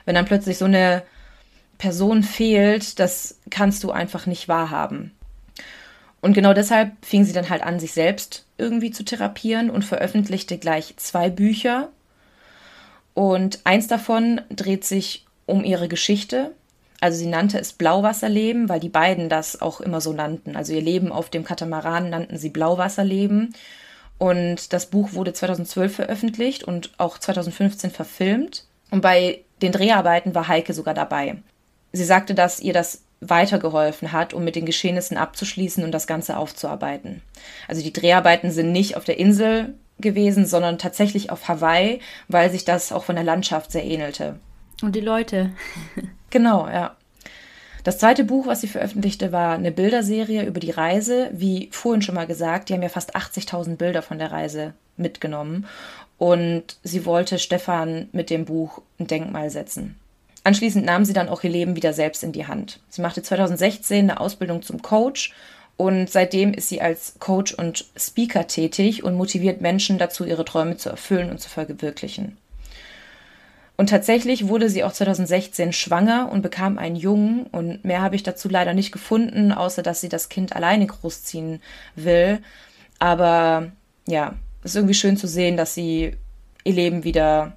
wenn 0.05 0.15
dann 0.15 0.25
plötzlich 0.25 0.57
so 0.57 0.65
eine 0.65 1.03
Person 1.77 2.23
fehlt, 2.23 2.99
das 2.99 3.39
kannst 3.49 3.83
du 3.83 3.91
einfach 3.91 4.25
nicht 4.25 4.47
wahrhaben. 4.47 5.15
Und 6.21 6.33
genau 6.33 6.53
deshalb 6.53 6.91
fing 7.03 7.23
sie 7.23 7.33
dann 7.33 7.49
halt 7.49 7.63
an, 7.63 7.79
sich 7.79 7.93
selbst 7.93 8.45
irgendwie 8.57 8.91
zu 8.91 9.03
therapieren 9.03 9.69
und 9.69 9.85
veröffentlichte 9.85 10.57
gleich 10.57 10.95
zwei 10.97 11.29
Bücher. 11.29 11.89
Und 13.13 13.59
eins 13.63 13.87
davon 13.87 14.41
dreht 14.49 14.85
sich 14.85 15.25
um 15.45 15.63
ihre 15.63 15.87
Geschichte. 15.87 16.51
Also 17.01 17.17
sie 17.17 17.27
nannte 17.27 17.59
es 17.59 17.73
Blauwasserleben, 17.73 18.69
weil 18.69 18.79
die 18.79 18.89
beiden 18.89 19.29
das 19.29 19.61
auch 19.61 19.81
immer 19.81 20.01
so 20.01 20.13
nannten. 20.13 20.55
Also 20.55 20.73
ihr 20.73 20.81
Leben 20.81 21.11
auf 21.11 21.29
dem 21.29 21.43
Katamaran 21.43 22.09
nannten 22.09 22.37
sie 22.37 22.49
Blauwasserleben. 22.49 23.53
Und 24.17 24.73
das 24.73 24.87
Buch 24.87 25.13
wurde 25.13 25.33
2012 25.33 25.95
veröffentlicht 25.95 26.63
und 26.65 26.91
auch 26.97 27.17
2015 27.17 27.91
verfilmt. 27.91 28.65
Und 28.91 29.01
bei 29.01 29.41
den 29.61 29.71
Dreharbeiten 29.71 30.35
war 30.35 30.47
Heike 30.47 30.73
sogar 30.73 30.93
dabei. 30.93 31.37
Sie 31.93 32.03
sagte, 32.03 32.35
dass 32.35 32.59
ihr 32.59 32.73
das 32.73 33.03
weitergeholfen 33.21 34.11
hat, 34.11 34.33
um 34.33 34.43
mit 34.43 34.55
den 34.55 34.65
Geschehnissen 34.65 35.17
abzuschließen 35.17 35.83
und 35.83 35.91
das 35.91 36.07
Ganze 36.07 36.37
aufzuarbeiten. 36.37 37.21
Also 37.67 37.81
die 37.81 37.93
Dreharbeiten 37.93 38.51
sind 38.51 38.71
nicht 38.71 38.95
auf 38.95 39.03
der 39.03 39.19
Insel 39.19 39.73
gewesen, 39.99 40.45
sondern 40.45 40.77
tatsächlich 40.77 41.29
auf 41.31 41.47
Hawaii, 41.47 41.99
weil 42.27 42.49
sich 42.51 42.65
das 42.65 42.91
auch 42.91 43.03
von 43.03 43.15
der 43.15 43.25
Landschaft 43.25 43.71
sehr 43.71 43.83
ähnelte. 43.83 44.39
Und 44.81 44.95
die 44.95 45.01
Leute. 45.01 45.51
genau, 46.29 46.67
ja. 46.67 46.95
Das 47.83 47.97
zweite 47.97 48.23
Buch, 48.23 48.45
was 48.45 48.61
sie 48.61 48.67
veröffentlichte, 48.67 49.31
war 49.31 49.55
eine 49.55 49.71
Bilderserie 49.71 50.45
über 50.45 50.59
die 50.59 50.71
Reise. 50.71 51.29
Wie 51.31 51.69
vorhin 51.71 52.01
schon 52.01 52.15
mal 52.15 52.27
gesagt, 52.27 52.69
die 52.69 52.73
haben 52.73 52.81
ja 52.81 52.89
fast 52.89 53.15
80.000 53.15 53.77
Bilder 53.77 54.01
von 54.01 54.19
der 54.19 54.31
Reise 54.31 54.73
mitgenommen. 54.97 55.65
Und 56.17 56.77
sie 56.83 57.05
wollte 57.05 57.39
Stefan 57.39 58.09
mit 58.11 58.29
dem 58.29 58.45
Buch 58.45 58.81
ein 58.99 59.07
Denkmal 59.07 59.49
setzen. 59.49 59.95
Anschließend 60.43 60.85
nahm 60.85 61.05
sie 61.05 61.13
dann 61.13 61.29
auch 61.29 61.43
ihr 61.43 61.49
Leben 61.49 61.75
wieder 61.75 61.93
selbst 61.93 62.23
in 62.23 62.31
die 62.31 62.47
Hand. 62.47 62.79
Sie 62.89 63.01
machte 63.01 63.23
2016 63.23 64.09
eine 64.09 64.19
Ausbildung 64.19 64.61
zum 64.61 64.81
Coach 64.81 65.33
und 65.79 66.09
seitdem 66.09 66.53
ist 66.53 66.67
sie 66.67 66.81
als 66.81 67.13
Coach 67.19 67.53
und 67.53 67.85
Speaker 67.95 68.47
tätig 68.47 69.05
und 69.05 69.15
motiviert 69.15 69.61
Menschen 69.61 69.97
dazu, 69.97 70.25
ihre 70.25 70.43
Träume 70.43 70.75
zu 70.75 70.89
erfüllen 70.89 71.31
und 71.31 71.39
zu 71.39 71.47
verwirklichen. 71.47 72.37
Und 73.77 73.89
tatsächlich 73.89 74.49
wurde 74.49 74.69
sie 74.69 74.83
auch 74.83 74.91
2016 74.91 75.71
schwanger 75.71 76.29
und 76.33 76.41
bekam 76.41 76.77
einen 76.77 76.97
Jungen. 76.97 77.45
Und 77.45 77.85
mehr 77.85 78.01
habe 78.01 78.17
ich 78.17 78.23
dazu 78.23 78.49
leider 78.49 78.73
nicht 78.73 78.91
gefunden, 78.91 79.53
außer 79.53 79.81
dass 79.81 80.01
sie 80.01 80.09
das 80.09 80.27
Kind 80.27 80.53
alleine 80.53 80.85
großziehen 80.85 81.61
will. 81.95 82.39
Aber 82.99 83.71
ja, 84.05 84.33
es 84.63 84.71
ist 84.71 84.75
irgendwie 84.75 84.95
schön 84.95 85.15
zu 85.15 85.29
sehen, 85.29 85.55
dass 85.55 85.75
sie 85.75 86.17
ihr 86.65 86.73
Leben 86.73 87.05
wieder 87.05 87.55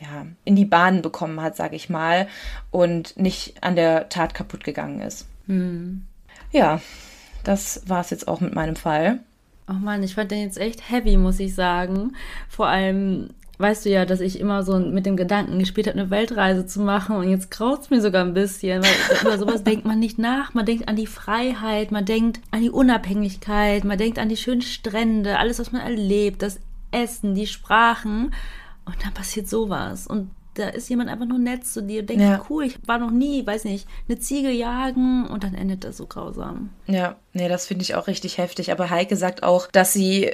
ja, 0.00 0.26
in 0.44 0.56
die 0.56 0.64
Bahnen 0.64 1.00
bekommen 1.00 1.40
hat, 1.40 1.54
sage 1.54 1.76
ich 1.76 1.88
mal, 1.88 2.26
und 2.72 3.16
nicht 3.16 3.62
an 3.62 3.76
der 3.76 4.08
Tat 4.08 4.34
kaputt 4.34 4.64
gegangen 4.64 5.00
ist. 5.00 5.26
Hm. 5.46 6.06
Ja, 6.50 6.80
das 7.44 7.82
war 7.86 8.00
es 8.00 8.10
jetzt 8.10 8.28
auch 8.28 8.40
mit 8.40 8.54
meinem 8.54 8.76
Fall. 8.76 9.20
Oh 9.68 9.74
Mann, 9.74 10.02
ich 10.02 10.14
fand 10.14 10.30
den 10.30 10.42
jetzt 10.42 10.58
echt 10.58 10.90
heavy, 10.90 11.16
muss 11.16 11.38
ich 11.38 11.54
sagen. 11.54 12.14
Vor 12.48 12.66
allem, 12.66 13.30
weißt 13.58 13.84
du 13.84 13.90
ja, 13.90 14.04
dass 14.04 14.20
ich 14.20 14.40
immer 14.40 14.62
so 14.62 14.78
mit 14.78 15.06
dem 15.06 15.16
Gedanken 15.16 15.58
gespielt 15.58 15.86
habe, 15.86 15.98
eine 15.98 16.10
Weltreise 16.10 16.66
zu 16.66 16.80
machen 16.80 17.16
und 17.16 17.30
jetzt 17.30 17.50
graut 17.50 17.82
es 17.82 17.90
mir 17.90 18.00
sogar 18.00 18.24
ein 18.24 18.34
bisschen, 18.34 18.82
weil 18.82 19.20
über 19.20 19.38
sowas 19.38 19.62
denkt 19.64 19.84
man 19.84 19.98
nicht 19.98 20.18
nach. 20.18 20.54
Man 20.54 20.66
denkt 20.66 20.88
an 20.88 20.96
die 20.96 21.06
Freiheit, 21.06 21.92
man 21.92 22.04
denkt 22.04 22.40
an 22.50 22.62
die 22.62 22.70
Unabhängigkeit, 22.70 23.84
man 23.84 23.98
denkt 23.98 24.18
an 24.18 24.28
die 24.28 24.36
schönen 24.36 24.62
Strände, 24.62 25.38
alles, 25.38 25.58
was 25.58 25.72
man 25.72 25.82
erlebt, 25.82 26.42
das 26.42 26.58
Essen, 26.90 27.34
die 27.34 27.46
Sprachen. 27.46 28.34
Und 28.86 29.04
dann 29.04 29.14
passiert 29.14 29.48
sowas. 29.48 30.06
Und 30.06 30.30
da 30.54 30.68
ist 30.68 30.88
jemand 30.88 31.10
einfach 31.10 31.26
nur 31.26 31.38
nett 31.38 31.66
zu 31.66 31.82
dir 31.82 32.00
und 32.00 32.10
denkt, 32.10 32.22
ja. 32.22 32.44
cool, 32.50 32.64
ich 32.64 32.78
war 32.86 32.98
noch 32.98 33.10
nie, 33.10 33.46
weiß 33.46 33.64
nicht, 33.64 33.86
eine 34.08 34.18
Ziege 34.18 34.50
jagen 34.50 35.26
und 35.26 35.44
dann 35.44 35.54
endet 35.54 35.84
das 35.84 35.96
so 35.96 36.06
grausam. 36.06 36.70
Ja, 36.86 37.16
nee, 37.32 37.48
das 37.48 37.66
finde 37.66 37.82
ich 37.82 37.94
auch 37.94 38.06
richtig 38.06 38.38
heftig. 38.38 38.72
Aber 38.72 38.90
Heike 38.90 39.16
sagt 39.16 39.42
auch, 39.42 39.68
dass 39.68 39.92
sie 39.92 40.32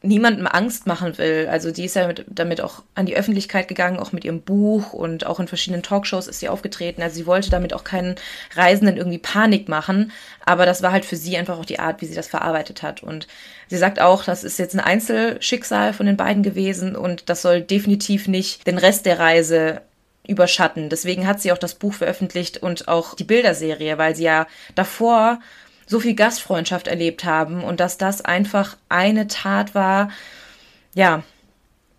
niemandem 0.00 0.46
Angst 0.46 0.86
machen 0.86 1.18
will. 1.18 1.48
Also 1.50 1.72
die 1.72 1.84
ist 1.84 1.96
ja 1.96 2.06
mit, 2.06 2.24
damit 2.28 2.60
auch 2.60 2.84
an 2.94 3.06
die 3.06 3.16
Öffentlichkeit 3.16 3.66
gegangen, 3.66 3.98
auch 3.98 4.12
mit 4.12 4.24
ihrem 4.24 4.42
Buch 4.42 4.92
und 4.92 5.26
auch 5.26 5.40
in 5.40 5.48
verschiedenen 5.48 5.82
Talkshows 5.82 6.28
ist 6.28 6.38
sie 6.38 6.48
aufgetreten. 6.48 7.02
Also 7.02 7.16
sie 7.16 7.26
wollte 7.26 7.50
damit 7.50 7.74
auch 7.74 7.82
keinen 7.82 8.14
Reisenden 8.54 8.96
irgendwie 8.96 9.18
Panik 9.18 9.68
machen, 9.68 10.12
aber 10.44 10.66
das 10.66 10.82
war 10.82 10.92
halt 10.92 11.04
für 11.04 11.16
sie 11.16 11.36
einfach 11.36 11.58
auch 11.58 11.64
die 11.64 11.80
Art, 11.80 12.00
wie 12.00 12.06
sie 12.06 12.14
das 12.14 12.28
verarbeitet 12.28 12.82
hat. 12.82 13.02
Und 13.02 13.26
sie 13.68 13.76
sagt 13.76 14.00
auch, 14.00 14.24
das 14.24 14.44
ist 14.44 14.58
jetzt 14.58 14.74
ein 14.74 14.80
Einzelschicksal 14.80 15.92
von 15.92 16.06
den 16.06 16.16
beiden 16.16 16.42
gewesen 16.42 16.96
und 16.96 17.28
das 17.28 17.42
soll 17.42 17.62
definitiv 17.62 18.28
nicht 18.28 18.66
den 18.66 18.78
Rest 18.78 19.06
der 19.06 19.18
Reise 19.18 19.82
überschatten. 20.26 20.88
Deswegen 20.90 21.26
hat 21.26 21.40
sie 21.40 21.52
auch 21.52 21.58
das 21.58 21.74
Buch 21.74 21.94
veröffentlicht 21.94 22.58
und 22.58 22.88
auch 22.88 23.14
die 23.14 23.24
Bilderserie, 23.24 23.98
weil 23.98 24.14
sie 24.14 24.24
ja 24.24 24.46
davor 24.74 25.40
so 25.86 26.00
viel 26.00 26.14
Gastfreundschaft 26.14 26.86
erlebt 26.86 27.24
haben 27.24 27.64
und 27.64 27.80
dass 27.80 27.96
das 27.96 28.22
einfach 28.22 28.76
eine 28.88 29.26
Tat 29.26 29.74
war, 29.74 30.10
ja, 30.94 31.22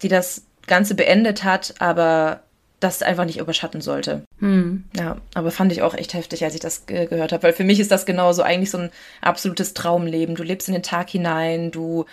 die 0.03 0.07
das 0.09 0.43
Ganze 0.67 0.93
beendet 0.93 1.43
hat, 1.43 1.73
aber 1.79 2.41
das 2.79 3.01
einfach 3.01 3.25
nicht 3.25 3.39
überschatten 3.39 3.81
sollte. 3.81 4.23
Hm. 4.39 4.85
Ja, 4.97 5.17
aber 5.33 5.51
fand 5.51 5.71
ich 5.71 5.81
auch 5.81 5.93
echt 5.93 6.13
heftig, 6.13 6.43
als 6.45 6.53
ich 6.53 6.61
das 6.61 6.85
ge 6.85 7.07
gehört 7.07 7.33
habe, 7.33 7.43
weil 7.43 7.53
für 7.53 7.65
mich 7.65 7.79
ist 7.79 7.91
das 7.91 8.05
genauso 8.05 8.41
eigentlich 8.41 8.71
so 8.71 8.77
ein 8.77 8.91
absolutes 9.21 9.73
Traumleben. 9.73 10.35
Du 10.35 10.43
lebst 10.43 10.69
in 10.69 10.73
den 10.73 10.83
Tag 10.83 11.09
hinein, 11.09 11.71
du 11.71 12.05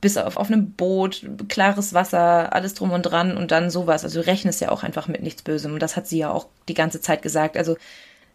bist 0.00 0.18
auf, 0.18 0.36
auf 0.36 0.50
einem 0.50 0.72
Boot, 0.72 1.26
klares 1.48 1.92
Wasser, 1.92 2.54
alles 2.54 2.74
drum 2.74 2.92
und 2.92 3.02
dran 3.02 3.36
und 3.36 3.50
dann 3.50 3.70
sowas. 3.70 4.04
Also 4.04 4.22
du 4.22 4.26
rechnest 4.26 4.60
ja 4.60 4.70
auch 4.70 4.82
einfach 4.82 5.08
mit 5.08 5.22
nichts 5.22 5.42
Bösem 5.42 5.74
und 5.74 5.80
das 5.80 5.96
hat 5.96 6.06
sie 6.06 6.18
ja 6.18 6.30
auch 6.30 6.46
die 6.68 6.74
ganze 6.74 7.02
Zeit 7.02 7.20
gesagt. 7.20 7.58
Also 7.58 7.76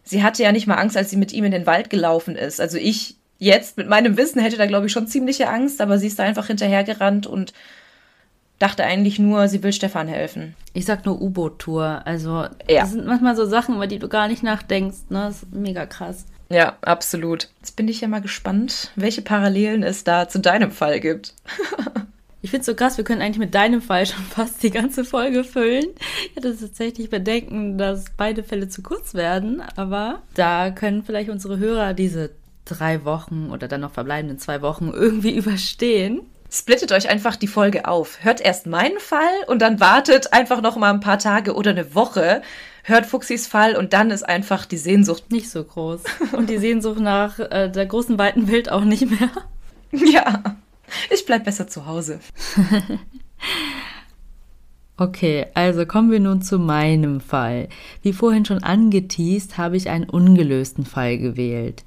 sie 0.04 0.22
hatte 0.22 0.42
ja 0.44 0.52
nicht 0.52 0.68
mal 0.68 0.76
Angst, 0.76 0.96
als 0.96 1.10
sie 1.10 1.16
mit 1.16 1.32
ihm 1.32 1.44
in 1.44 1.52
den 1.52 1.66
Wald 1.66 1.90
gelaufen 1.90 2.36
ist. 2.36 2.60
Also 2.60 2.78
ich 2.78 3.16
jetzt 3.38 3.76
mit 3.78 3.88
meinem 3.88 4.16
Wissen 4.16 4.40
hätte 4.40 4.58
da, 4.58 4.66
glaube 4.66 4.86
ich, 4.86 4.92
schon 4.92 5.08
ziemliche 5.08 5.48
Angst, 5.48 5.80
aber 5.80 5.98
sie 5.98 6.06
ist 6.06 6.18
da 6.18 6.22
einfach 6.22 6.46
hinterhergerannt 6.46 7.26
und 7.26 7.52
dachte 8.60 8.84
eigentlich 8.84 9.18
nur, 9.18 9.48
sie 9.48 9.64
will 9.64 9.72
Stefan 9.72 10.06
helfen. 10.06 10.54
Ich 10.72 10.84
sag 10.84 11.04
nur 11.04 11.20
U-Boot-Tour. 11.20 12.02
Also, 12.04 12.44
ja. 12.68 12.82
das 12.82 12.92
sind 12.92 13.06
manchmal 13.06 13.34
so 13.34 13.46
Sachen, 13.46 13.74
über 13.74 13.88
die 13.88 13.98
du 13.98 14.08
gar 14.08 14.28
nicht 14.28 14.44
nachdenkst. 14.44 15.10
Ne? 15.10 15.24
Das 15.26 15.42
ist 15.42 15.52
mega 15.52 15.86
krass. 15.86 16.26
Ja, 16.48 16.76
absolut. 16.82 17.48
Jetzt 17.60 17.76
bin 17.76 17.88
ich 17.88 18.00
ja 18.00 18.08
mal 18.08 18.20
gespannt, 18.20 18.92
welche 18.96 19.22
Parallelen 19.22 19.82
es 19.82 20.04
da 20.04 20.28
zu 20.28 20.38
deinem 20.38 20.70
Fall 20.70 21.00
gibt. 21.00 21.34
Ich 22.42 22.50
finde 22.50 22.60
es 22.60 22.66
so 22.66 22.74
krass, 22.74 22.96
wir 22.96 23.04
können 23.04 23.20
eigentlich 23.20 23.38
mit 23.38 23.54
deinem 23.54 23.82
Fall 23.82 24.06
schon 24.06 24.24
fast 24.24 24.62
die 24.62 24.70
ganze 24.70 25.04
Folge 25.04 25.44
füllen. 25.44 25.84
Ich 26.30 26.36
hatte 26.36 26.58
tatsächlich 26.58 27.10
bedenken, 27.10 27.76
dass 27.76 28.06
beide 28.16 28.42
Fälle 28.42 28.68
zu 28.68 28.82
kurz 28.82 29.12
werden, 29.12 29.62
aber 29.76 30.22
da 30.32 30.70
können 30.70 31.02
vielleicht 31.02 31.28
unsere 31.28 31.58
Hörer 31.58 31.92
diese 31.92 32.30
drei 32.64 33.04
Wochen 33.04 33.50
oder 33.50 33.68
dann 33.68 33.82
noch 33.82 33.92
verbleibenden 33.92 34.38
zwei 34.38 34.62
Wochen 34.62 34.88
irgendwie 34.88 35.30
überstehen. 35.36 36.22
Splittet 36.50 36.90
euch 36.92 37.08
einfach 37.08 37.36
die 37.36 37.46
Folge 37.46 37.86
auf. 37.86 38.18
Hört 38.22 38.40
erst 38.40 38.66
meinen 38.66 38.98
Fall 38.98 39.44
und 39.46 39.62
dann 39.62 39.78
wartet 39.78 40.32
einfach 40.32 40.60
noch 40.60 40.76
mal 40.76 40.92
ein 40.92 41.00
paar 41.00 41.18
Tage 41.18 41.54
oder 41.54 41.70
eine 41.70 41.94
Woche. 41.94 42.42
Hört 42.82 43.06
Fuchsis 43.06 43.46
Fall 43.46 43.76
und 43.76 43.92
dann 43.92 44.10
ist 44.10 44.24
einfach 44.24 44.66
die 44.66 44.78
Sehnsucht 44.78 45.30
nicht 45.30 45.50
so 45.50 45.62
groß. 45.62 46.02
Und 46.32 46.48
die 46.48 46.56
Sehnsucht 46.58 46.98
nach 46.98 47.38
äh, 47.38 47.68
der 47.68 47.84
großen 47.86 48.18
weiten 48.18 48.48
Welt 48.48 48.70
auch 48.72 48.84
nicht 48.84 49.08
mehr. 49.08 49.30
Ja. 49.92 50.56
Ich 51.10 51.26
bleib 51.26 51.44
besser 51.44 51.68
zu 51.68 51.86
Hause. 51.86 52.20
Okay, 55.00 55.46
also 55.54 55.86
kommen 55.86 56.10
wir 56.10 56.20
nun 56.20 56.42
zu 56.42 56.58
meinem 56.58 57.22
Fall. 57.22 57.70
Wie 58.02 58.12
vorhin 58.12 58.44
schon 58.44 58.62
angeteased, 58.62 59.56
habe 59.56 59.78
ich 59.78 59.88
einen 59.88 60.04
ungelösten 60.04 60.84
Fall 60.84 61.16
gewählt. 61.16 61.84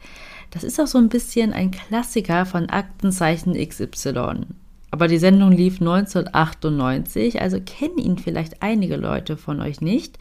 Das 0.54 0.64
ist 0.64 0.80
auch 0.80 0.86
so 0.86 1.00
ein 1.00 1.10
bisschen 1.10 1.52
ein 1.52 1.72
Klassiker 1.72 2.46
von 2.46 2.70
Aktenzeichen 2.70 3.56
XY. 3.56 4.46
Aber 4.92 5.08
die 5.08 5.18
Sendung 5.18 5.52
lief 5.52 5.82
1998, 5.82 7.42
also 7.42 7.60
kennen 7.60 7.98
ihn 7.98 8.20
vielleicht 8.20 8.62
einige 8.62 8.96
Leute 8.96 9.36
von 9.36 9.60
euch 9.60 9.82
nicht. 9.82 10.20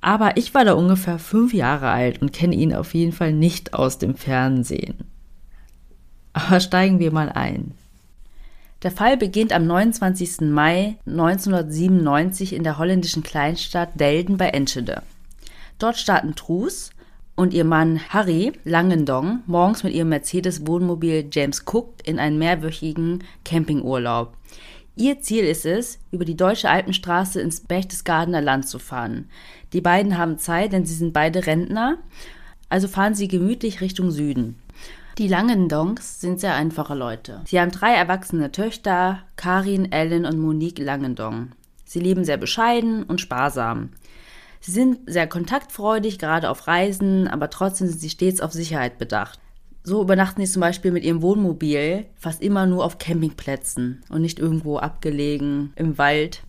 Aber 0.00 0.36
ich 0.36 0.52
war 0.52 0.64
da 0.64 0.72
ungefähr 0.72 1.20
fünf 1.20 1.54
Jahre 1.54 1.90
alt 1.90 2.20
und 2.20 2.32
kenne 2.32 2.56
ihn 2.56 2.74
auf 2.74 2.92
jeden 2.92 3.12
Fall 3.12 3.32
nicht 3.32 3.72
aus 3.72 3.98
dem 3.98 4.16
Fernsehen. 4.16 5.04
Aber 6.32 6.58
steigen 6.58 6.98
wir 6.98 7.12
mal 7.12 7.28
ein. 7.28 7.74
Der 8.82 8.90
Fall 8.90 9.16
beginnt 9.16 9.52
am 9.52 9.64
29. 9.64 10.40
Mai 10.40 10.96
1997 11.06 12.52
in 12.52 12.64
der 12.64 12.78
holländischen 12.78 13.22
Kleinstadt 13.22 14.00
Delden 14.00 14.38
bei 14.38 14.48
Enschede. 14.48 15.02
Dort 15.78 15.98
starten 15.98 16.34
Truus 16.34 16.90
und 17.40 17.54
ihr 17.54 17.64
Mann 17.64 17.98
Harry 18.10 18.52
Langendong 18.64 19.40
morgens 19.46 19.82
mit 19.82 19.94
ihrem 19.94 20.10
Mercedes-Wohnmobil 20.10 21.30
James 21.32 21.64
Cook 21.64 21.94
in 22.04 22.18
einen 22.18 22.38
mehrwöchigen 22.38 23.24
Campingurlaub. 23.46 24.36
Ihr 24.94 25.22
Ziel 25.22 25.44
ist 25.44 25.64
es, 25.64 26.00
über 26.10 26.26
die 26.26 26.36
deutsche 26.36 26.68
Alpenstraße 26.68 27.40
ins 27.40 27.62
Berchtesgadener 27.62 28.42
Land 28.42 28.68
zu 28.68 28.78
fahren. 28.78 29.30
Die 29.72 29.80
beiden 29.80 30.18
haben 30.18 30.36
Zeit, 30.36 30.74
denn 30.74 30.84
sie 30.84 30.92
sind 30.92 31.14
beide 31.14 31.46
Rentner, 31.46 31.96
also 32.68 32.88
fahren 32.88 33.14
sie 33.14 33.26
gemütlich 33.26 33.80
Richtung 33.80 34.10
Süden. 34.10 34.56
Die 35.16 35.26
Langendongs 35.26 36.20
sind 36.20 36.40
sehr 36.40 36.54
einfache 36.54 36.94
Leute. 36.94 37.40
Sie 37.46 37.58
haben 37.58 37.70
drei 37.70 37.94
erwachsene 37.94 38.52
Töchter, 38.52 39.20
Karin, 39.36 39.90
Ellen 39.90 40.26
und 40.26 40.38
Monique 40.38 40.78
Langendong. 40.78 41.52
Sie 41.86 42.00
leben 42.00 42.22
sehr 42.22 42.36
bescheiden 42.36 43.02
und 43.04 43.18
sparsam. 43.18 43.88
Sie 44.60 44.72
sind 44.72 44.98
sehr 45.06 45.26
kontaktfreudig, 45.26 46.18
gerade 46.18 46.50
auf 46.50 46.66
Reisen, 46.66 47.28
aber 47.28 47.48
trotzdem 47.48 47.88
sind 47.88 47.98
sie 47.98 48.10
stets 48.10 48.40
auf 48.40 48.52
Sicherheit 48.52 48.98
bedacht. 48.98 49.40
So 49.82 50.02
übernachten 50.02 50.44
sie 50.44 50.52
zum 50.52 50.60
Beispiel 50.60 50.92
mit 50.92 51.04
ihrem 51.04 51.22
Wohnmobil 51.22 52.04
fast 52.16 52.42
immer 52.42 52.66
nur 52.66 52.84
auf 52.84 52.98
Campingplätzen 52.98 54.02
und 54.10 54.20
nicht 54.20 54.38
irgendwo 54.38 54.78
abgelegen 54.78 55.72
im 55.76 55.96
Wald. 55.96 56.42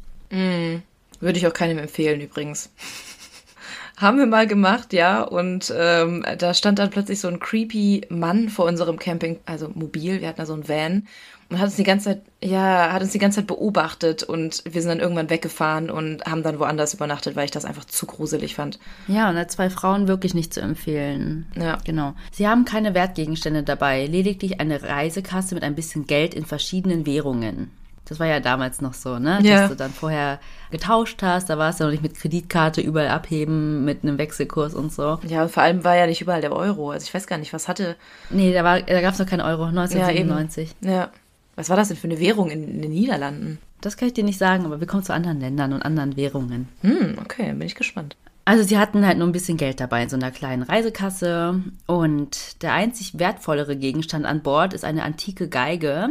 Würde 1.22 1.38
ich 1.38 1.48
auch 1.48 1.54
keinem 1.54 1.78
empfehlen 1.78 2.20
übrigens. 2.20 2.72
Haben 3.98 4.18
wir 4.18 4.26
mal 4.26 4.48
gemacht, 4.48 4.92
ja. 4.92 5.22
Und 5.22 5.74
ähm, 5.76 6.26
da 6.38 6.54
stand 6.54 6.80
dann 6.80 6.90
plötzlich 6.90 7.20
so 7.20 7.28
ein 7.30 7.40
creepy 7.40 8.08
Mann 8.10 8.50
vor 8.50 8.66
unserem 8.66 8.98
Camping, 8.98 9.40
also 9.46 9.70
mobil, 9.74 10.20
wir 10.20 10.28
hatten 10.28 10.40
da 10.40 10.46
so 10.46 10.54
ein 10.54 10.68
Van 10.68 11.08
und 11.52 11.60
hat 11.60 11.66
uns 11.68 11.76
die 11.76 11.84
ganze 11.84 12.06
Zeit, 12.06 12.22
ja, 12.44 12.92
hat 12.92 13.02
uns 13.04 13.12
die 13.12 13.20
ganze 13.20 13.40
Zeit 13.42 13.48
beobachtet 13.48 14.24
und 14.24 14.64
wir 14.68 14.82
sind 14.82 14.90
dann 14.90 15.00
irgendwann 15.00 15.30
weggefahren 15.30 15.92
und 15.92 16.24
haben 16.26 16.42
dann 16.42 16.58
woanders 16.60 16.94
übernachtet, 16.96 17.36
weil 17.36 17.46
ich 17.46 17.52
das 17.52 17.66
einfach 17.66 17.86
zu 17.86 18.06
gruselig 18.08 18.56
fand. 18.56 18.80
Ja, 19.08 19.30
und 19.30 19.38
als 19.38 19.54
zwei 19.54 19.70
Frauen 19.70 20.08
wirklich 20.08 20.34
nicht 20.34 20.54
zu 20.54 20.62
empfehlen. 20.62 21.46
Ja. 21.56 21.78
Genau. 21.86 22.14
Sie 22.32 22.48
haben 22.48 22.66
keine 22.66 22.94
Wertgegenstände 22.96 23.62
dabei, 23.64 24.06
lediglich 24.08 24.60
eine 24.60 24.82
Reisekasse 24.82 25.54
mit 25.54 25.64
ein 25.64 25.76
bisschen 25.76 26.08
Geld 26.08 26.34
in 26.34 26.46
verschiedenen 26.46 27.06
Währungen. 27.06 27.70
Das 28.06 28.20
war 28.20 28.28
ja 28.28 28.40
damals 28.42 28.82
noch 28.82 28.94
so, 28.94 29.20
ne? 29.20 29.40
Ja. 29.44 29.62
Dass 29.62 29.70
du 29.70 29.76
dann 29.76 29.92
vorher 29.92 30.40
getauscht 30.70 31.22
hast, 31.22 31.50
da 31.50 31.58
war 31.58 31.70
es 31.70 31.80
ja 31.80 31.86
noch 31.86 31.92
nicht 31.92 32.04
mit 32.04 32.16
Kreditkarte 32.18 32.82
überall 32.82 33.08
abheben, 33.10 33.86
mit 33.86 34.04
einem 34.04 34.18
Wechselkurs 34.18 34.74
und 34.74 34.92
so. 34.92 35.20
Ja, 35.28 35.44
und 35.44 35.52
vor 35.52 35.64
allem 35.64 35.84
war 35.86 35.96
ja 35.96 36.08
nicht 36.08 36.20
überall 36.22 36.42
der 36.42 36.52
Euro. 36.52 36.92
Also 36.92 37.06
ich 37.06 37.14
weiß 37.14 37.28
gar 37.28 37.38
nicht, 37.38 37.54
was 37.54 37.68
hatte. 37.70 37.96
Nee, 38.30 38.52
da, 38.54 38.64
war- 38.66 38.82
da 38.82 39.00
gab 39.02 39.14
es 39.14 39.20
noch 39.20 39.28
keinen 39.28 39.42
Euro, 39.42 39.66
1997. 39.66 40.76
Ja. 40.82 41.10
Was 41.56 41.70
war 41.70 41.78
das 41.78 41.90
denn 41.90 41.98
für 41.98 42.08
eine 42.08 42.20
Währung 42.20 42.50
in, 42.50 42.68
in 42.68 42.82
den 42.82 42.92
Niederlanden? 42.92 43.60
Das 43.82 43.98
kann 43.98 44.08
ich 44.08 44.14
dir 44.14 44.24
nicht 44.24 44.38
sagen, 44.38 44.66
aber 44.66 44.80
wir 44.80 44.88
kommen 44.88 45.04
zu 45.04 45.14
anderen 45.14 45.40
Ländern 45.40 45.74
und 45.74 45.82
anderen 45.82 46.16
Währungen. 46.16 46.70
Hm, 46.82 47.18
okay, 47.20 47.52
bin 47.54 47.68
ich 47.68 47.76
gespannt. 47.76 48.16
Also 48.46 48.64
sie 48.64 48.78
hatten 48.78 49.06
halt 49.06 49.18
nur 49.18 49.28
ein 49.28 49.34
bisschen 49.34 49.58
Geld 49.58 49.80
dabei 49.80 50.04
in 50.04 50.10
so 50.10 50.16
einer 50.16 50.32
kleinen 50.32 50.64
Reisekasse 50.64 51.62
und 51.86 52.62
der 52.64 52.74
einzig 52.74 53.20
wertvollere 53.20 53.76
Gegenstand 53.76 54.26
an 54.26 54.42
Bord 54.42 54.74
ist 54.74 54.84
eine 54.84 55.04
antike 55.04 55.48
Geige, 55.48 56.10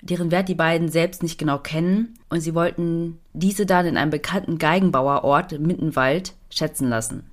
deren 0.00 0.30
Wert 0.30 0.48
die 0.48 0.54
beiden 0.54 0.88
selbst 0.88 1.22
nicht 1.22 1.38
genau 1.38 1.58
kennen 1.58 2.14
und 2.28 2.40
sie 2.40 2.54
wollten 2.54 3.18
diese 3.32 3.66
dann 3.66 3.86
in 3.86 3.96
einem 3.96 4.12
bekannten 4.12 4.58
Geigenbauerort 4.58 5.52
im 5.52 5.62
Mittenwald 5.62 6.34
schätzen 6.50 6.88
lassen. 6.88 7.24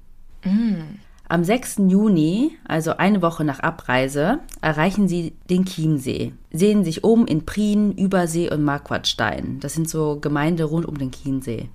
Am 1.28 1.43
6. 1.43 1.78
Juni, 1.88 2.55
also 2.67 2.97
eine 2.97 3.23
Woche 3.23 3.43
nach 3.43 3.59
Abreise, 3.59 4.39
erreichen 4.61 5.07
sie 5.07 5.34
den 5.49 5.65
Chiemsee, 5.65 6.34
sehen 6.51 6.84
sich 6.84 7.03
um 7.03 7.26
in 7.26 7.45
Prien, 7.45 7.93
Übersee 7.93 8.51
und 8.51 8.63
Marquardstein. 8.63 9.59
Das 9.59 9.73
sind 9.73 9.89
so 9.89 10.19
Gemeinde 10.19 10.65
rund 10.65 10.86
um 10.86 10.99
den 10.99 11.11
Chiemsee. 11.11 11.69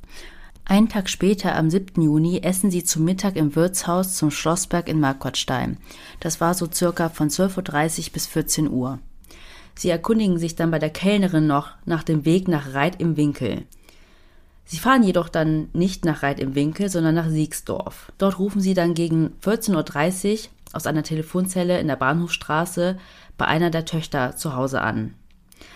Einen 0.65 0.89
Tag 0.89 1.09
später, 1.09 1.57
am 1.57 1.69
7. 1.69 2.01
Juni, 2.01 2.39
essen 2.45 2.71
sie 2.71 2.85
zu 2.85 3.03
Mittag 3.03 3.35
im 3.35 3.57
Wirtshaus 3.57 4.15
zum 4.15 4.31
Schlossberg 4.31 4.89
in 4.89 5.01
Marquardstein. 5.01 5.79
Das 6.21 6.41
war 6.41 6.55
so 6.55 6.69
circa 6.73 7.09
von 7.09 7.29
12.30 7.29 8.07
Uhr 8.07 8.13
bis 8.13 8.27
14 8.29 8.71
Uhr. 8.71 9.01
Sie 9.75 9.89
erkundigen 9.89 10.39
sich 10.39 10.55
dann 10.55 10.71
bei 10.71 10.79
der 10.79 10.91
Kellnerin 10.91 11.49
noch 11.49 11.71
nach 11.87 12.05
dem 12.05 12.25
Weg 12.25 12.47
nach 12.47 12.75
Reit 12.75 13.01
im 13.01 13.17
Winkel. 13.17 13.65
Sie 14.71 14.79
fahren 14.79 15.03
jedoch 15.03 15.29
dann 15.29 15.69
nicht 15.73 16.05
nach 16.05 16.23
Reit 16.23 16.39
im 16.39 16.55
Winkel, 16.55 16.89
sondern 16.89 17.17
nach 17.17 17.29
Siegsdorf. 17.29 18.13
Dort 18.19 18.39
rufen 18.39 18.61
sie 18.61 18.73
dann 18.73 18.95
gegen 18.95 19.33
14.30 19.45 20.45
Uhr 20.45 20.51
aus 20.73 20.87
einer 20.87 21.03
Telefonzelle 21.03 21.81
in 21.81 21.89
der 21.89 21.97
Bahnhofstraße 21.97 22.97
bei 23.37 23.47
einer 23.47 23.71
der 23.71 23.85
Töchter 23.85 24.37
zu 24.37 24.55
Hause 24.55 24.81
an. 24.81 25.15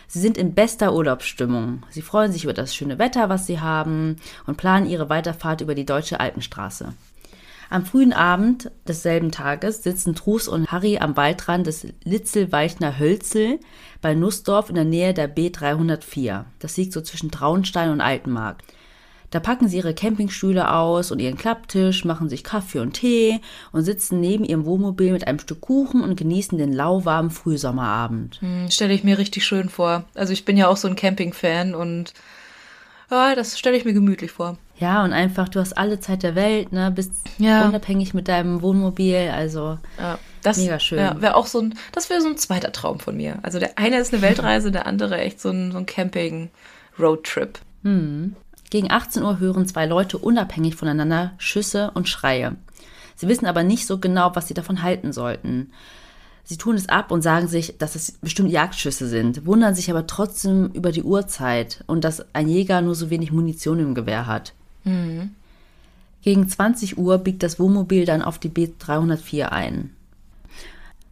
Sie 0.07 0.21
sind 0.21 0.39
in 0.39 0.55
bester 0.55 0.95
Urlaubsstimmung. 0.95 1.83
Sie 1.91 2.03
freuen 2.03 2.31
sich 2.31 2.45
über 2.45 2.53
das 2.53 2.73
schöne 2.73 3.01
Wetter, 3.01 3.29
was 3.29 3.49
sie 3.49 3.59
haben 3.59 4.15
und 4.47 4.59
planen 4.59 4.87
ihre 4.87 5.09
Weiterfahrt 5.09 5.61
über 5.61 5.75
die 5.75 5.87
deutsche 5.87 6.21
Alpenstraße. 6.21 6.95
Am 7.71 7.85
frühen 7.85 8.13
Abend 8.13 8.71
desselben 8.87 9.33
Tages 9.33 9.83
sitzen 9.83 10.15
Trus 10.15 10.47
und 10.47 10.71
Harry 10.71 10.99
am 10.99 11.17
Waldrand 11.17 11.67
des 11.67 11.85
Litzelweichner 12.05 12.97
Hölzel 13.01 13.59
bei 14.01 14.15
Nussdorf 14.15 14.69
in 14.69 14.77
der 14.77 14.85
Nähe 14.85 15.15
der 15.15 15.35
B304. 15.35 16.45
Das 16.61 16.77
liegt 16.77 16.93
so 16.93 17.01
zwischen 17.01 17.33
Traunstein 17.33 17.91
und 17.91 18.01
Altenmarkt. 18.01 18.63
Da 19.35 19.41
packen 19.41 19.67
sie 19.67 19.79
ihre 19.79 19.95
Campingstühle 19.95 20.71
aus 20.73 21.11
und 21.11 21.19
ihren 21.19 21.37
Klapptisch, 21.37 22.05
machen 22.05 22.29
sich 22.29 22.45
Kaffee 22.45 22.79
und 22.79 22.93
Tee 22.93 23.41
und 23.73 23.83
sitzen 23.83 24.21
neben 24.21 24.45
ihrem 24.45 24.65
Wohnmobil 24.65 25.11
mit 25.11 25.27
einem 25.27 25.41
Stück 25.41 25.61
Kuchen 25.61 26.03
und 26.05 26.15
genießen 26.15 26.57
den 26.57 26.73
lauwarmen 26.73 27.33
Frühsommerabend. 27.33 28.41
Hm, 28.41 28.71
Stelle 28.71 28.95
ich 28.95 29.03
mir 29.03 29.19
richtig 29.19 29.45
schön 29.45 29.69
vor. 29.69 30.05
Also 30.15 30.33
ich 30.33 30.45
bin 30.45 30.57
ja 30.57 30.69
auch 30.69 30.77
so 30.77 30.87
ein 30.87 30.95
Camping-Fan 30.95 31.75
und 31.75 32.15
ja, 33.11 33.35
das 33.35 33.59
stelle 33.59 33.77
ich 33.77 33.85
mir 33.85 33.93
gemütlich 33.93 34.31
vor. 34.31 34.57
Ja, 34.79 35.03
und 35.03 35.13
einfach, 35.13 35.49
du 35.49 35.59
hast 35.59 35.77
alle 35.77 35.99
Zeit 35.99 36.23
der 36.23 36.37
Welt, 36.37 36.71
ne, 36.73 36.93
bist 36.93 37.11
Ja. 37.39 37.67
unabhängig 37.67 38.15
mit 38.15 38.29
deinem 38.29 38.63
Wohnmobil, 38.63 39.31
also 39.35 39.81
Ja, 39.99 40.21
das 40.45 40.59
Mega 40.59 40.79
schön. 40.79 41.01
Ja, 41.01 41.21
wäre 41.21 41.35
auch 41.35 41.47
so 41.49 41.59
ein, 41.61 41.75
das 41.91 42.09
wäre 42.09 42.21
so 42.21 42.29
ein 42.29 42.37
zweiter 42.37 42.71
Traum 42.71 43.01
von 43.01 43.17
mir. 43.17 43.41
Also 43.43 43.59
der 43.59 43.79
eine 43.81 43.99
ist 43.99 44.13
eine 44.15 44.23
Weltreise, 44.29 44.71
der 44.71 44.87
andere 44.87 45.19
echt 45.19 45.41
so 45.41 45.51
ein, 45.51 45.73
so 45.73 45.79
ein 45.79 45.87
Camping-Roadtrip. 45.87 47.59
Gegen 48.75 48.91
18 48.91 49.23
Uhr 49.23 49.39
hören 49.39 49.69
zwei 49.69 49.87
Leute 49.87 50.19
unabhängig 50.19 50.75
voneinander 50.75 51.31
Schüsse 51.39 51.93
und 51.95 52.09
Schreie. 52.09 52.57
Sie 53.15 53.29
wissen 53.29 53.47
aber 53.47 53.63
nicht 53.63 53.87
so 53.87 53.99
genau, 53.99 54.35
was 54.35 54.49
sie 54.49 54.55
davon 54.55 54.83
halten 54.83 55.13
sollten. 55.13 55.71
Sie 56.43 56.57
tun 56.57 56.75
es 56.75 56.89
ab 56.89 57.13
und 57.13 57.23
sagen 57.23 57.47
sich, 57.47 57.79
dass 57.79 57.95
es 57.95 58.19
bestimmt 58.21 58.51
Jagdschüsse 58.51 59.07
sind, 59.07 59.47
wundern 59.47 59.77
sich 59.77 59.93
aber 59.93 60.09
trotzdem 60.09 60.73
über 60.73 60.91
die 60.91 61.05
Uhrzeit 61.05 61.85
und 61.87 62.03
dass 62.03 62.35
ein 62.35 62.49
Jäger 62.49 62.83
nur 62.83 62.97
so 62.97 63.11
wenig 63.11 63.31
Munition 63.31 63.79
im 63.79 63.95
Gewehr 63.95 64.27
hat. 64.27 64.55
Gegen 66.23 66.49
20 66.49 66.99
Uhr 66.99 67.19
biegt 67.19 67.45
das 67.45 67.61
Wohnmobil 67.61 68.07
dann 68.07 68.23
auf 68.23 68.41
die 68.41 68.51
B304 68.51 69.51
ein. 69.51 69.91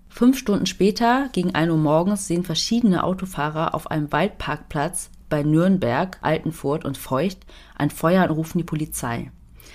Fünf 0.09 0.37
Stunden 0.37 0.67
später, 0.67 1.29
gegen 1.31 1.55
1 1.55 1.71
Uhr 1.71 1.79
morgens, 1.79 2.27
sehen 2.27 2.43
verschiedene 2.43 3.05
Autofahrer 3.05 3.73
auf 3.77 3.89
einem 3.89 4.11
Waldparkplatz 4.11 5.11
bei 5.33 5.43
Nürnberg, 5.43 6.18
Altenfurt 6.20 6.85
und 6.85 6.99
Feucht 6.99 7.47
ein 7.74 7.89
Feuer 7.89 8.28
und 8.28 8.37
rufen 8.37 8.59
die 8.59 8.64
Polizei. 8.64 9.30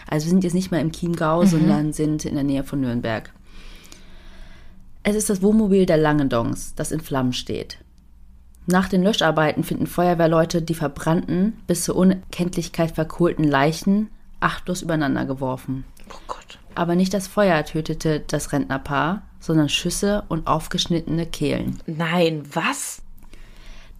Also 0.07 0.27
wir 0.27 0.29
sind 0.29 0.43
jetzt 0.43 0.53
nicht 0.53 0.69
mehr 0.69 0.81
im 0.81 0.91
Chiemgau, 0.91 1.45
sondern 1.45 1.93
sind 1.93 2.25
in 2.25 2.35
der 2.35 2.43
Nähe 2.43 2.63
von 2.63 2.79
Nürnberg. 2.79 3.33
Es 5.01 5.15
ist 5.15 5.31
das 5.31 5.41
Wohnmobil 5.41 5.87
der 5.87 5.97
Langendongs, 5.97 6.75
das 6.75 6.91
in 6.91 6.99
Flammen 6.99 7.33
steht. 7.33 7.79
Nach 8.67 8.87
den 8.87 9.01
Löscharbeiten 9.01 9.63
finden 9.63 9.87
Feuerwehrleute 9.87 10.61
die 10.61 10.75
verbrannten, 10.75 11.53
bis 11.65 11.85
zur 11.85 11.95
Unkenntlichkeit 11.95 12.91
verkohlten 12.91 13.43
Leichen 13.43 14.11
achtlos 14.39 14.83
übereinander 14.83 15.25
geworfen. 15.25 15.85
Oh 16.11 16.19
Gott. 16.27 16.59
Aber 16.75 16.93
nicht 16.93 17.15
das 17.15 17.27
Feuer 17.27 17.65
tötete 17.65 18.19
das 18.19 18.51
Rentnerpaar, 18.51 19.23
sondern 19.39 19.69
Schüsse 19.69 20.23
und 20.27 20.45
aufgeschnittene 20.45 21.25
Kehlen. 21.25 21.79
Nein, 21.87 22.43
was? 22.53 23.01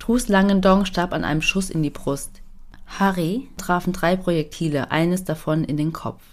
Trus 0.08 0.30
Langendong 0.30 0.86
starb 0.86 1.12
an 1.12 1.26
einem 1.26 1.42
Schuss 1.42 1.70
in 1.70 1.84
die 1.84 1.90
Brust. 1.90 2.40
Harry 2.86 3.50
trafen 3.58 3.92
drei 3.92 4.16
Projektile, 4.16 4.90
eines 4.90 5.26
davon 5.26 5.66
in 5.66 5.76
den 5.76 5.92
Kopf. 5.92 6.24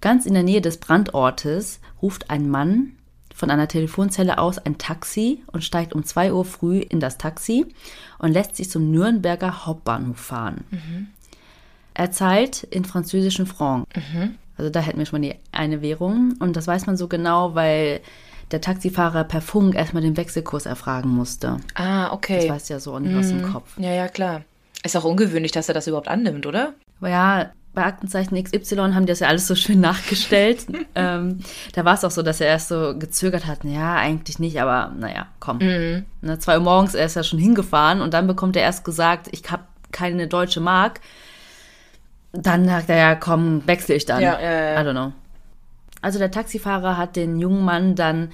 Ganz 0.00 0.24
in 0.24 0.32
der 0.32 0.44
Nähe 0.44 0.62
des 0.62 0.78
Brandortes 0.78 1.78
ruft 2.00 2.30
ein 2.30 2.48
Mann 2.48 2.92
von 3.34 3.50
einer 3.50 3.68
Telefonzelle 3.68 4.38
aus 4.38 4.56
ein 4.56 4.78
Taxi 4.78 5.42
und 5.52 5.62
steigt 5.62 5.92
um 5.92 6.04
2 6.04 6.32
Uhr 6.32 6.46
früh 6.46 6.78
in 6.78 7.00
das 7.00 7.18
Taxi 7.18 7.66
und 8.18 8.32
lässt 8.32 8.56
sich 8.56 8.70
zum 8.70 8.90
Nürnberger 8.90 9.66
Hauptbahnhof 9.66 10.16
fahren. 10.18 10.64
Er 11.92 12.12
zahlt 12.12 12.62
in 12.62 12.86
französischen 12.86 13.44
Franc. 13.44 13.84
Also 14.56 14.70
da 14.70 14.80
hätten 14.80 14.98
wir 14.98 15.04
schon 15.04 15.20
mal 15.20 15.28
die 15.28 15.36
eine 15.52 15.82
Währung. 15.82 16.36
Und 16.38 16.56
das 16.56 16.66
weiß 16.66 16.86
man 16.86 16.96
so 16.96 17.08
genau, 17.08 17.54
weil 17.54 18.00
der 18.50 18.60
Taxifahrer 18.60 19.24
per 19.24 19.40
Funk 19.40 19.74
erstmal 19.74 20.02
den 20.02 20.16
Wechselkurs 20.16 20.66
erfragen 20.66 21.10
musste. 21.10 21.58
Ah, 21.74 22.12
okay. 22.12 22.46
Das 22.46 22.56
weiß 22.56 22.68
ja 22.70 22.80
so 22.80 22.98
nicht 22.98 23.16
aus 23.16 23.28
dem 23.28 23.42
Kopf. 23.42 23.78
Ja, 23.78 23.92
ja, 23.92 24.08
klar. 24.08 24.42
Ist 24.84 24.96
auch 24.96 25.04
ungewöhnlich, 25.04 25.52
dass 25.52 25.68
er 25.68 25.74
das 25.74 25.86
überhaupt 25.86 26.08
annimmt, 26.08 26.46
oder? 26.46 26.74
Aber 27.00 27.10
ja, 27.10 27.50
bei 27.74 27.84
Aktenzeichen 27.84 28.42
XY 28.42 28.76
haben 28.94 29.06
die 29.06 29.12
das 29.12 29.20
ja 29.20 29.28
alles 29.28 29.46
so 29.46 29.54
schön 29.54 29.80
nachgestellt. 29.80 30.66
ähm, 30.94 31.40
da 31.74 31.84
war 31.84 31.94
es 31.94 32.04
auch 32.04 32.10
so, 32.10 32.22
dass 32.22 32.40
er 32.40 32.48
erst 32.48 32.68
so 32.68 32.96
gezögert 32.98 33.46
hat. 33.46 33.64
Ja, 33.64 33.94
eigentlich 33.94 34.38
nicht, 34.38 34.60
aber 34.60 34.92
naja, 34.98 35.26
komm. 35.40 35.58
Ne, 35.58 36.04
zwei 36.38 36.58
Uhr 36.58 36.64
morgens, 36.64 36.94
er 36.94 37.06
ist 37.06 37.16
ja 37.16 37.22
schon 37.22 37.38
hingefahren 37.38 38.00
und 38.00 38.14
dann 38.14 38.26
bekommt 38.26 38.56
er 38.56 38.62
erst 38.62 38.84
gesagt, 38.84 39.28
ich 39.30 39.48
habe 39.50 39.64
keine 39.92 40.26
deutsche 40.26 40.60
Mark. 40.60 41.00
Dann 42.32 42.66
sagt 42.66 42.88
er 42.90 42.96
ja, 42.96 43.14
komm, 43.14 43.66
wechsle 43.66 43.94
ich 43.94 44.04
dann. 44.04 44.22
Ja, 44.22 44.40
ja, 44.40 44.52
ja. 44.52 44.80
I 44.80 44.84
don't 44.84 44.92
know. 44.92 45.12
Also 46.00 46.18
der 46.18 46.30
Taxifahrer 46.30 46.96
hat 46.96 47.16
den 47.16 47.38
jungen 47.38 47.64
Mann 47.64 47.94
dann 47.94 48.30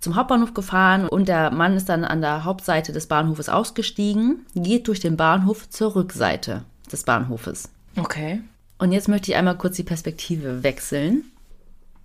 zum 0.00 0.16
Hauptbahnhof 0.16 0.54
gefahren 0.54 1.08
und 1.08 1.28
der 1.28 1.50
Mann 1.50 1.76
ist 1.76 1.88
dann 1.88 2.04
an 2.04 2.20
der 2.20 2.44
Hauptseite 2.44 2.92
des 2.92 3.06
Bahnhofes 3.06 3.48
ausgestiegen, 3.48 4.46
geht 4.54 4.88
durch 4.88 5.00
den 5.00 5.16
Bahnhof 5.16 5.68
zur 5.68 5.96
Rückseite 5.96 6.62
des 6.90 7.04
Bahnhofes. 7.04 7.70
Okay. 7.96 8.40
Und 8.78 8.92
jetzt 8.92 9.08
möchte 9.08 9.30
ich 9.30 9.36
einmal 9.36 9.56
kurz 9.56 9.76
die 9.76 9.82
Perspektive 9.82 10.62
wechseln. 10.62 11.24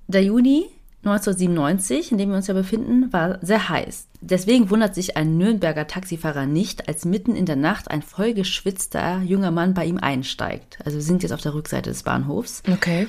Der 0.08 0.24
Juni 0.24 0.66
1997, 1.04 2.12
in 2.12 2.18
dem 2.18 2.30
wir 2.30 2.38
uns 2.38 2.48
ja 2.48 2.54
befinden, 2.54 3.12
war 3.12 3.40
sehr 3.42 3.70
heiß. 3.70 4.08
Deswegen 4.22 4.70
wundert 4.70 4.94
sich 4.94 5.18
ein 5.18 5.38
Nürnberger 5.38 5.88
Taxifahrer 5.88 6.46
nicht, 6.46 6.88
als 6.88 7.06
mitten 7.06 7.36
in 7.36 7.48
der 7.48 7.56
Nacht 7.56 7.90
ein 7.90 8.04
vollgeschwitzter 8.04 9.22
junger 9.22 9.50
Mann 9.50 9.74
bei 9.74 9.86
ihm 9.86 9.98
einsteigt. 9.98 10.78
Also 10.86 10.98
wir 10.98 11.04
sind 11.04 11.24
jetzt 11.24 11.32
auf 11.32 11.42
der 11.42 11.56
Rückseite 11.56 11.90
des 11.90 12.04
Bahnhofs. 12.04 12.62
Okay. 12.72 13.08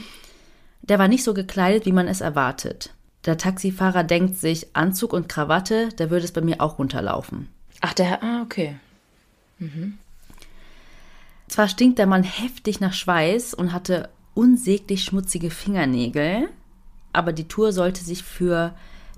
Der 0.82 0.98
war 0.98 1.08
nicht 1.08 1.24
so 1.24 1.32
gekleidet, 1.34 1.86
wie 1.86 1.92
man 1.92 2.08
es 2.08 2.20
erwartet. 2.20 2.92
Der 3.24 3.38
Taxifahrer 3.38 4.02
denkt 4.02 4.36
sich, 4.36 4.74
Anzug 4.74 5.12
und 5.12 5.28
Krawatte, 5.28 5.90
da 5.96 6.10
würde 6.10 6.24
es 6.24 6.32
bei 6.32 6.40
mir 6.40 6.60
auch 6.60 6.78
runterlaufen. 6.78 7.48
Ach, 7.80 7.94
der, 7.94 8.22
ah, 8.22 8.42
okay. 8.42 8.76
Zwar 11.46 11.68
stinkt 11.68 11.98
der 11.98 12.06
Mann 12.06 12.24
heftig 12.24 12.80
nach 12.80 12.92
Schweiß 12.92 13.54
und 13.54 13.72
hatte 13.72 14.08
unsäglich 14.34 15.04
schmutzige 15.04 15.50
Fingernägel, 15.50 16.48
aber 17.12 17.32
die 17.32 17.46
Tour 17.46 17.72
sollte 17.72 18.02
sich 18.02 18.22
für 18.22 18.74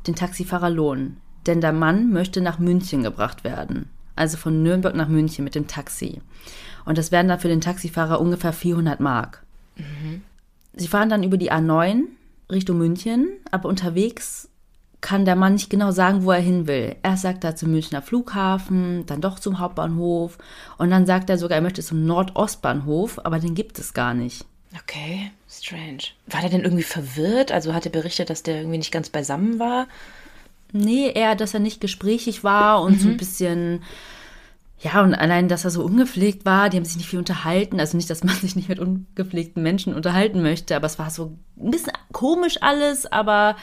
den 0.06 0.16
Taxifahrer 0.16 0.68
lohnen, 0.68 1.18
denn 1.46 1.60
der 1.60 1.72
Mann 1.72 2.10
möchte 2.10 2.40
nach 2.40 2.58
München 2.58 3.02
gebracht 3.02 3.44
werden. 3.44 3.88
Also 4.16 4.36
von 4.36 4.62
Nürnberg 4.62 4.94
nach 4.94 5.08
München 5.08 5.44
mit 5.44 5.54
dem 5.54 5.66
Taxi. 5.66 6.20
Und 6.84 6.98
das 6.98 7.10
wären 7.10 7.28
dann 7.28 7.40
für 7.40 7.48
den 7.48 7.60
Taxifahrer 7.60 8.20
ungefähr 8.20 8.52
400 8.52 9.00
Mark. 9.00 9.42
Sie 10.76 10.88
fahren 10.88 11.08
dann 11.08 11.22
über 11.22 11.36
die 11.36 11.52
A9 11.52 12.04
Richtung 12.50 12.78
München, 12.78 13.28
aber 13.50 13.68
unterwegs 13.68 14.48
kann 15.00 15.26
der 15.26 15.36
Mann 15.36 15.52
nicht 15.52 15.68
genau 15.68 15.90
sagen, 15.90 16.24
wo 16.24 16.30
er 16.32 16.40
hin 16.40 16.66
will. 16.66 16.96
Erst 17.02 17.22
sagt 17.22 17.44
er 17.44 17.56
zum 17.56 17.72
Münchner 17.72 18.00
Flughafen, 18.00 19.04
dann 19.04 19.20
doch 19.20 19.38
zum 19.38 19.58
Hauptbahnhof 19.58 20.38
und 20.78 20.90
dann 20.90 21.04
sagt 21.04 21.28
er 21.28 21.36
sogar, 21.36 21.56
er 21.56 21.62
möchte 21.62 21.82
zum 21.82 22.06
Nordostbahnhof, 22.06 23.20
aber 23.22 23.38
den 23.38 23.54
gibt 23.54 23.78
es 23.78 23.92
gar 23.92 24.14
nicht. 24.14 24.46
Okay, 24.82 25.30
strange. 25.48 26.04
War 26.26 26.40
der 26.40 26.50
denn 26.50 26.62
irgendwie 26.62 26.82
verwirrt? 26.82 27.52
Also 27.52 27.74
hat 27.74 27.84
er 27.84 27.92
berichtet, 27.92 28.30
dass 28.30 28.42
der 28.42 28.56
irgendwie 28.56 28.78
nicht 28.78 28.92
ganz 28.92 29.10
beisammen 29.10 29.58
war? 29.58 29.88
Nee, 30.72 31.12
eher, 31.14 31.36
dass 31.36 31.54
er 31.54 31.60
nicht 31.60 31.80
gesprächig 31.80 32.42
war 32.42 32.82
und 32.82 33.00
so 33.00 33.08
ein 33.08 33.16
bisschen, 33.16 33.82
ja, 34.80 35.02
und 35.02 35.14
allein, 35.14 35.48
dass 35.48 35.64
er 35.64 35.70
so 35.70 35.82
ungepflegt 35.82 36.44
war, 36.44 36.68
die 36.68 36.76
haben 36.76 36.84
sich 36.84 36.96
nicht 36.96 37.08
viel 37.08 37.18
unterhalten. 37.18 37.80
Also 37.80 37.96
nicht, 37.96 38.10
dass 38.10 38.24
man 38.24 38.34
sich 38.40 38.56
nicht 38.56 38.68
mit 38.68 38.78
ungepflegten 38.78 39.62
Menschen 39.62 39.94
unterhalten 39.94 40.42
möchte, 40.42 40.76
aber 40.76 40.86
es 40.86 40.98
war 40.98 41.10
so 41.10 41.36
ein 41.58 41.70
bisschen 41.70 41.92
komisch 42.12 42.58
alles, 42.60 43.10
aber 43.10 43.56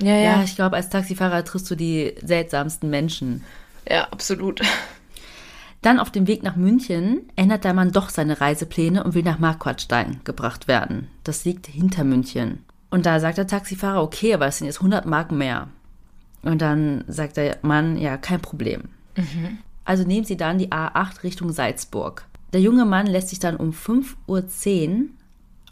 Ja, 0.00 0.14
ja, 0.16 0.42
ich 0.42 0.54
glaube, 0.56 0.76
als 0.76 0.90
Taxifahrer 0.90 1.44
triffst 1.44 1.70
du 1.70 1.74
die 1.74 2.14
seltsamsten 2.22 2.90
Menschen. 2.90 3.44
Ja, 3.88 4.08
absolut. 4.10 4.60
Dann 5.80 6.00
auf 6.00 6.10
dem 6.10 6.26
Weg 6.26 6.42
nach 6.42 6.56
München 6.56 7.30
ändert 7.36 7.64
der 7.64 7.72
Mann 7.72 7.92
doch 7.92 8.10
seine 8.10 8.40
Reisepläne 8.40 9.04
und 9.04 9.14
will 9.14 9.22
nach 9.22 9.38
Marquardstein 9.38 10.20
gebracht 10.24 10.66
werden. 10.66 11.08
Das 11.24 11.44
liegt 11.44 11.68
hinter 11.68 12.04
München. 12.04 12.64
Und 12.90 13.06
da 13.06 13.20
sagt 13.20 13.38
der 13.38 13.46
Taxifahrer, 13.46 14.02
okay, 14.02 14.34
aber 14.34 14.46
es 14.46 14.58
sind 14.58 14.66
jetzt 14.66 14.78
100 14.78 15.06
Mark 15.06 15.30
mehr. 15.30 15.68
Und 16.42 16.62
dann 16.62 17.04
sagt 17.06 17.36
der 17.36 17.58
Mann, 17.62 17.96
ja, 17.96 18.16
kein 18.16 18.40
Problem. 18.40 18.84
Also 19.88 20.04
nehmen 20.04 20.26
sie 20.26 20.36
dann 20.36 20.58
die 20.58 20.70
A8 20.70 21.22
Richtung 21.22 21.50
Salzburg. 21.50 22.26
Der 22.52 22.60
junge 22.60 22.84
Mann 22.84 23.06
lässt 23.06 23.30
sich 23.30 23.38
dann 23.38 23.56
um 23.56 23.70
5.10 23.70 24.90
Uhr 24.90 25.08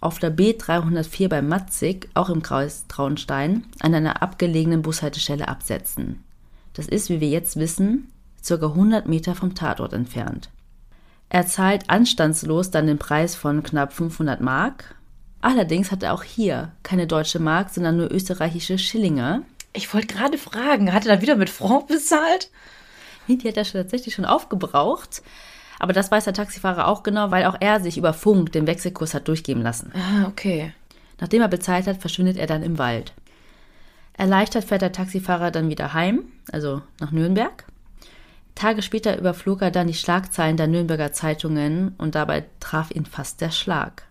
auf 0.01 0.19
der 0.19 0.35
B304 0.35 1.29
bei 1.29 1.43
Matzig, 1.43 2.09
auch 2.15 2.31
im 2.31 2.41
Kreis 2.41 2.87
Traunstein, 2.89 3.67
an 3.81 3.95
einer 3.95 4.23
abgelegenen 4.23 4.81
Bushaltestelle 4.81 5.49
absetzen. 5.49 6.25
Das 6.73 6.89
ist, 6.89 7.11
wie 7.11 7.21
wir 7.21 7.29
jetzt 7.29 7.57
wissen, 7.57 8.11
circa 8.43 8.69
100 8.69 9.07
Meter 9.07 9.35
vom 9.35 9.55
Tatort 9.55 9.93
entfernt. 9.93 10.49
Er 11.29 11.47
zahlt 11.47 11.91
anstandslos 11.91 12.71
dann 12.71 12.87
den 12.87 12.97
Preis 12.97 13.37
von 13.37 13.63
knapp 13.63 13.93
500 13.93 14.41
Mark. 14.41 14.95
Allerdings 15.43 15.93
hat 15.93 16.03
er 16.03 16.15
auch 16.15 16.23
hier 16.23 16.73
keine 16.83 17.07
deutsche 17.07 17.39
Mark, 17.39 17.69
sondern 17.69 17.99
nur 17.99 18.11
österreichische 18.11 18.79
Schillinge. 18.79 19.43
Ich 19.75 19.93
wollte 19.93 20.07
gerade 20.07 20.39
fragen, 20.39 20.95
hat 20.95 21.05
er 21.05 21.17
da 21.17 21.23
wieder 21.23 21.37
mit 21.37 21.51
Franc 21.51 21.89
bezahlt? 21.89 22.51
Die 23.29 23.49
hat 23.49 23.57
er 23.57 23.65
tatsächlich 23.65 24.15
schon 24.15 24.25
aufgebraucht. 24.25 25.23
Aber 25.79 25.93
das 25.93 26.11
weiß 26.11 26.25
der 26.25 26.35
Taxifahrer 26.35 26.89
auch 26.89 27.03
genau, 27.03 27.31
weil 27.31 27.45
auch 27.45 27.57
er 27.61 27.81
sich 27.81 27.99
über 27.99 28.13
Funk 28.13 28.53
den 28.53 28.67
Wechselkurs 28.67 29.15
hat 29.15 29.29
durchgeben 29.29 29.63
lassen. 29.63 29.93
Ah, 29.95 30.27
okay. 30.27 30.73
Nachdem 31.21 31.43
er 31.43 31.49
bezahlt 31.49 31.87
hat, 31.87 32.01
verschwindet 32.01 32.39
er 32.39 32.47
dann 32.47 32.63
im 32.63 32.79
Wald. 32.79 33.13
Erleichtert 34.15 34.65
fährt 34.65 34.83
der 34.83 34.93
Taxifahrer 34.93 35.51
dann 35.51 35.69
wieder 35.69 35.93
heim, 35.93 36.25
also 36.51 36.81
nach 37.01 37.11
Nürnberg. 37.11 37.65
Tage 38.55 38.81
später 38.81 39.19
überflog 39.19 39.61
er 39.61 39.71
dann 39.71 39.87
die 39.87 39.95
Schlagzeilen 39.95 40.57
der 40.57 40.67
Nürnberger 40.67 41.13
Zeitungen 41.13 41.95
und 41.99 42.15
dabei 42.15 42.45
traf 42.59 42.91
ihn 42.91 43.05
fast 43.05 43.43
der 43.43 43.51
Schlag. 43.51 44.05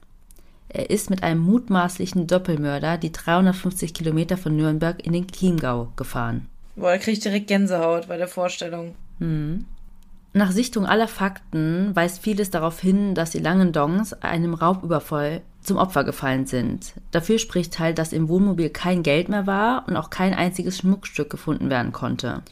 Er 0.70 0.92
ist 0.92 1.10
mit 1.10 1.24
einem 1.24 1.42
mutmaßlichen 1.42 2.28
Doppelmörder 2.28 2.98
die 2.98 3.12
350 3.12 3.94
Kilometer 3.94 4.38
von 4.38 4.56
Nürnberg 4.56 5.04
in 5.04 5.14
den 5.14 5.28
Chiemgau 5.28 5.92
gefahren. 5.96 6.48
Boah, 6.76 6.92
da 6.92 6.98
krieg 6.98 7.14
ich 7.14 7.22
direkt 7.22 7.48
Gänsehaut 7.48 8.08
bei 8.08 8.18
der 8.18 8.28
Vorstellung. 8.28 8.94
Nach 9.20 10.52
Sichtung 10.52 10.86
aller 10.86 11.08
Fakten 11.08 11.96
weist 11.96 12.22
vieles 12.22 12.50
darauf 12.50 12.80
hin, 12.80 13.16
dass 13.16 13.32
die 13.32 13.40
Langendongs 13.40 14.14
einem 14.14 14.54
Raubüberfall 14.54 15.42
zum 15.62 15.78
Opfer 15.78 16.04
gefallen 16.04 16.46
sind. 16.46 16.94
Dafür 17.12 17.40
spricht 17.40 17.80
halt, 17.80 17.98
dass 17.98 18.14
im 18.14 18.28
Wohnmobil 18.28 18.70
kein 18.70 19.02
Geld 19.02 19.30
mehr 19.30 19.48
war 19.48 19.88
und 19.88 19.96
auch 19.96 20.10
kein 20.10 20.34
einziges 20.34 20.80
Schmuckstück 20.80 21.30
gefunden 21.30 21.70
werden 21.70 21.92
konnte. 21.92 22.44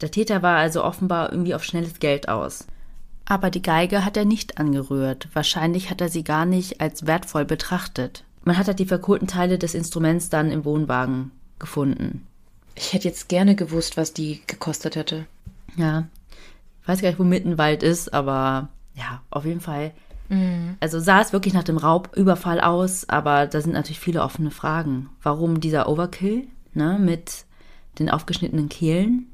Der 0.00 0.10
Täter 0.10 0.42
war 0.42 0.56
also 0.56 0.82
offenbar 0.82 1.30
irgendwie 1.30 1.54
auf 1.54 1.64
schnelles 1.64 2.00
Geld 2.00 2.28
aus. 2.28 2.66
Aber 3.26 3.50
die 3.50 3.62
Geige 3.62 4.04
hat 4.04 4.16
er 4.16 4.24
nicht 4.24 4.58
angerührt. 4.58 5.28
Wahrscheinlich 5.34 5.90
hat 5.90 6.00
er 6.00 6.08
sie 6.08 6.24
gar 6.24 6.46
nicht 6.46 6.80
als 6.80 7.06
wertvoll 7.06 7.44
betrachtet. 7.44 8.24
Man 8.42 8.56
hat 8.56 8.66
halt 8.66 8.78
die 8.78 8.86
verkohlten 8.86 9.28
Teile 9.28 9.58
des 9.58 9.74
Instruments 9.74 10.30
dann 10.30 10.50
im 10.50 10.64
Wohnwagen 10.64 11.30
gefunden. 11.58 12.26
Ich 12.74 12.92
hätte 12.92 13.06
jetzt 13.06 13.28
gerne 13.28 13.54
gewusst, 13.54 13.96
was 13.96 14.14
die 14.14 14.40
gekostet 14.46 14.96
hätte. 14.96 15.26
Ja. 15.76 16.08
Ich 16.82 16.88
weiß 16.88 17.02
gar 17.02 17.08
nicht, 17.08 17.18
wo 17.18 17.24
Mittenwald 17.24 17.82
ist, 17.82 18.12
aber 18.12 18.68
ja, 18.94 19.22
auf 19.30 19.44
jeden 19.44 19.60
Fall. 19.60 19.92
Also 20.78 21.00
sah 21.00 21.20
es 21.20 21.32
wirklich 21.32 21.54
nach 21.54 21.64
dem 21.64 21.76
Raubüberfall 21.76 22.60
aus, 22.60 23.08
aber 23.08 23.48
da 23.48 23.60
sind 23.60 23.72
natürlich 23.72 23.98
viele 23.98 24.22
offene 24.22 24.52
Fragen. 24.52 25.08
Warum 25.24 25.58
dieser 25.58 25.88
Overkill, 25.88 26.46
ne, 26.72 26.98
mit 27.00 27.46
den 27.98 28.08
aufgeschnittenen 28.08 28.68
Kehlen? 28.68 29.26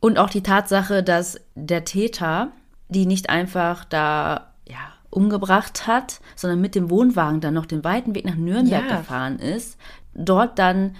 Und 0.00 0.18
auch 0.18 0.28
die 0.28 0.42
Tatsache, 0.42 1.04
dass 1.04 1.38
der 1.54 1.84
Täter 1.84 2.50
die 2.88 3.06
nicht 3.06 3.30
einfach 3.30 3.84
da, 3.84 4.52
ja, 4.68 4.78
umgebracht 5.10 5.86
hat, 5.86 6.20
sondern 6.34 6.60
mit 6.60 6.74
dem 6.74 6.90
Wohnwagen 6.90 7.40
dann 7.40 7.54
noch 7.54 7.66
den 7.66 7.84
weiten 7.84 8.16
Weg 8.16 8.24
nach 8.24 8.34
Nürnberg 8.34 8.90
Ja. 8.90 8.96
gefahren 8.98 9.38
ist, 9.38 9.78
dort 10.14 10.58
dann 10.58 10.96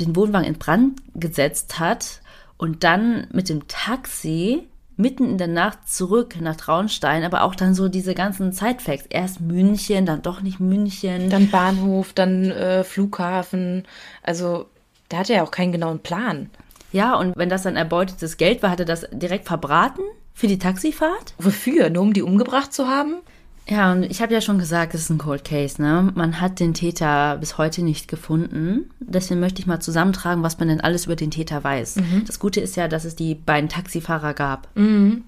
den 0.00 0.16
Wohnwagen 0.16 0.48
in 0.48 0.58
Brand 0.58 1.00
gesetzt 1.14 1.78
hat 1.78 2.19
und 2.60 2.84
dann 2.84 3.26
mit 3.32 3.48
dem 3.48 3.68
Taxi 3.68 4.68
mitten 4.98 5.24
in 5.24 5.38
der 5.38 5.48
Nacht 5.48 5.88
zurück 5.88 6.34
nach 6.42 6.56
Traunstein, 6.56 7.24
aber 7.24 7.42
auch 7.42 7.54
dann 7.54 7.74
so 7.74 7.88
diese 7.88 8.12
ganzen 8.12 8.52
Zeitfacts. 8.52 9.06
Erst 9.08 9.40
München, 9.40 10.04
dann 10.04 10.20
doch 10.20 10.42
nicht 10.42 10.60
München. 10.60 11.30
Dann 11.30 11.50
Bahnhof, 11.50 12.12
dann 12.12 12.50
äh, 12.50 12.84
Flughafen. 12.84 13.84
Also, 14.22 14.66
der 15.10 15.20
hatte 15.20 15.32
ja 15.32 15.42
auch 15.42 15.50
keinen 15.50 15.72
genauen 15.72 16.00
Plan. 16.00 16.50
Ja, 16.92 17.14
und 17.14 17.34
wenn 17.34 17.48
das 17.48 17.62
dann 17.62 17.76
erbeutetes 17.76 18.36
Geld 18.36 18.62
war, 18.62 18.68
hat 18.68 18.80
er 18.80 18.84
das 18.86 19.06
direkt 19.10 19.46
verbraten 19.46 20.02
für 20.34 20.46
die 20.46 20.58
Taxifahrt? 20.58 21.32
Wofür? 21.38 21.88
Nur 21.88 22.02
um 22.02 22.12
die 22.12 22.22
umgebracht 22.22 22.74
zu 22.74 22.88
haben? 22.88 23.22
Ja, 23.70 23.92
und 23.92 24.02
ich 24.02 24.20
habe 24.20 24.34
ja 24.34 24.40
schon 24.40 24.58
gesagt, 24.58 24.94
es 24.94 25.02
ist 25.02 25.10
ein 25.10 25.18
Cold 25.18 25.44
Case, 25.44 25.80
ne? 25.80 26.10
Man 26.16 26.40
hat 26.40 26.58
den 26.58 26.74
Täter 26.74 27.36
bis 27.36 27.56
heute 27.56 27.82
nicht 27.82 28.08
gefunden. 28.08 28.90
Deswegen 28.98 29.38
möchte 29.38 29.60
ich 29.60 29.68
mal 29.68 29.78
zusammentragen, 29.78 30.42
was 30.42 30.58
man 30.58 30.66
denn 30.66 30.80
alles 30.80 31.06
über 31.06 31.14
den 31.14 31.30
Täter 31.30 31.62
weiß. 31.62 31.98
Das 32.26 32.40
Gute 32.40 32.60
ist 32.60 32.76
ja, 32.76 32.88
dass 32.88 33.04
es 33.04 33.14
die 33.14 33.36
beiden 33.36 33.68
Taxifahrer 33.68 34.34
gab. 34.34 34.66
Und 34.74 35.22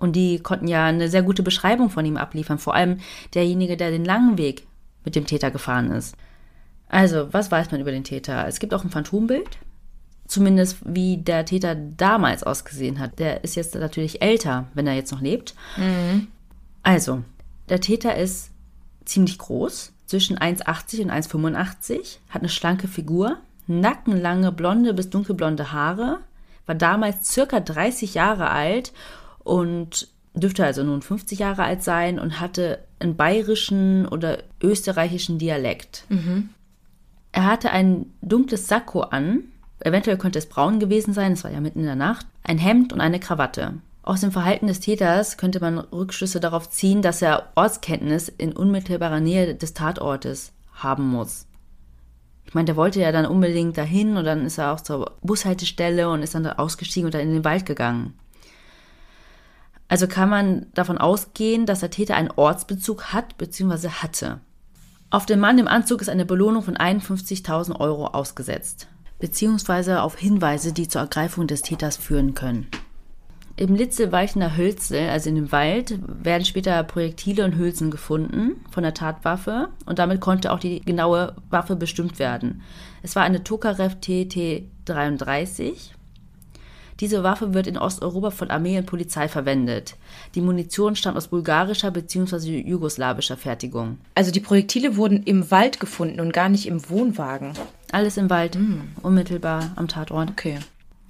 die 0.00 0.38
konnten 0.38 0.66
ja 0.66 0.86
eine 0.86 1.10
sehr 1.10 1.22
gute 1.22 1.42
Beschreibung 1.42 1.90
von 1.90 2.06
ihm 2.06 2.16
abliefern. 2.16 2.58
Vor 2.58 2.74
allem 2.74 3.00
derjenige, 3.34 3.76
der 3.76 3.90
den 3.90 4.06
langen 4.06 4.38
Weg 4.38 4.66
mit 5.04 5.14
dem 5.14 5.26
Täter 5.26 5.50
gefahren 5.50 5.90
ist. 5.90 6.16
Also, 6.88 7.34
was 7.34 7.50
weiß 7.50 7.70
man 7.70 7.82
über 7.82 7.92
den 7.92 8.04
Täter? 8.04 8.48
Es 8.48 8.60
gibt 8.60 8.72
auch 8.72 8.84
ein 8.84 8.90
Phantombild. 8.90 9.58
Zumindest 10.26 10.78
wie 10.86 11.18
der 11.18 11.44
Täter 11.44 11.74
damals 11.74 12.44
ausgesehen 12.44 12.98
hat. 12.98 13.18
Der 13.18 13.44
ist 13.44 13.56
jetzt 13.56 13.74
natürlich 13.74 14.22
älter, 14.22 14.68
wenn 14.72 14.86
er 14.86 14.94
jetzt 14.94 15.12
noch 15.12 15.20
lebt. 15.20 15.54
Also, 16.82 17.22
der 17.68 17.80
Täter 17.80 18.16
ist 18.16 18.50
ziemlich 19.04 19.38
groß, 19.38 19.92
zwischen 20.06 20.38
1,80 20.38 21.02
und 21.02 21.10
1,85, 21.10 22.18
hat 22.28 22.42
eine 22.42 22.48
schlanke 22.48 22.88
Figur, 22.88 23.38
nackenlange 23.66 24.52
blonde 24.52 24.92
bis 24.94 25.10
dunkelblonde 25.10 25.72
Haare, 25.72 26.20
war 26.66 26.74
damals 26.74 27.30
circa 27.32 27.60
30 27.60 28.14
Jahre 28.14 28.50
alt 28.50 28.92
und 29.42 30.08
dürfte 30.34 30.64
also 30.64 30.82
nun 30.82 31.00
50 31.02 31.38
Jahre 31.38 31.62
alt 31.64 31.82
sein 31.82 32.18
und 32.18 32.40
hatte 32.40 32.80
einen 32.98 33.16
bayerischen 33.16 34.06
oder 34.06 34.38
österreichischen 34.62 35.38
Dialekt. 35.38 36.04
Er 37.32 37.46
hatte 37.46 37.70
ein 37.70 38.06
dunkles 38.20 38.68
Sakko 38.68 39.00
an, 39.02 39.44
eventuell 39.80 40.18
könnte 40.18 40.38
es 40.38 40.48
braun 40.48 40.80
gewesen 40.80 41.14
sein, 41.14 41.32
es 41.32 41.44
war 41.44 41.50
ja 41.50 41.60
mitten 41.60 41.80
in 41.80 41.86
der 41.86 41.96
Nacht, 41.96 42.26
ein 42.42 42.58
Hemd 42.58 42.92
und 42.92 43.00
eine 43.00 43.20
Krawatte. 43.20 43.74
Aus 44.04 44.20
dem 44.20 44.32
Verhalten 44.32 44.66
des 44.66 44.80
Täters 44.80 45.38
könnte 45.38 45.60
man 45.60 45.78
Rückschlüsse 45.78 46.38
darauf 46.38 46.68
ziehen, 46.68 47.00
dass 47.00 47.22
er 47.22 47.52
Ortskenntnis 47.54 48.28
in 48.28 48.52
unmittelbarer 48.52 49.20
Nähe 49.20 49.54
des 49.54 49.72
Tatortes 49.72 50.52
haben 50.74 51.08
muss. 51.08 51.46
Ich 52.44 52.52
meine, 52.52 52.66
der 52.66 52.76
wollte 52.76 53.00
ja 53.00 53.12
dann 53.12 53.24
unbedingt 53.24 53.78
dahin 53.78 54.18
und 54.18 54.26
dann 54.26 54.44
ist 54.44 54.58
er 54.58 54.74
auch 54.74 54.80
zur 54.82 55.12
Bushaltestelle 55.22 56.10
und 56.10 56.22
ist 56.22 56.34
dann 56.34 56.44
da 56.44 56.52
ausgestiegen 56.56 57.06
und 57.06 57.14
dann 57.14 57.22
in 57.22 57.32
den 57.32 57.46
Wald 57.46 57.64
gegangen. 57.64 58.12
Also 59.88 60.06
kann 60.06 60.28
man 60.28 60.66
davon 60.74 60.98
ausgehen, 60.98 61.64
dass 61.64 61.80
der 61.80 61.90
Täter 61.90 62.14
einen 62.14 62.30
Ortsbezug 62.30 63.14
hat 63.14 63.38
bzw. 63.38 63.88
hatte. 63.88 64.40
Auf 65.08 65.24
den 65.24 65.40
Mann 65.40 65.58
im 65.58 65.68
Anzug 65.68 66.02
ist 66.02 66.10
eine 66.10 66.26
Belohnung 66.26 66.62
von 66.62 66.76
51.000 66.76 67.80
Euro 67.80 68.08
ausgesetzt. 68.08 68.86
beziehungsweise 69.18 70.02
auf 70.02 70.18
Hinweise, 70.18 70.74
die 70.74 70.88
zur 70.88 71.00
Ergreifung 71.00 71.46
des 71.46 71.62
Täters 71.62 71.96
führen 71.96 72.34
können. 72.34 72.66
Im 73.56 73.76
Litzelweichener 73.76 74.56
Hölzel, 74.56 75.08
also 75.10 75.28
in 75.28 75.36
dem 75.36 75.52
Wald, 75.52 76.00
werden 76.08 76.44
später 76.44 76.82
Projektile 76.82 77.44
und 77.44 77.56
Hülsen 77.56 77.92
gefunden 77.92 78.64
von 78.72 78.82
der 78.82 78.94
Tatwaffe 78.94 79.68
und 79.86 80.00
damit 80.00 80.20
konnte 80.20 80.50
auch 80.50 80.58
die 80.58 80.80
genaue 80.80 81.36
Waffe 81.50 81.76
bestimmt 81.76 82.18
werden. 82.18 82.62
Es 83.04 83.14
war 83.14 83.22
eine 83.22 83.44
Tokarev 83.44 83.94
TT-33. 84.00 85.90
Diese 86.98 87.22
Waffe 87.22 87.54
wird 87.54 87.68
in 87.68 87.78
Osteuropa 87.78 88.30
von 88.30 88.50
Armee 88.50 88.76
und 88.78 88.86
Polizei 88.86 89.28
verwendet. 89.28 89.94
Die 90.34 90.40
Munition 90.40 90.96
stammt 90.96 91.16
aus 91.16 91.28
bulgarischer 91.28 91.92
bzw. 91.92 92.60
jugoslawischer 92.60 93.36
Fertigung. 93.36 93.98
Also 94.16 94.32
die 94.32 94.40
Projektile 94.40 94.96
wurden 94.96 95.22
im 95.22 95.50
Wald 95.52 95.78
gefunden 95.78 96.18
und 96.18 96.32
gar 96.32 96.48
nicht 96.48 96.66
im 96.66 96.88
Wohnwagen. 96.90 97.52
Alles 97.92 98.16
im 98.16 98.30
Wald, 98.30 98.58
unmittelbar 99.02 99.70
am 99.76 99.86
Tatort. 99.86 100.30
Okay. 100.30 100.58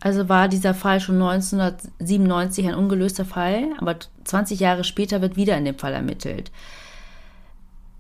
Also 0.05 0.29
war 0.29 0.49
dieser 0.49 0.75
Fall 0.75 1.01
schon 1.01 1.15
1997 1.15 2.69
ein 2.69 2.75
ungelöster 2.75 3.25
Fall, 3.25 3.71
aber 3.79 3.97
20 4.25 4.61
Jahre 4.61 4.85
später 4.85 5.23
wird 5.23 5.37
wieder 5.37 5.57
in 5.57 5.65
dem 5.65 5.79
Fall 5.79 5.95
ermittelt. 5.95 6.53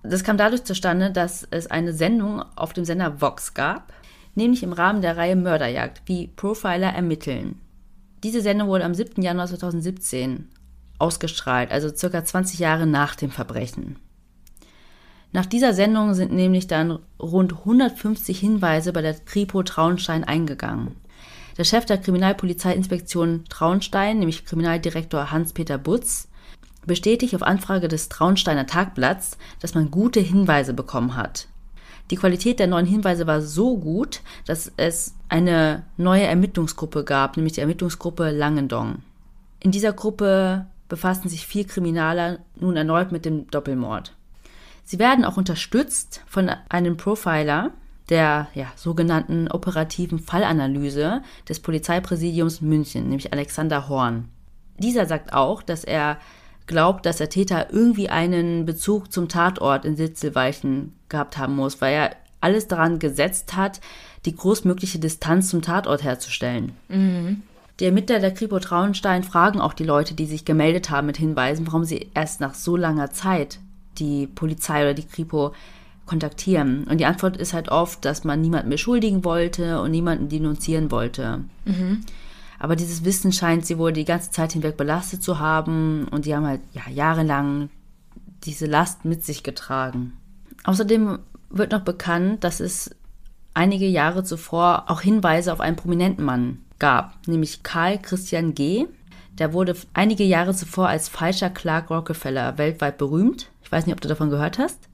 Das 0.02 0.22
kam 0.22 0.36
dadurch 0.36 0.64
zustande, 0.64 1.10
dass 1.10 1.48
es 1.50 1.66
eine 1.66 1.94
Sendung 1.94 2.44
auf 2.56 2.74
dem 2.74 2.84
Sender 2.84 3.22
Vox 3.22 3.54
gab, 3.54 3.94
nämlich 4.34 4.62
im 4.62 4.74
Rahmen 4.74 5.00
der 5.00 5.16
Reihe 5.16 5.34
Mörderjagd, 5.34 6.02
wie 6.04 6.26
Profiler 6.26 6.92
ermitteln. 6.92 7.58
Diese 8.22 8.42
Sendung 8.42 8.68
wurde 8.68 8.84
am 8.84 8.92
7. 8.92 9.22
Januar 9.22 9.46
2017 9.46 10.50
ausgestrahlt, 10.98 11.72
also 11.72 11.88
circa 11.88 12.22
20 12.22 12.58
Jahre 12.58 12.86
nach 12.86 13.14
dem 13.14 13.30
Verbrechen. 13.30 13.96
Nach 15.32 15.46
dieser 15.46 15.72
Sendung 15.72 16.12
sind 16.12 16.32
nämlich 16.32 16.66
dann 16.66 16.98
rund 17.18 17.60
150 17.60 18.38
Hinweise 18.38 18.92
bei 18.92 19.00
der 19.00 19.14
Kripo 19.14 19.62
Traunstein 19.62 20.22
eingegangen. 20.22 20.96
Der 21.56 21.64
Chef 21.64 21.84
der 21.84 21.98
Kriminalpolizeiinspektion 21.98 23.44
Traunstein, 23.48 24.18
nämlich 24.18 24.44
Kriminaldirektor 24.44 25.30
Hans-Peter 25.30 25.78
Butz, 25.78 26.28
bestätigt 26.86 27.34
auf 27.34 27.42
Anfrage 27.42 27.88
des 27.88 28.08
Traunsteiner 28.08 28.66
Tagblatts, 28.66 29.38
dass 29.60 29.74
man 29.74 29.90
gute 29.90 30.20
Hinweise 30.20 30.74
bekommen 30.74 31.16
hat. 31.16 31.48
Die 32.10 32.16
Qualität 32.16 32.58
der 32.58 32.66
neuen 32.66 32.86
Hinweise 32.86 33.26
war 33.26 33.40
so 33.40 33.78
gut, 33.78 34.20
dass 34.46 34.70
es 34.76 35.14
eine 35.28 35.84
neue 35.96 36.24
Ermittlungsgruppe 36.24 37.04
gab, 37.04 37.36
nämlich 37.36 37.54
die 37.54 37.60
Ermittlungsgruppe 37.60 38.30
Langendong. 38.30 38.96
In 39.60 39.70
dieser 39.70 39.92
Gruppe 39.92 40.66
befassten 40.88 41.30
sich 41.30 41.46
vier 41.46 41.66
Kriminaler 41.66 42.40
nun 42.56 42.76
erneut 42.76 43.10
mit 43.10 43.24
dem 43.24 43.50
Doppelmord. 43.50 44.12
Sie 44.84 44.98
werden 44.98 45.24
auch 45.24 45.38
unterstützt 45.38 46.20
von 46.26 46.50
einem 46.68 46.98
Profiler, 46.98 47.70
der 48.10 48.48
ja, 48.54 48.66
sogenannten 48.76 49.48
operativen 49.50 50.18
Fallanalyse 50.18 51.22
des 51.48 51.60
Polizeipräsidiums 51.60 52.60
München, 52.60 53.04
nämlich 53.04 53.32
Alexander 53.32 53.88
Horn. 53.88 54.28
Dieser 54.78 55.06
sagt 55.06 55.32
auch, 55.32 55.62
dass 55.62 55.84
er 55.84 56.18
glaubt, 56.66 57.06
dass 57.06 57.18
der 57.18 57.30
Täter 57.30 57.72
irgendwie 57.72 58.08
einen 58.08 58.66
Bezug 58.66 59.12
zum 59.12 59.28
Tatort 59.28 59.84
in 59.84 59.96
Sitzelweichen 59.96 60.94
gehabt 61.08 61.38
haben 61.38 61.56
muss, 61.56 61.80
weil 61.80 61.94
er 61.94 62.16
alles 62.40 62.68
daran 62.68 62.98
gesetzt 62.98 63.56
hat, 63.56 63.80
die 64.26 64.36
großmögliche 64.36 64.98
Distanz 64.98 65.48
zum 65.48 65.62
Tatort 65.62 66.02
herzustellen. 66.02 66.72
Mhm. 66.88 67.42
Die 67.80 67.86
Ermittler 67.86 68.20
der 68.20 68.32
Kripo 68.32 68.60
Traunstein 68.60 69.24
fragen 69.24 69.60
auch 69.60 69.72
die 69.72 69.84
Leute, 69.84 70.14
die 70.14 70.26
sich 70.26 70.44
gemeldet 70.44 70.90
haben 70.90 71.06
mit 71.06 71.16
Hinweisen, 71.16 71.66
warum 71.66 71.84
sie 71.84 72.10
erst 72.14 72.40
nach 72.40 72.54
so 72.54 72.76
langer 72.76 73.10
Zeit 73.10 73.58
die 73.98 74.26
Polizei 74.26 74.82
oder 74.82 74.94
die 74.94 75.06
Kripo 75.06 75.52
kontaktieren. 76.06 76.84
Und 76.84 76.98
die 76.98 77.06
Antwort 77.06 77.36
ist 77.36 77.52
halt 77.52 77.70
oft, 77.70 78.04
dass 78.04 78.24
man 78.24 78.40
niemanden 78.40 78.70
beschuldigen 78.70 79.24
wollte 79.24 79.80
und 79.80 79.90
niemanden 79.90 80.28
denunzieren 80.28 80.90
wollte. 80.90 81.44
Mhm. 81.64 82.02
Aber 82.58 82.76
dieses 82.76 83.04
Wissen 83.04 83.32
scheint 83.32 83.66
sie 83.66 83.78
wohl 83.78 83.92
die 83.92 84.04
ganze 84.04 84.30
Zeit 84.30 84.52
hinweg 84.52 84.76
belastet 84.76 85.22
zu 85.22 85.38
haben 85.38 86.06
und 86.10 86.24
die 86.24 86.34
haben 86.34 86.46
halt 86.46 86.60
ja, 86.72 86.82
jahrelang 86.90 87.68
diese 88.44 88.66
Last 88.66 89.04
mit 89.04 89.24
sich 89.24 89.42
getragen. 89.42 90.14
Außerdem 90.64 91.18
wird 91.50 91.72
noch 91.72 91.82
bekannt, 91.82 92.44
dass 92.44 92.60
es 92.60 92.90
einige 93.54 93.86
Jahre 93.86 94.24
zuvor 94.24 94.84
auch 94.88 95.00
Hinweise 95.00 95.52
auf 95.52 95.60
einen 95.60 95.76
prominenten 95.76 96.24
Mann 96.24 96.64
gab, 96.78 97.26
nämlich 97.26 97.62
Karl 97.62 97.98
Christian 97.98 98.54
G. 98.54 98.86
Der 99.38 99.52
wurde 99.52 99.76
einige 99.94 100.24
Jahre 100.24 100.54
zuvor 100.54 100.88
als 100.88 101.08
falscher 101.08 101.50
Clark 101.50 101.90
Rockefeller 101.90 102.56
weltweit 102.58 102.98
berühmt. 102.98 103.50
Ich 103.62 103.72
weiß 103.72 103.86
nicht, 103.86 103.94
ob 103.94 104.00
du 104.00 104.08
davon 104.08 104.30
gehört 104.30 104.58
hast. 104.58 104.88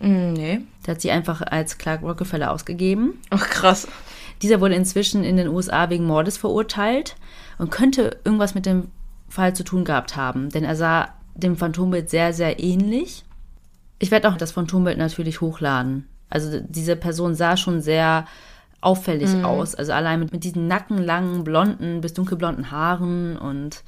Mm, 0.00 0.32
nee. 0.32 0.60
Der 0.86 0.94
hat 0.94 1.00
sie 1.00 1.10
einfach 1.10 1.42
als 1.42 1.78
Clark 1.78 2.02
Rockefeller 2.02 2.50
ausgegeben. 2.50 3.18
Ach, 3.30 3.48
krass. 3.48 3.86
Dieser 4.42 4.60
wurde 4.60 4.74
inzwischen 4.74 5.22
in 5.22 5.36
den 5.36 5.48
USA 5.48 5.90
wegen 5.90 6.06
Mordes 6.06 6.38
verurteilt 6.38 7.16
und 7.58 7.70
könnte 7.70 8.18
irgendwas 8.24 8.54
mit 8.54 8.66
dem 8.66 8.88
Fall 9.28 9.54
zu 9.54 9.62
tun 9.62 9.84
gehabt 9.84 10.16
haben, 10.16 10.50
denn 10.50 10.64
er 10.64 10.74
sah 10.74 11.10
dem 11.34 11.56
Phantombild 11.56 12.10
sehr, 12.10 12.32
sehr 12.32 12.58
ähnlich. 12.58 13.24
Ich 13.98 14.10
werde 14.10 14.28
auch 14.28 14.36
das 14.36 14.52
Phantombild 14.52 14.98
natürlich 14.98 15.40
hochladen. 15.40 16.08
Also 16.28 16.60
diese 16.60 16.96
Person 16.96 17.34
sah 17.34 17.56
schon 17.56 17.80
sehr 17.80 18.26
auffällig 18.80 19.30
mhm. 19.30 19.44
aus. 19.44 19.74
Also 19.74 19.92
allein 19.92 20.20
mit, 20.20 20.32
mit 20.32 20.44
diesen 20.44 20.66
nackenlangen, 20.66 21.44
blonden 21.44 22.00
bis 22.00 22.14
dunkelblonden 22.14 22.70
Haaren 22.70 23.36
und 23.36 23.82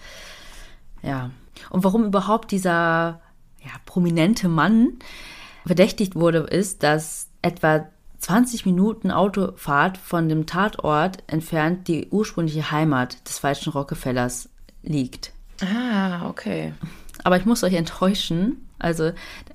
ja. 1.02 1.30
Und 1.70 1.84
warum 1.84 2.04
überhaupt 2.04 2.50
dieser 2.50 3.20
ja, 3.64 3.70
prominente 3.86 4.48
Mann 4.48 4.98
verdächtigt 5.66 6.14
wurde, 6.14 6.38
ist, 6.38 6.82
dass 6.82 7.28
etwa 7.42 7.86
20 8.18 8.66
Minuten 8.66 9.10
Autofahrt 9.10 9.98
von 9.98 10.28
dem 10.28 10.46
Tatort 10.46 11.24
entfernt 11.26 11.88
die 11.88 12.08
ursprüngliche 12.10 12.70
Heimat 12.70 13.28
des 13.28 13.40
falschen 13.40 13.72
Rockefellers 13.72 14.48
liegt. 14.82 15.32
Ah, 15.60 16.28
okay. 16.28 16.72
Aber 17.24 17.36
ich 17.36 17.46
muss 17.46 17.64
euch 17.64 17.74
enttäuschen. 17.74 18.68
Also 18.78 19.12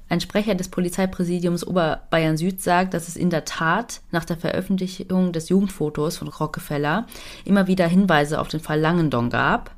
ein 0.09 0.21
Sprecher 0.21 0.55
des 0.55 0.69
Polizeipräsidiums 0.69 1.65
Oberbayern 1.65 2.37
Süd 2.37 2.61
sagt, 2.61 2.93
dass 2.93 3.07
es 3.07 3.17
in 3.17 3.29
der 3.29 3.45
Tat 3.45 4.01
nach 4.11 4.23
der 4.23 4.37
Veröffentlichung 4.37 5.33
des 5.33 5.49
Jugendfotos 5.49 6.17
von 6.17 6.29
Rockefeller 6.29 7.07
immer 7.43 7.67
wieder 7.67 7.87
Hinweise 7.87 8.39
auf 8.39 8.47
den 8.47 8.61
Fall 8.61 8.79
Langendong 8.79 9.29
gab. 9.29 9.75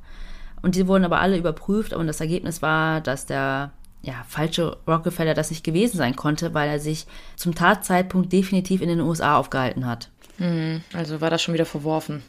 Und 0.62 0.74
die 0.74 0.86
wurden 0.86 1.04
aber 1.04 1.20
alle 1.20 1.38
überprüft 1.38 1.92
und 1.92 2.06
das 2.06 2.20
Ergebnis 2.20 2.62
war, 2.62 3.00
dass 3.00 3.26
der 3.26 3.72
ja, 4.02 4.24
falsche 4.28 4.78
Rockefeller 4.86 5.34
das 5.34 5.50
nicht 5.50 5.64
gewesen 5.64 5.96
sein 5.96 6.16
konnte, 6.16 6.54
weil 6.54 6.68
er 6.68 6.80
sich 6.80 7.06
zum 7.36 7.54
Tatzeitpunkt 7.54 8.32
definitiv 8.32 8.80
in 8.80 8.88
den 8.88 9.00
USA 9.00 9.36
aufgehalten 9.36 9.86
hat. 9.86 10.08
Mhm, 10.38 10.82
also 10.92 11.20
war 11.20 11.30
das 11.30 11.42
schon 11.42 11.54
wieder 11.54 11.66
verworfen. 11.66 12.22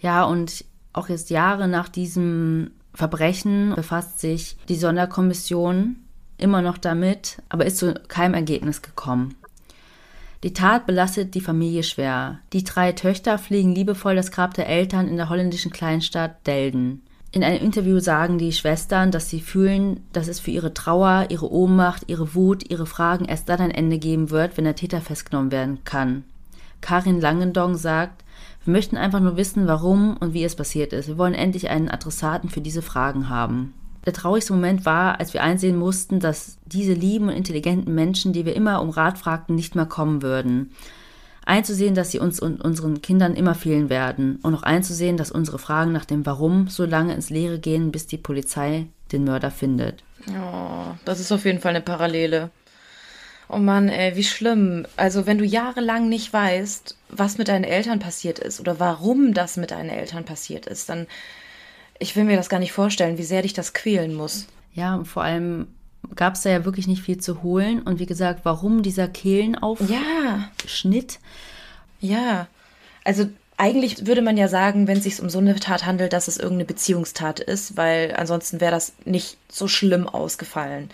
Ja, 0.00 0.24
und 0.24 0.64
auch 0.92 1.08
jetzt 1.08 1.30
Jahre 1.30 1.68
nach 1.68 1.88
diesem 1.88 2.72
Verbrechen 2.92 3.74
befasst 3.74 4.20
sich 4.20 4.56
die 4.68 4.76
Sonderkommission 4.76 5.96
immer 6.38 6.62
noch 6.62 6.78
damit, 6.78 7.42
aber 7.48 7.66
ist 7.66 7.78
zu 7.78 7.94
keinem 8.08 8.34
Ergebnis 8.34 8.82
gekommen. 8.82 9.36
Die 10.42 10.52
Tat 10.52 10.86
belastet 10.86 11.34
die 11.34 11.40
Familie 11.40 11.82
schwer. 11.82 12.40
Die 12.52 12.64
drei 12.64 12.92
Töchter 12.92 13.38
pflegen 13.38 13.74
liebevoll 13.74 14.16
das 14.16 14.30
Grab 14.30 14.54
der 14.54 14.68
Eltern 14.68 15.08
in 15.08 15.16
der 15.16 15.28
holländischen 15.28 15.72
Kleinstadt 15.72 16.46
Delden. 16.46 17.02
In 17.36 17.44
einem 17.44 17.62
Interview 17.62 18.00
sagen 18.00 18.38
die 18.38 18.50
Schwestern, 18.50 19.10
dass 19.10 19.28
sie 19.28 19.42
fühlen, 19.42 20.00
dass 20.14 20.26
es 20.26 20.40
für 20.40 20.50
ihre 20.50 20.72
Trauer, 20.72 21.26
ihre 21.28 21.52
Ohnmacht, 21.52 22.04
ihre 22.06 22.34
Wut, 22.34 22.70
ihre 22.70 22.86
Fragen 22.86 23.26
erst 23.26 23.50
dann 23.50 23.60
ein 23.60 23.70
Ende 23.70 23.98
geben 23.98 24.30
wird, 24.30 24.56
wenn 24.56 24.64
der 24.64 24.74
Täter 24.74 25.02
festgenommen 25.02 25.52
werden 25.52 25.84
kann. 25.84 26.24
Karin 26.80 27.20
Langendong 27.20 27.74
sagt, 27.76 28.24
wir 28.64 28.72
möchten 28.72 28.96
einfach 28.96 29.20
nur 29.20 29.36
wissen, 29.36 29.66
warum 29.66 30.16
und 30.16 30.32
wie 30.32 30.44
es 30.44 30.56
passiert 30.56 30.94
ist. 30.94 31.08
Wir 31.08 31.18
wollen 31.18 31.34
endlich 31.34 31.68
einen 31.68 31.90
Adressaten 31.90 32.48
für 32.48 32.62
diese 32.62 32.80
Fragen 32.80 33.28
haben. 33.28 33.74
Der 34.06 34.14
traurigste 34.14 34.54
Moment 34.54 34.86
war, 34.86 35.20
als 35.20 35.34
wir 35.34 35.42
einsehen 35.42 35.76
mussten, 35.76 36.20
dass 36.20 36.56
diese 36.64 36.94
lieben 36.94 37.28
und 37.28 37.34
intelligenten 37.34 37.94
Menschen, 37.94 38.32
die 38.32 38.46
wir 38.46 38.56
immer 38.56 38.80
um 38.80 38.88
Rat 38.88 39.18
fragten, 39.18 39.56
nicht 39.56 39.74
mehr 39.74 39.84
kommen 39.84 40.22
würden 40.22 40.70
einzusehen, 41.46 41.94
dass 41.94 42.10
sie 42.10 42.18
uns 42.18 42.40
und 42.40 42.60
unseren 42.60 43.00
Kindern 43.00 43.34
immer 43.34 43.54
fehlen 43.54 43.88
werden 43.88 44.38
und 44.42 44.54
auch 44.54 44.62
einzusehen, 44.62 45.16
dass 45.16 45.30
unsere 45.30 45.58
Fragen 45.58 45.92
nach 45.92 46.04
dem 46.04 46.26
Warum 46.26 46.68
so 46.68 46.84
lange 46.84 47.14
ins 47.14 47.30
Leere 47.30 47.58
gehen, 47.58 47.92
bis 47.92 48.06
die 48.06 48.18
Polizei 48.18 48.86
den 49.12 49.24
Mörder 49.24 49.50
findet. 49.50 50.02
Oh, 50.28 50.94
das 51.04 51.20
ist 51.20 51.32
auf 51.32 51.44
jeden 51.44 51.60
Fall 51.60 51.70
eine 51.70 51.80
Parallele. 51.80 52.50
Oh 53.48 53.58
Mann, 53.58 53.88
ey, 53.88 54.16
wie 54.16 54.24
schlimm. 54.24 54.86
Also, 54.96 55.26
wenn 55.26 55.38
du 55.38 55.44
jahrelang 55.44 56.08
nicht 56.08 56.32
weißt, 56.32 56.96
was 57.10 57.38
mit 57.38 57.46
deinen 57.46 57.62
Eltern 57.62 58.00
passiert 58.00 58.40
ist 58.40 58.58
oder 58.58 58.80
warum 58.80 59.34
das 59.34 59.56
mit 59.56 59.70
deinen 59.70 59.88
Eltern 59.88 60.24
passiert 60.24 60.66
ist, 60.66 60.88
dann, 60.88 61.06
ich 62.00 62.16
will 62.16 62.24
mir 62.24 62.36
das 62.36 62.48
gar 62.48 62.58
nicht 62.58 62.72
vorstellen, 62.72 63.18
wie 63.18 63.22
sehr 63.22 63.42
dich 63.42 63.52
das 63.52 63.72
quälen 63.72 64.14
muss. 64.14 64.48
Ja, 64.74 65.04
vor 65.04 65.22
allem 65.22 65.68
gab 66.14 66.34
es 66.34 66.42
da 66.42 66.50
ja 66.50 66.64
wirklich 66.64 66.86
nicht 66.86 67.02
viel 67.02 67.18
zu 67.18 67.42
holen. 67.42 67.82
Und 67.82 67.98
wie 67.98 68.06
gesagt, 68.06 68.40
warum 68.44 68.82
dieser 68.82 69.08
Kehlenaufschnitt? 69.08 71.18
Ja. 72.00 72.18
ja. 72.18 72.46
Also 73.04 73.26
eigentlich 73.56 74.06
würde 74.06 74.22
man 74.22 74.36
ja 74.36 74.48
sagen, 74.48 74.86
wenn 74.86 74.98
es 74.98 75.04
sich 75.04 75.20
um 75.20 75.30
so 75.30 75.38
eine 75.38 75.56
Tat 75.56 75.86
handelt, 75.86 76.12
dass 76.12 76.28
es 76.28 76.36
irgendeine 76.36 76.66
Beziehungstat 76.66 77.40
ist, 77.40 77.76
weil 77.76 78.14
ansonsten 78.16 78.60
wäre 78.60 78.72
das 78.72 78.92
nicht 79.04 79.38
so 79.48 79.68
schlimm 79.68 80.08
ausgefallen. 80.08 80.90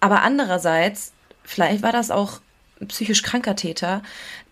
Aber 0.00 0.22
andererseits, 0.22 1.12
vielleicht 1.44 1.82
war 1.82 1.92
das 1.92 2.10
auch 2.10 2.40
psychisch 2.88 3.22
kranker 3.22 3.54
Täter, 3.54 4.02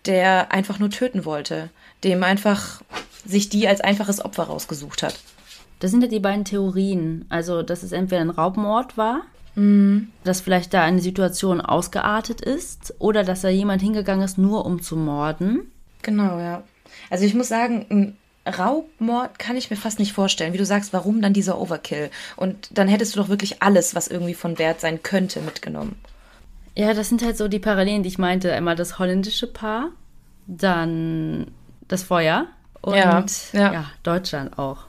der 0.05 0.53
einfach 0.53 0.79
nur 0.79 0.89
töten 0.89 1.25
wollte, 1.25 1.69
dem 2.03 2.23
einfach 2.23 2.81
sich 3.25 3.49
die 3.49 3.67
als 3.67 3.81
einfaches 3.81 4.23
Opfer 4.23 4.43
rausgesucht 4.43 5.03
hat. 5.03 5.19
Das 5.79 5.91
sind 5.91 6.01
ja 6.01 6.07
die 6.07 6.19
beiden 6.19 6.45
Theorien. 6.45 7.25
Also, 7.29 7.63
dass 7.63 7.83
es 7.83 7.91
entweder 7.91 8.21
ein 8.21 8.29
Raubmord 8.29 8.97
war. 8.97 9.23
Dass 9.55 10.41
vielleicht 10.41 10.73
da 10.73 10.83
eine 10.83 11.01
Situation 11.01 11.61
ausgeartet 11.61 12.41
ist, 12.41 12.93
oder 12.99 13.23
dass 13.23 13.41
da 13.41 13.49
jemand 13.49 13.81
hingegangen 13.81 14.23
ist, 14.23 14.37
nur 14.37 14.65
um 14.65 14.81
zu 14.81 14.95
morden. 14.95 15.71
Genau, 16.01 16.39
ja. 16.39 16.63
Also 17.09 17.25
ich 17.25 17.33
muss 17.33 17.49
sagen, 17.49 17.85
ein 17.89 18.17
Raubmord 18.45 19.37
kann 19.37 19.55
ich 19.55 19.69
mir 19.69 19.75
fast 19.75 19.99
nicht 19.99 20.13
vorstellen. 20.13 20.53
Wie 20.53 20.57
du 20.57 20.65
sagst, 20.65 20.93
warum 20.93 21.21
dann 21.21 21.33
dieser 21.33 21.59
Overkill? 21.59 22.09
Und 22.37 22.69
dann 22.71 22.87
hättest 22.87 23.15
du 23.15 23.19
doch 23.19 23.29
wirklich 23.29 23.61
alles, 23.61 23.93
was 23.93 24.07
irgendwie 24.07 24.33
von 24.33 24.57
Wert 24.57 24.79
sein 24.81 25.03
könnte, 25.03 25.41
mitgenommen. 25.41 25.95
Ja, 26.75 26.93
das 26.93 27.09
sind 27.09 27.23
halt 27.23 27.37
so 27.37 27.47
die 27.47 27.59
Parallelen, 27.59 28.03
die 28.03 28.09
ich 28.09 28.17
meinte. 28.17 28.53
Einmal 28.53 28.75
das 28.75 28.97
holländische 28.97 29.47
Paar, 29.47 29.89
dann 30.47 31.51
das 31.87 32.03
Feuer 32.03 32.47
und 32.81 32.95
ja, 32.95 33.23
ja. 33.53 33.73
ja, 33.73 33.85
Deutschland 34.03 34.57
auch. 34.57 34.85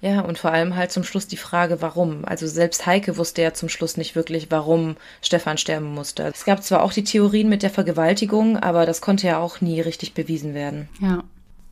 Ja, 0.00 0.20
und 0.20 0.38
vor 0.38 0.52
allem 0.52 0.76
halt 0.76 0.92
zum 0.92 1.04
Schluss 1.04 1.26
die 1.26 1.36
Frage, 1.36 1.82
warum. 1.82 2.24
Also 2.24 2.46
selbst 2.46 2.86
Heike 2.86 3.16
wusste 3.16 3.42
ja 3.42 3.54
zum 3.54 3.68
Schluss 3.68 3.96
nicht 3.96 4.14
wirklich, 4.14 4.50
warum 4.50 4.96
Stefan 5.22 5.58
sterben 5.58 5.92
musste. 5.92 6.24
Es 6.24 6.44
gab 6.44 6.62
zwar 6.62 6.82
auch 6.82 6.92
die 6.92 7.04
Theorien 7.04 7.48
mit 7.48 7.62
der 7.62 7.70
Vergewaltigung, 7.70 8.56
aber 8.56 8.86
das 8.86 9.00
konnte 9.00 9.26
ja 9.26 9.38
auch 9.38 9.60
nie 9.60 9.80
richtig 9.80 10.14
bewiesen 10.14 10.54
werden. 10.54 10.88
Ja. 11.00 11.24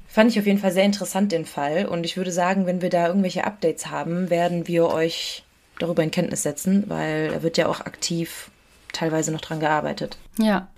Fand 0.08 0.30
ich 0.30 0.38
auf 0.38 0.46
jeden 0.46 0.58
Fall 0.58 0.72
sehr 0.72 0.84
interessant, 0.84 1.32
den 1.32 1.44
Fall. 1.44 1.86
Und 1.86 2.04
ich 2.04 2.16
würde 2.16 2.32
sagen, 2.32 2.66
wenn 2.66 2.80
wir 2.80 2.90
da 2.90 3.06
irgendwelche 3.06 3.44
Updates 3.44 3.90
haben, 3.90 4.30
werden 4.30 4.66
wir 4.66 4.88
euch 4.88 5.44
darüber 5.78 6.02
in 6.02 6.10
Kenntnis 6.10 6.42
setzen, 6.42 6.84
weil 6.88 7.30
er 7.32 7.42
wird 7.42 7.58
ja 7.58 7.66
auch 7.68 7.80
aktiv 7.80 8.50
teilweise 8.92 9.30
noch 9.30 9.42
dran 9.42 9.60
gearbeitet. 9.60 10.16
Ja. 10.38 10.68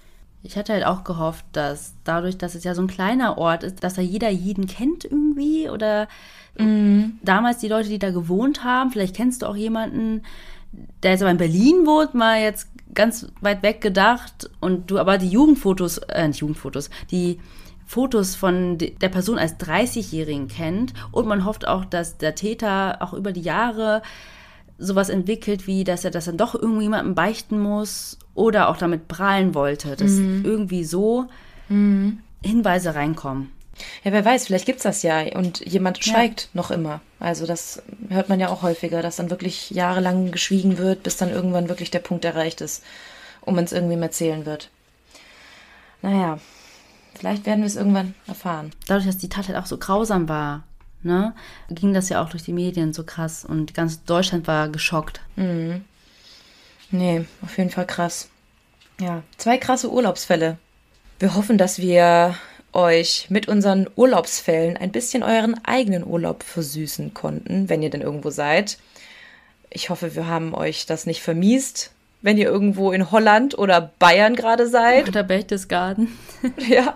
Ich 0.42 0.56
hatte 0.56 0.72
halt 0.72 0.86
auch 0.86 1.04
gehofft, 1.04 1.44
dass 1.52 1.94
dadurch, 2.04 2.38
dass 2.38 2.54
es 2.54 2.64
ja 2.64 2.74
so 2.74 2.82
ein 2.82 2.88
kleiner 2.88 3.38
Ort 3.38 3.64
ist, 3.64 3.82
dass 3.82 3.94
da 3.94 4.02
jeder 4.02 4.30
jeden 4.30 4.66
kennt 4.66 5.04
irgendwie 5.04 5.68
oder 5.68 6.08
mhm. 6.56 7.18
damals 7.22 7.58
die 7.58 7.68
Leute, 7.68 7.88
die 7.88 7.98
da 7.98 8.10
gewohnt 8.10 8.64
haben, 8.64 8.90
vielleicht 8.90 9.16
kennst 9.16 9.42
du 9.42 9.46
auch 9.46 9.56
jemanden, 9.56 10.22
der 11.02 11.12
jetzt 11.12 11.22
aber 11.22 11.30
in 11.30 11.38
Berlin 11.38 11.86
wohnt, 11.86 12.14
mal 12.14 12.40
jetzt 12.40 12.68
ganz 12.94 13.26
weit 13.40 13.62
weg 13.62 13.80
gedacht 13.80 14.50
und 14.60 14.90
du 14.90 14.98
aber 14.98 15.18
die 15.18 15.28
Jugendfotos, 15.28 15.98
äh, 15.98 16.28
nicht 16.28 16.40
Jugendfotos, 16.40 16.90
die 17.10 17.38
Fotos 17.86 18.36
von 18.36 18.76
der 18.76 19.08
Person 19.08 19.38
als 19.38 19.58
30-Jährigen 19.58 20.48
kennt 20.48 20.92
und 21.10 21.26
man 21.26 21.44
hofft 21.44 21.66
auch, 21.66 21.86
dass 21.86 22.18
der 22.18 22.34
Täter 22.34 22.98
auch 23.00 23.14
über 23.14 23.32
die 23.32 23.40
Jahre 23.40 24.02
sowas 24.78 25.08
entwickelt, 25.08 25.66
wie 25.66 25.84
dass 25.84 26.04
er 26.04 26.10
das 26.10 26.26
dann 26.26 26.36
doch 26.36 26.54
irgendjemandem 26.54 27.14
beichten 27.14 27.58
muss 27.58 28.18
oder 28.34 28.68
auch 28.68 28.76
damit 28.76 29.08
prahlen 29.08 29.54
wollte, 29.54 29.96
dass 29.96 30.12
mhm. 30.12 30.44
irgendwie 30.44 30.84
so 30.84 31.26
mhm. 31.68 32.20
Hinweise 32.42 32.94
reinkommen. 32.94 33.50
Ja, 34.04 34.12
wer 34.12 34.24
weiß, 34.24 34.46
vielleicht 34.46 34.66
gibt 34.66 34.78
es 34.78 34.84
das 34.84 35.02
ja 35.02 35.20
und 35.36 35.64
jemand 35.64 36.02
schweigt 36.02 36.42
ja. 36.42 36.48
noch 36.54 36.70
immer. 36.70 37.00
Also 37.20 37.46
das 37.46 37.82
hört 38.08 38.28
man 38.28 38.40
ja 38.40 38.48
auch 38.48 38.62
häufiger, 38.62 39.02
dass 39.02 39.16
dann 39.16 39.30
wirklich 39.30 39.70
jahrelang 39.70 40.30
geschwiegen 40.30 40.78
wird, 40.78 41.02
bis 41.02 41.16
dann 41.16 41.30
irgendwann 41.30 41.68
wirklich 41.68 41.90
der 41.90 41.98
Punkt 42.00 42.24
erreicht 42.24 42.60
ist, 42.60 42.82
um 43.40 43.54
man 43.54 43.64
es 43.64 43.72
irgendwem 43.72 44.02
erzählen 44.02 44.46
wird. 44.46 44.70
Naja, 46.02 46.38
vielleicht 47.14 47.46
werden 47.46 47.60
wir 47.60 47.66
es 47.66 47.76
irgendwann 47.76 48.14
erfahren. 48.26 48.72
Dadurch, 48.86 49.06
dass 49.06 49.18
die 49.18 49.28
Tat 49.28 49.48
halt 49.48 49.58
auch 49.58 49.66
so 49.66 49.78
grausam 49.78 50.28
war, 50.28 50.64
ne, 51.02 51.34
ging 51.70 51.94
das 51.94 52.08
ja 52.08 52.22
auch 52.22 52.30
durch 52.30 52.42
die 52.42 52.52
Medien 52.52 52.92
so 52.92 53.04
krass 53.04 53.44
und 53.44 53.74
ganz 53.74 54.04
Deutschland 54.04 54.46
war 54.46 54.68
geschockt. 54.68 55.20
Mhm. 55.36 55.84
Nee, 56.90 57.26
auf 57.42 57.56
jeden 57.58 57.70
Fall 57.70 57.86
krass. 57.86 58.28
Ja, 59.00 59.22
zwei 59.36 59.58
krasse 59.58 59.92
Urlaubsfälle. 59.92 60.58
Wir 61.18 61.34
hoffen, 61.34 61.58
dass 61.58 61.78
wir 61.78 62.34
euch 62.72 63.26
mit 63.28 63.48
unseren 63.48 63.88
Urlaubsfällen 63.96 64.76
ein 64.76 64.92
bisschen 64.92 65.22
euren 65.22 65.62
eigenen 65.64 66.06
Urlaub 66.06 66.42
versüßen 66.42 67.14
konnten, 67.14 67.68
wenn 67.68 67.82
ihr 67.82 67.90
denn 67.90 68.02
irgendwo 68.02 68.30
seid. 68.30 68.78
Ich 69.70 69.90
hoffe, 69.90 70.14
wir 70.14 70.26
haben 70.26 70.54
euch 70.54 70.86
das 70.86 71.06
nicht 71.06 71.22
vermiest, 71.22 71.92
wenn 72.22 72.38
ihr 72.38 72.46
irgendwo 72.46 72.92
in 72.92 73.10
Holland 73.10 73.56
oder 73.56 73.92
Bayern 73.98 74.34
gerade 74.34 74.68
seid. 74.68 75.08
Oder 75.08 75.22
Berchtesgaden. 75.22 76.16
ja. 76.68 76.94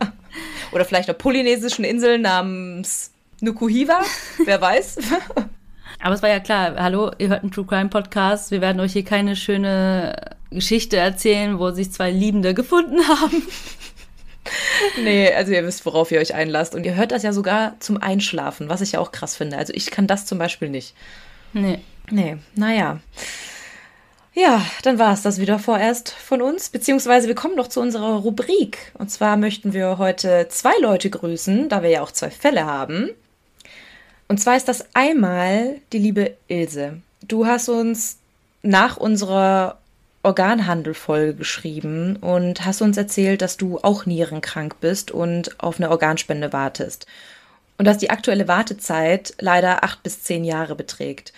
Oder 0.72 0.84
vielleicht 0.84 1.10
auf 1.10 1.18
polynesischen 1.18 1.84
Inseln 1.84 2.22
namens 2.22 3.11
Nukuhiva, 3.42 4.00
wer 4.44 4.60
weiß. 4.60 4.98
Aber 6.00 6.14
es 6.14 6.22
war 6.22 6.28
ja 6.28 6.38
klar, 6.38 6.76
hallo, 6.76 7.10
ihr 7.18 7.28
hört 7.28 7.42
einen 7.42 7.50
True 7.50 7.66
Crime 7.66 7.88
Podcast. 7.88 8.52
Wir 8.52 8.60
werden 8.60 8.78
euch 8.78 8.92
hier 8.92 9.04
keine 9.04 9.34
schöne 9.34 10.14
Geschichte 10.50 10.96
erzählen, 10.96 11.58
wo 11.58 11.72
sich 11.72 11.90
zwei 11.90 12.12
Liebende 12.12 12.54
gefunden 12.54 13.06
haben. 13.08 13.42
Nee, 15.02 15.34
also 15.34 15.50
ihr 15.50 15.66
wisst, 15.66 15.84
worauf 15.86 16.12
ihr 16.12 16.20
euch 16.20 16.34
einlasst. 16.34 16.76
Und 16.76 16.86
ihr 16.86 16.94
hört 16.94 17.10
das 17.10 17.24
ja 17.24 17.32
sogar 17.32 17.74
zum 17.80 18.00
Einschlafen, 18.00 18.68
was 18.68 18.80
ich 18.80 18.92
ja 18.92 19.00
auch 19.00 19.10
krass 19.10 19.36
finde. 19.36 19.58
Also 19.58 19.72
ich 19.74 19.90
kann 19.90 20.06
das 20.06 20.24
zum 20.24 20.38
Beispiel 20.38 20.68
nicht. 20.68 20.94
Nee. 21.52 21.80
Nee, 22.12 22.36
naja. 22.54 23.00
Ja, 24.34 24.64
dann 24.84 25.00
war 25.00 25.12
es 25.12 25.22
das 25.22 25.40
wieder 25.40 25.58
vorerst 25.58 26.10
von 26.12 26.42
uns, 26.42 26.70
beziehungsweise 26.70 27.26
wir 27.26 27.34
kommen 27.34 27.56
noch 27.56 27.68
zu 27.68 27.80
unserer 27.80 28.18
Rubrik. 28.18 28.92
Und 28.94 29.10
zwar 29.10 29.36
möchten 29.36 29.72
wir 29.72 29.98
heute 29.98 30.46
zwei 30.48 30.74
Leute 30.80 31.10
grüßen, 31.10 31.68
da 31.68 31.82
wir 31.82 31.90
ja 31.90 32.02
auch 32.02 32.12
zwei 32.12 32.30
Fälle 32.30 32.66
haben. 32.66 33.10
Und 34.32 34.38
zwar 34.38 34.56
ist 34.56 34.66
das 34.66 34.86
einmal 34.94 35.82
die 35.92 35.98
liebe 35.98 36.32
Ilse. 36.48 37.02
Du 37.20 37.44
hast 37.44 37.68
uns 37.68 38.16
nach 38.62 38.96
unserer 38.96 39.76
Organhandelfolge 40.22 41.34
geschrieben 41.34 42.16
und 42.16 42.64
hast 42.64 42.80
uns 42.80 42.96
erzählt, 42.96 43.42
dass 43.42 43.58
du 43.58 43.80
auch 43.82 44.06
nierenkrank 44.06 44.80
bist 44.80 45.10
und 45.10 45.60
auf 45.62 45.78
eine 45.78 45.90
Organspende 45.90 46.50
wartest. 46.50 47.06
Und 47.76 47.84
dass 47.84 47.98
die 47.98 48.08
aktuelle 48.08 48.48
Wartezeit 48.48 49.34
leider 49.38 49.84
acht 49.84 50.02
bis 50.02 50.22
zehn 50.22 50.44
Jahre 50.44 50.76
beträgt. 50.76 51.34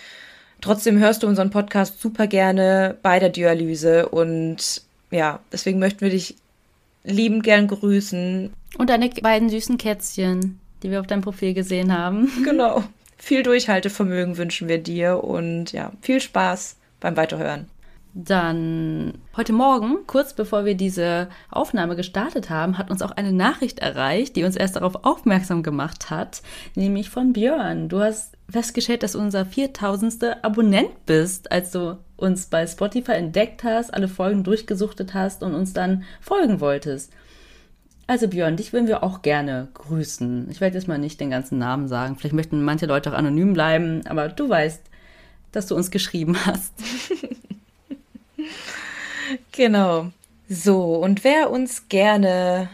Trotzdem 0.61 0.97
hörst 0.97 1.23
du 1.23 1.27
unseren 1.27 1.49
Podcast 1.49 1.99
super 1.99 2.27
gerne 2.27 2.95
bei 3.01 3.19
der 3.19 3.27
Dialyse 3.27 4.07
und 4.07 4.83
ja, 5.11 5.41
deswegen 5.51 5.79
möchten 5.79 5.99
wir 5.99 6.11
dich 6.11 6.37
liebend 7.03 7.43
gern 7.43 7.67
grüßen. 7.67 8.53
Und 8.77 8.89
deine 8.89 9.09
beiden 9.09 9.49
süßen 9.49 9.77
Kätzchen 9.77 10.61
die 10.85 10.91
wir 10.91 10.99
auf 10.99 11.07
deinem 11.07 11.21
Profil 11.21 11.53
gesehen 11.53 11.97
haben. 11.97 12.31
Genau. 12.45 12.83
Viel 13.17 13.41
Durchhaltevermögen 13.43 14.37
wünschen 14.37 14.67
wir 14.67 14.77
dir 14.77 15.23
und 15.23 15.71
ja, 15.71 15.91
viel 16.01 16.19
Spaß 16.21 16.77
beim 16.99 17.17
Weiterhören. 17.17 17.67
Dann 18.13 19.15
heute 19.35 19.51
Morgen, 19.51 20.05
kurz 20.05 20.33
bevor 20.33 20.63
wir 20.63 20.75
diese 20.75 21.29
Aufnahme 21.49 21.95
gestartet 21.95 22.49
haben, 22.49 22.77
hat 22.77 22.91
uns 22.91 23.01
auch 23.01 23.11
eine 23.11 23.33
Nachricht 23.33 23.79
erreicht, 23.79 24.35
die 24.35 24.43
uns 24.43 24.55
erst 24.55 24.75
darauf 24.75 25.03
aufmerksam 25.03 25.63
gemacht 25.63 26.09
hat, 26.09 26.41
nämlich 26.75 27.09
von 27.09 27.33
Björn. 27.33 27.89
Du 27.89 27.99
hast 27.99 28.35
festgestellt, 28.49 29.01
dass 29.01 29.13
du 29.13 29.19
unser 29.19 29.45
4000. 29.45 30.43
Abonnent 30.43 31.05
bist, 31.05 31.51
als 31.51 31.71
du 31.71 31.97
uns 32.15 32.45
bei 32.45 32.67
Spotify 32.67 33.13
entdeckt 33.13 33.63
hast, 33.63 33.93
alle 33.93 34.07
Folgen 34.07 34.43
durchgesuchtet 34.43 35.13
hast 35.13 35.41
und 35.41 35.55
uns 35.55 35.73
dann 35.73 36.03
folgen 36.21 36.59
wolltest. 36.59 37.11
Also 38.07 38.27
Björn, 38.27 38.55
dich 38.55 38.71
würden 38.71 38.87
wir 38.87 39.03
auch 39.03 39.23
gerne 39.23 39.67
grüßen. 39.73 40.47
Ich 40.51 40.61
werde 40.61 40.77
jetzt 40.77 40.87
mal 40.87 40.99
nicht 40.99 41.19
den 41.19 41.31
ganzen 41.31 41.57
Namen 41.57 41.87
sagen. 41.87 42.15
Vielleicht 42.15 42.35
möchten 42.35 42.63
manche 42.63 42.85
Leute 42.85 43.11
auch 43.11 43.17
anonym 43.17 43.53
bleiben, 43.53 44.01
aber 44.07 44.29
du 44.29 44.47
weißt, 44.47 44.81
dass 45.51 45.65
du 45.65 45.75
uns 45.75 45.89
geschrieben 45.89 46.37
hast. 46.45 46.73
genau. 49.51 50.11
So, 50.47 50.95
und 50.95 51.23
wer 51.23 51.49
uns 51.49 51.89
gerne 51.89 52.69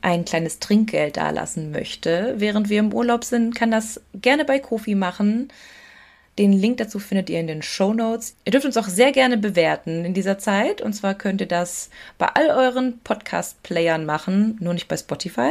ein 0.00 0.24
kleines 0.24 0.60
Trinkgeld 0.60 1.18
dalassen 1.18 1.70
möchte, 1.70 2.34
während 2.38 2.70
wir 2.70 2.78
im 2.78 2.94
Urlaub 2.94 3.24
sind, 3.24 3.54
kann 3.54 3.70
das 3.70 4.00
gerne 4.14 4.46
bei 4.46 4.58
Kofi 4.58 4.94
machen. 4.94 5.48
Den 6.40 6.52
Link 6.54 6.78
dazu 6.78 6.98
findet 6.98 7.28
ihr 7.28 7.38
in 7.38 7.48
den 7.48 7.60
Show 7.60 7.92
Notes. 7.92 8.34
Ihr 8.46 8.52
dürft 8.52 8.64
uns 8.64 8.78
auch 8.78 8.88
sehr 8.88 9.12
gerne 9.12 9.36
bewerten 9.36 10.06
in 10.06 10.14
dieser 10.14 10.38
Zeit. 10.38 10.80
Und 10.80 10.94
zwar 10.94 11.12
könnt 11.12 11.42
ihr 11.42 11.46
das 11.46 11.90
bei 12.16 12.28
all 12.28 12.48
euren 12.48 12.98
Podcast-Playern 13.00 14.06
machen, 14.06 14.56
nur 14.58 14.72
nicht 14.72 14.88
bei 14.88 14.96
Spotify. 14.96 15.50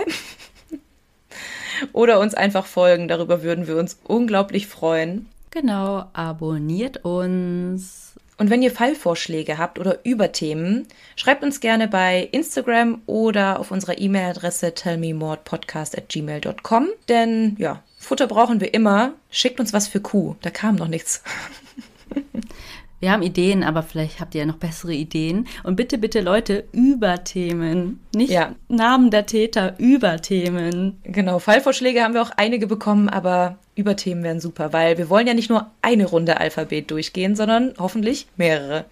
Oder 1.94 2.20
uns 2.20 2.34
einfach 2.34 2.66
folgen. 2.66 3.08
Darüber 3.08 3.44
würden 3.44 3.68
wir 3.68 3.78
uns 3.78 4.00
unglaublich 4.04 4.66
freuen. 4.66 5.28
Genau, 5.52 6.06
abonniert 6.14 7.06
uns. 7.06 8.16
Und 8.40 8.50
wenn 8.50 8.64
ihr 8.64 8.72
Fallvorschläge 8.72 9.60
habt 9.60 9.78
oder 9.78 10.04
Überthemen, 10.04 10.88
schreibt 11.16 11.44
uns 11.44 11.60
gerne 11.60 11.88
bei 11.88 12.28
Instagram 12.32 13.04
oder 13.06 13.60
auf 13.60 13.70
unserer 13.70 14.00
E-Mail-Adresse 14.00 14.74
tellmemordpodcast@gmail.com. 14.74 16.88
Denn 17.08 17.56
ja, 17.60 17.84
Futter 18.00 18.28
brauchen 18.28 18.62
wir 18.62 18.74
immer. 18.74 19.14
Schickt 19.30 19.60
uns 19.60 19.74
was 19.74 19.88
für 19.88 20.00
Kuh. 20.00 20.36
Da 20.42 20.50
kam 20.50 20.76
noch 20.76 20.88
nichts. 20.88 21.22
Wir 23.02 23.14
haben 23.14 23.24
Ideen, 23.24 23.64
aber 23.64 23.82
vielleicht 23.82 24.20
habt 24.20 24.36
ihr 24.36 24.42
ja 24.42 24.46
noch 24.46 24.58
bessere 24.58 24.94
Ideen. 24.94 25.48
Und 25.64 25.78
bitte, 25.78 25.98
bitte 25.98 26.20
Leute, 26.20 26.66
über 26.74 27.24
Themen. 27.24 28.02
Nicht 28.14 28.32
ja. 28.32 28.56
Namen 28.68 29.10
der 29.10 29.26
Täter, 29.26 29.76
über 29.80 30.22
Themen. 30.22 30.98
Genau, 31.04 31.40
Fallvorschläge 31.40 32.04
haben 32.04 32.14
wir 32.14 32.22
auch 32.22 32.32
einige 32.36 32.68
bekommen, 32.68 33.08
aber 33.08 33.58
über 33.76 33.96
Themen 33.96 34.24
wären 34.24 34.42
super, 34.42 34.74
weil 34.74 34.98
wir 34.98 35.10
wollen 35.10 35.28
ja 35.28 35.34
nicht 35.34 35.50
nur 35.50 35.72
eine 35.82 36.08
Runde 36.08 36.42
Alphabet 36.42 36.92
durchgehen, 36.92 37.38
sondern 37.38 37.74
hoffentlich 37.80 38.28
mehrere. 38.36 38.84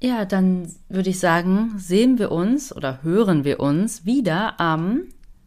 Ja, 0.00 0.24
dann 0.24 0.74
würde 0.88 1.10
ich 1.10 1.20
sagen, 1.20 1.74
sehen 1.76 2.18
wir 2.18 2.32
uns 2.32 2.74
oder 2.74 3.04
hören 3.04 3.44
wir 3.44 3.60
uns 3.60 4.04
wieder 4.04 4.58
am 4.58 5.02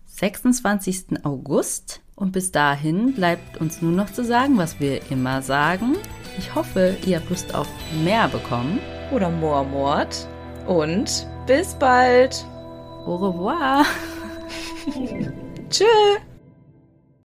26. 0.05 1.26
August. 1.26 1.99
Und 2.16 2.32
bis 2.32 2.51
dahin 2.51 3.13
bleibt 3.13 3.57
uns 3.57 3.82
nur 3.82 3.91
noch 3.91 4.09
zu 4.11 4.24
sagen, 4.24 4.57
was 4.57 4.80
wir 4.80 5.11
immer 5.11 5.41
sagen. 5.41 5.97
Ich 6.38 6.55
hoffe, 6.55 6.95
ihr 7.05 7.18
habt 7.18 7.30
Lust 7.30 7.53
auf 7.53 7.68
mehr 8.03 8.28
bekommen. 8.28 8.80
Oder 9.11 9.30
Moormord. 9.30 10.28
Und 10.68 11.28
bis 11.45 11.74
bald. 11.76 12.45
Au 13.05 13.16
revoir. 13.16 13.86
Tschüss. 15.70 16.34